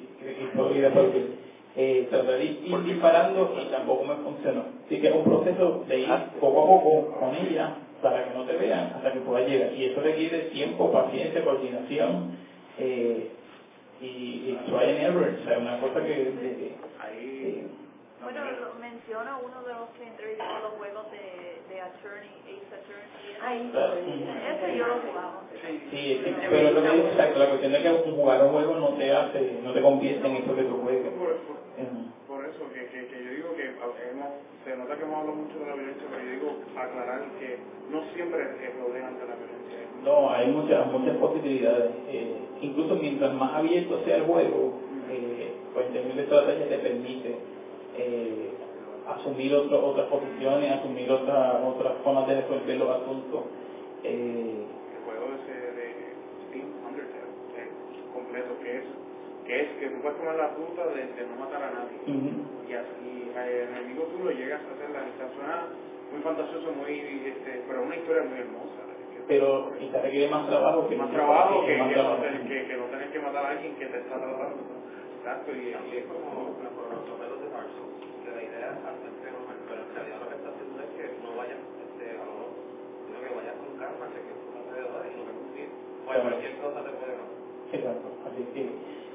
[0.75, 1.07] y después
[1.75, 4.63] eh, traté de ir disparando y tampoco me funcionó.
[4.85, 6.09] Así que es un proceso de ir
[6.39, 7.75] poco a poco con ella
[8.05, 9.73] para que no te vean hasta que puedas llegar.
[9.73, 12.37] Y eso requiere tiempo, paciencia, coordinación
[12.77, 13.31] eh,
[13.99, 15.33] y, y try and error.
[15.41, 16.75] O sea, una cosa que...
[17.01, 17.65] Ahí,
[18.21, 23.09] Bueno, lo menciona uno de los que entrevistó los juegos de, de Attorney, Ace Attorney.
[23.41, 23.73] Ahí.
[23.73, 25.41] Ese yo lo jugaba.
[25.65, 29.11] Sí, sí, pero lo que exacto, la cuestión es que jugar un juego no te
[29.11, 31.11] hace, no te convierte en eso que tú juegas.
[32.55, 34.31] Eso que, que, que yo digo que hemos,
[34.63, 37.57] se nota que hemos hablado mucho de la violencia, pero yo digo aclarar que
[37.91, 39.79] no siempre es rodean de la violencia.
[40.03, 41.91] No, hay muchas muchas posibilidades.
[42.07, 44.71] Eh, incluso mientras más abierto sea el juego,
[45.11, 47.35] eh, pues en términos de estrategia te permite
[47.97, 48.49] eh,
[49.07, 53.43] asumir otro- otras posiciones, asumir otra, otras formas de resolver los asuntos.
[54.03, 54.63] Eh,
[54.95, 56.13] El juego ese de
[56.47, 57.69] Steam Undertale,
[58.13, 58.83] completo, que es,
[59.45, 61.97] que es que tú puedes tomar la ruta de, de no matar a nadie.
[62.07, 62.31] ujú.
[62.69, 65.67] y así al enemigo tú lo llegas a hacer la lista suena
[66.11, 68.81] muy fantasioso, muy, este, pero una historia muy hermosa.
[69.27, 72.17] Pero quizás requiere más trabajo que más trabajo que, más que, trabajo.
[72.17, 74.63] No tener, que, que no tener que matar a alguien que te está tratando.
[75.19, 77.73] Exacto, y, y es como los novelos de Marx,
[78.23, 81.05] que la idea es hacer fenómeno, pero en realidad lo que está haciendo es que
[81.25, 82.37] no vayas este, a lo
[83.09, 85.69] sino que vayas con calma, que es alrededor y lo que cumplir.
[86.05, 87.13] Pues cualquier cosa te puede.
[87.73, 88.69] Exacto, así que.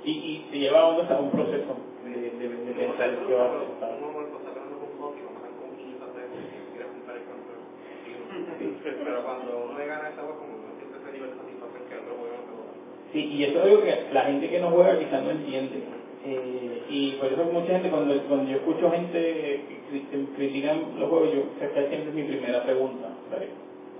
[0.05, 4.01] Y, y te lleva a un proceso de, de, de pensar qué va a hacer.
[4.01, 7.25] Uno cuando está hablando con Bucky, vamos a con 500 veces y quiere juntar el
[7.29, 7.61] control.
[9.05, 11.97] Pero cuando uno le gana esa voz, como uno siempre se nivel de satisfacción que
[12.01, 12.55] otro juego no.
[13.13, 15.79] Sí, y eso es algo que la gente que no juega quizás no entiende.
[16.25, 21.33] Eh, y por eso mucha gente, cuando, cuando yo escucho gente que critican los juegos,
[21.33, 23.09] yo esa siempre es mi primera pregunta.
[23.31, 23.49] ¿sabes?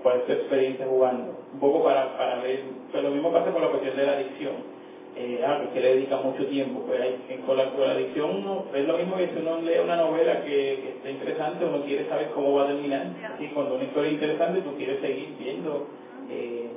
[0.03, 1.37] ¿Cuál es experiencia jugando?
[1.53, 2.61] Un poco para, para ver,
[2.91, 4.81] pues lo mismo pasa con la cuestión de la adicción.
[5.13, 6.83] Eh, ah, que le dedica mucho tiempo.
[6.87, 9.79] Pues hay, con, la, con la adicción uno, es lo mismo que si uno lee
[9.83, 13.07] una novela que, que está interesante, uno quiere saber cómo va a terminar.
[13.35, 15.87] Así, cuando una historia es interesante, tú quieres seguir viendo.
[16.29, 16.69] Eh,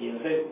[0.00, 0.42] y entonces,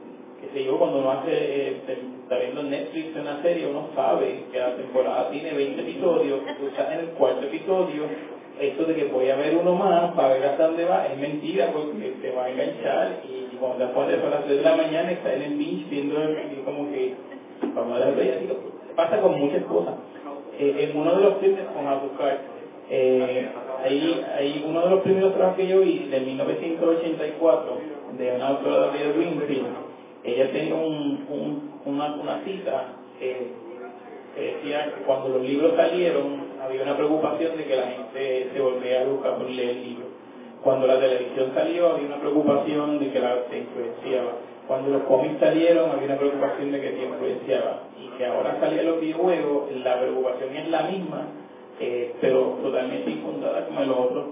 [0.40, 1.82] qué sé yo, cuando uno hace, eh,
[2.22, 6.66] está viendo en Netflix una serie, uno sabe que la temporada tiene 20 episodios, tú
[6.68, 8.04] estás en el cuarto episodio,
[8.60, 12.14] esto de que a ver uno más para ver hasta dónde va, es mentira porque
[12.22, 15.32] te va a enganchar y, cuando te pones a las 3 de la mañana está
[15.32, 17.14] en el beach viendo y como que
[17.74, 18.48] vamos a darle así
[18.94, 19.94] pasa con muchas cosas.
[20.58, 22.38] Eh, en uno de los filmes vamos a buscar
[22.90, 23.48] eh,
[23.84, 27.78] ahí, ahí uno de los primeros trabajos que yo vi de 1984
[28.18, 29.66] de una autora de Greenfield
[30.24, 33.46] ella tenía un, un, una, una cita eh,
[34.34, 36.43] que decía cuando los libros salieron
[36.74, 40.08] había una preocupación de que la gente se volvía a buscar por leer libros.
[40.62, 44.32] Cuando la televisión salió había una preocupación de que la se influenciaba.
[44.66, 47.82] Cuando los cómics salieron había una preocupación de que te influenciaba.
[48.00, 51.26] Y que ahora salían los videojuegos, la preocupación es la misma,
[51.78, 54.24] eh, pero totalmente infundada como en los otros,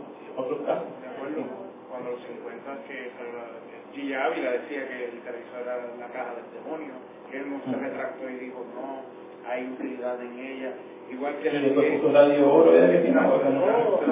[0.66, 0.88] casos.
[1.00, 1.44] De acuerdo,
[1.90, 3.12] cuando los 50 que
[3.94, 4.16] G.
[4.16, 6.94] Ávila decía que el televisor era la caja del demonio,
[7.30, 10.72] que él no se retractó y dijo, no, hay utilidad en ella.
[11.10, 13.50] Igual que Y después puso Radio Oro, ¿era que tiene ahora?
[13.50, 14.06] No, que.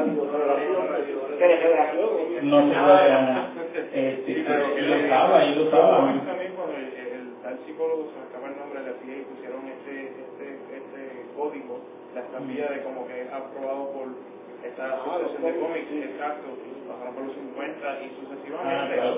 [2.42, 3.52] No cuál era.
[3.92, 5.96] Este, él lo usaba, él lo usaba.
[6.26, 9.66] También cuando el, el tal psicólogo, se me escapa el nombre, le hacía y pusieron
[9.68, 10.46] este, este,
[10.76, 11.00] este
[11.36, 11.80] código,
[12.14, 14.08] la estampilla de como que es aprobado por
[14.64, 16.48] esta asociación de cómics, exacto,
[16.88, 19.00] pasaron por los 50 y sucesivamente.
[19.00, 19.16] Ah,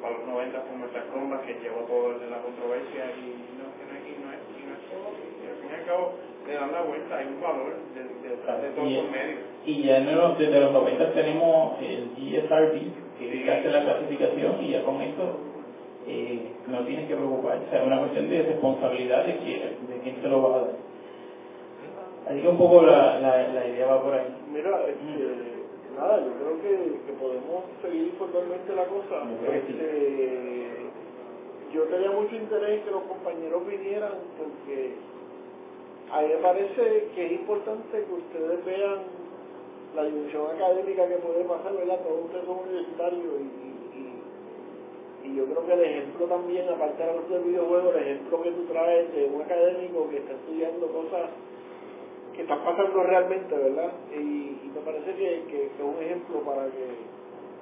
[0.00, 4.28] para los 90 con nuestras trombas que llevó todo de la controversia que y no,
[4.30, 5.08] es, y no es todo.
[5.18, 6.12] Y al fin y al cabo
[6.46, 9.40] le dan la vuelta, hay un valor de, de, de todos Y, los medios.
[9.64, 14.70] y ya en los, desde los 90 tenemos el GSRB, que hace la clasificación, y
[14.70, 15.38] ya con esto
[16.06, 17.66] eh, no tienes que preocuparte.
[17.66, 20.60] O sea, es una cuestión de responsabilidad de quién, de quién se lo va a
[20.60, 20.70] dar.
[22.28, 24.26] Así que un poco la, la, la idea va por ahí.
[24.52, 25.64] Mira, este,
[25.96, 29.22] nada, yo creo que, que podemos seguir formalmente la cosa.
[29.24, 29.46] Sí.
[29.52, 30.66] Este,
[31.72, 34.94] yo tenía mucho interés en que los compañeros vinieran porque
[36.12, 38.98] a mí me parece que es importante que ustedes vean
[39.94, 42.00] la dimensión académica que puede pasar, ¿verdad?
[42.02, 47.28] Todos ustedes son universitarios y, y, yo creo que el ejemplo también, aparte de los
[47.28, 51.30] del videojuego, el ejemplo que tú traes de un académico que está estudiando cosas
[52.34, 53.92] que están pasando realmente, ¿verdad?
[54.14, 56.86] Y, me parece que, que, es un ejemplo para que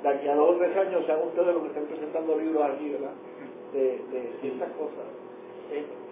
[0.03, 2.91] de aquí a dos o tres años sean ustedes los que estén presentando libros aquí,
[2.91, 3.15] ¿verdad?
[3.73, 5.24] De, de estas cosas.
[5.73, 6.05] Este.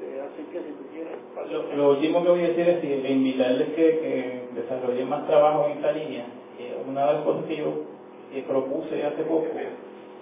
[1.76, 5.72] Lo, último que voy a decir es que invitarles que, que desarrollen más trabajo en
[5.72, 6.26] esta línea.
[6.88, 7.72] Una de las cosas que yo
[8.34, 9.46] eh, propuse hace poco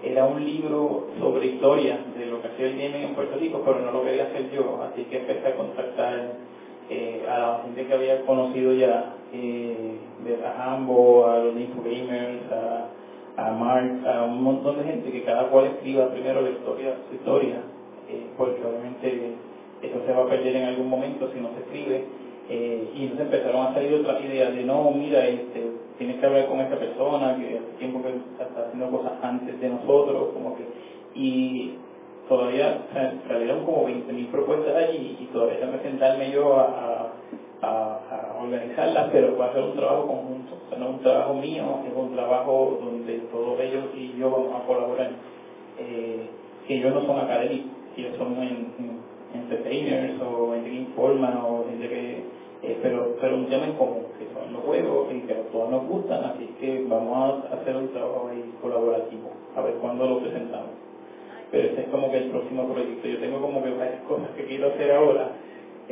[0.03, 3.81] era un libro sobre historia de lo que hacía el gaming en Puerto Rico, pero
[3.81, 6.33] no lo quería hacer yo, así que empecé a contactar
[6.89, 9.97] eh, a la gente que había conocido ya, eh,
[10.45, 12.89] a Hambo, a los Infogamers, a,
[13.37, 17.17] a Mark, a un montón de gente que cada cual escriba primero la historia, su
[17.17, 17.63] historia,
[18.41, 19.37] porque obviamente
[19.83, 22.05] eso se va a perder en algún momento si no se escribe.
[22.49, 26.47] Eh, y entonces empezaron a salir otras ideas de no, mira, este, tienes que hablar
[26.49, 28.09] con esta persona que hace tiempo que
[28.43, 30.65] está haciendo cosas antes de nosotros, como que,
[31.15, 31.75] y
[32.31, 37.13] todavía o sea, salieron como 20.000 propuestas allí y todavía tengo que sentarme yo a,
[37.61, 41.03] a, a, organizarlas, pero va a ser un trabajo conjunto, o sea, no es un
[41.03, 45.11] trabajo mío, es un trabajo donde todos ellos y yo vamos a colaborar.
[45.79, 46.27] Eh,
[46.67, 49.01] que ellos no son académicos, ellos son en, en
[49.35, 52.25] entertainers o gente que informa o gente que
[52.63, 55.71] eh, pero pero un tema en común que son los juegos y que a todos
[55.71, 60.21] nos gustan así que vamos a hacer un trabajo ahí colaborativo a ver cuándo lo
[60.21, 60.71] presentamos.
[61.51, 63.09] Pero ese es como que el próximo proyecto.
[63.09, 65.33] Yo tengo como que varias cosas que quiero hacer ahora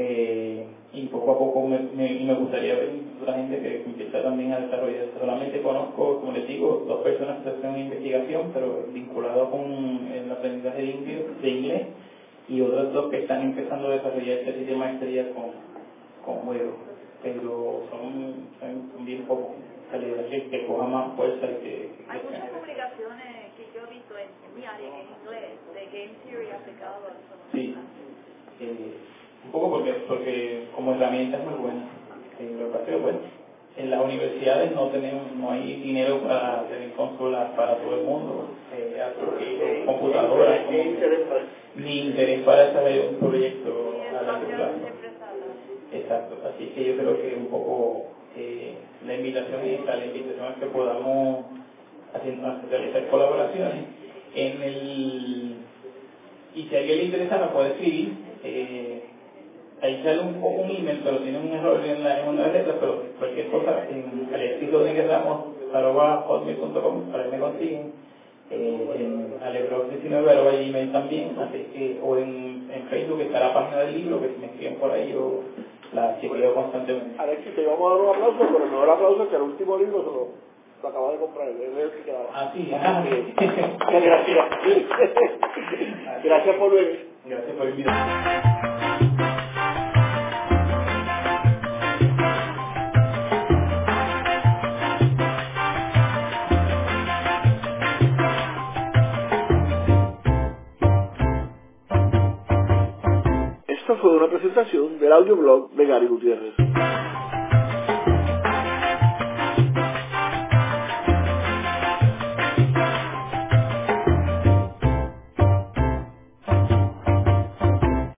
[0.01, 2.91] Eh, y poco a poco me, me, me gustaría ver
[3.27, 5.07] la gente que empieza también a desarrollar.
[5.19, 10.83] Solamente conozco, como les digo, dos personas que hacen investigación, pero vinculados con el aprendizaje
[10.83, 11.83] de inglés, de inglés
[12.49, 15.51] y otros dos que están empezando a desarrollar este tipo de maestría con,
[16.25, 16.75] con juegos.
[17.21, 19.57] Pero son, son, bien pocos.
[19.91, 21.91] Que, que coja más fuerza y que...
[22.09, 26.15] Hay muchas publicaciones que yo he visto en, en mi área en inglés de Game
[26.25, 27.75] Theory aplicado a Sí.
[28.61, 28.95] Eh,
[29.45, 31.83] un poco porque, porque como herramienta es muy buena.
[32.39, 33.19] Eh, lo que pasa es que, bueno,
[33.77, 38.47] en las universidades no tenemos, no hay dinero para tener consolas para todo el mundo,
[38.73, 39.21] eh, así,
[39.87, 41.45] computadoras, ¿Qué interés para-
[41.77, 43.69] ni interés para desarrollar un proyecto
[44.19, 44.75] a largo plazo.
[45.93, 48.03] Exacto, así que yo creo que un poco
[48.37, 48.73] eh,
[49.07, 51.45] la invitación es la invitación es que podamos
[52.15, 53.85] hacer, hacer- realizar colaboraciones
[54.35, 55.55] en el
[56.55, 58.11] y si a alguien le interesa me puede escribir
[58.45, 59.01] eh,
[59.83, 62.57] ahí sale un, un email pero tiene un error en, la, en una de las
[62.57, 65.41] letras pero cualquier cosa en Alexis Rodríguez Ramos
[65.73, 67.93] arroba hotmail.com para que me consiguen
[68.51, 73.81] eh, en alebrox19 arroba gmail también así que o en, en Facebook está la página
[73.83, 75.43] del libro que si me escriben por ahí yo
[75.93, 79.37] la chequeo constantemente Alexis, te íbamos a dar un aplauso, pero no el aplauso que
[79.37, 80.29] el último libro se lo,
[80.83, 81.49] lo acaba de comprar.
[81.49, 82.27] él es el que quedaba.
[82.35, 83.05] ah sí ah,
[83.91, 84.49] gracias.
[86.25, 87.09] gracias por venir.
[87.25, 88.68] gracias por invitarme
[103.89, 106.53] Esta fue una presentación del audioblog de Gary Gutiérrez.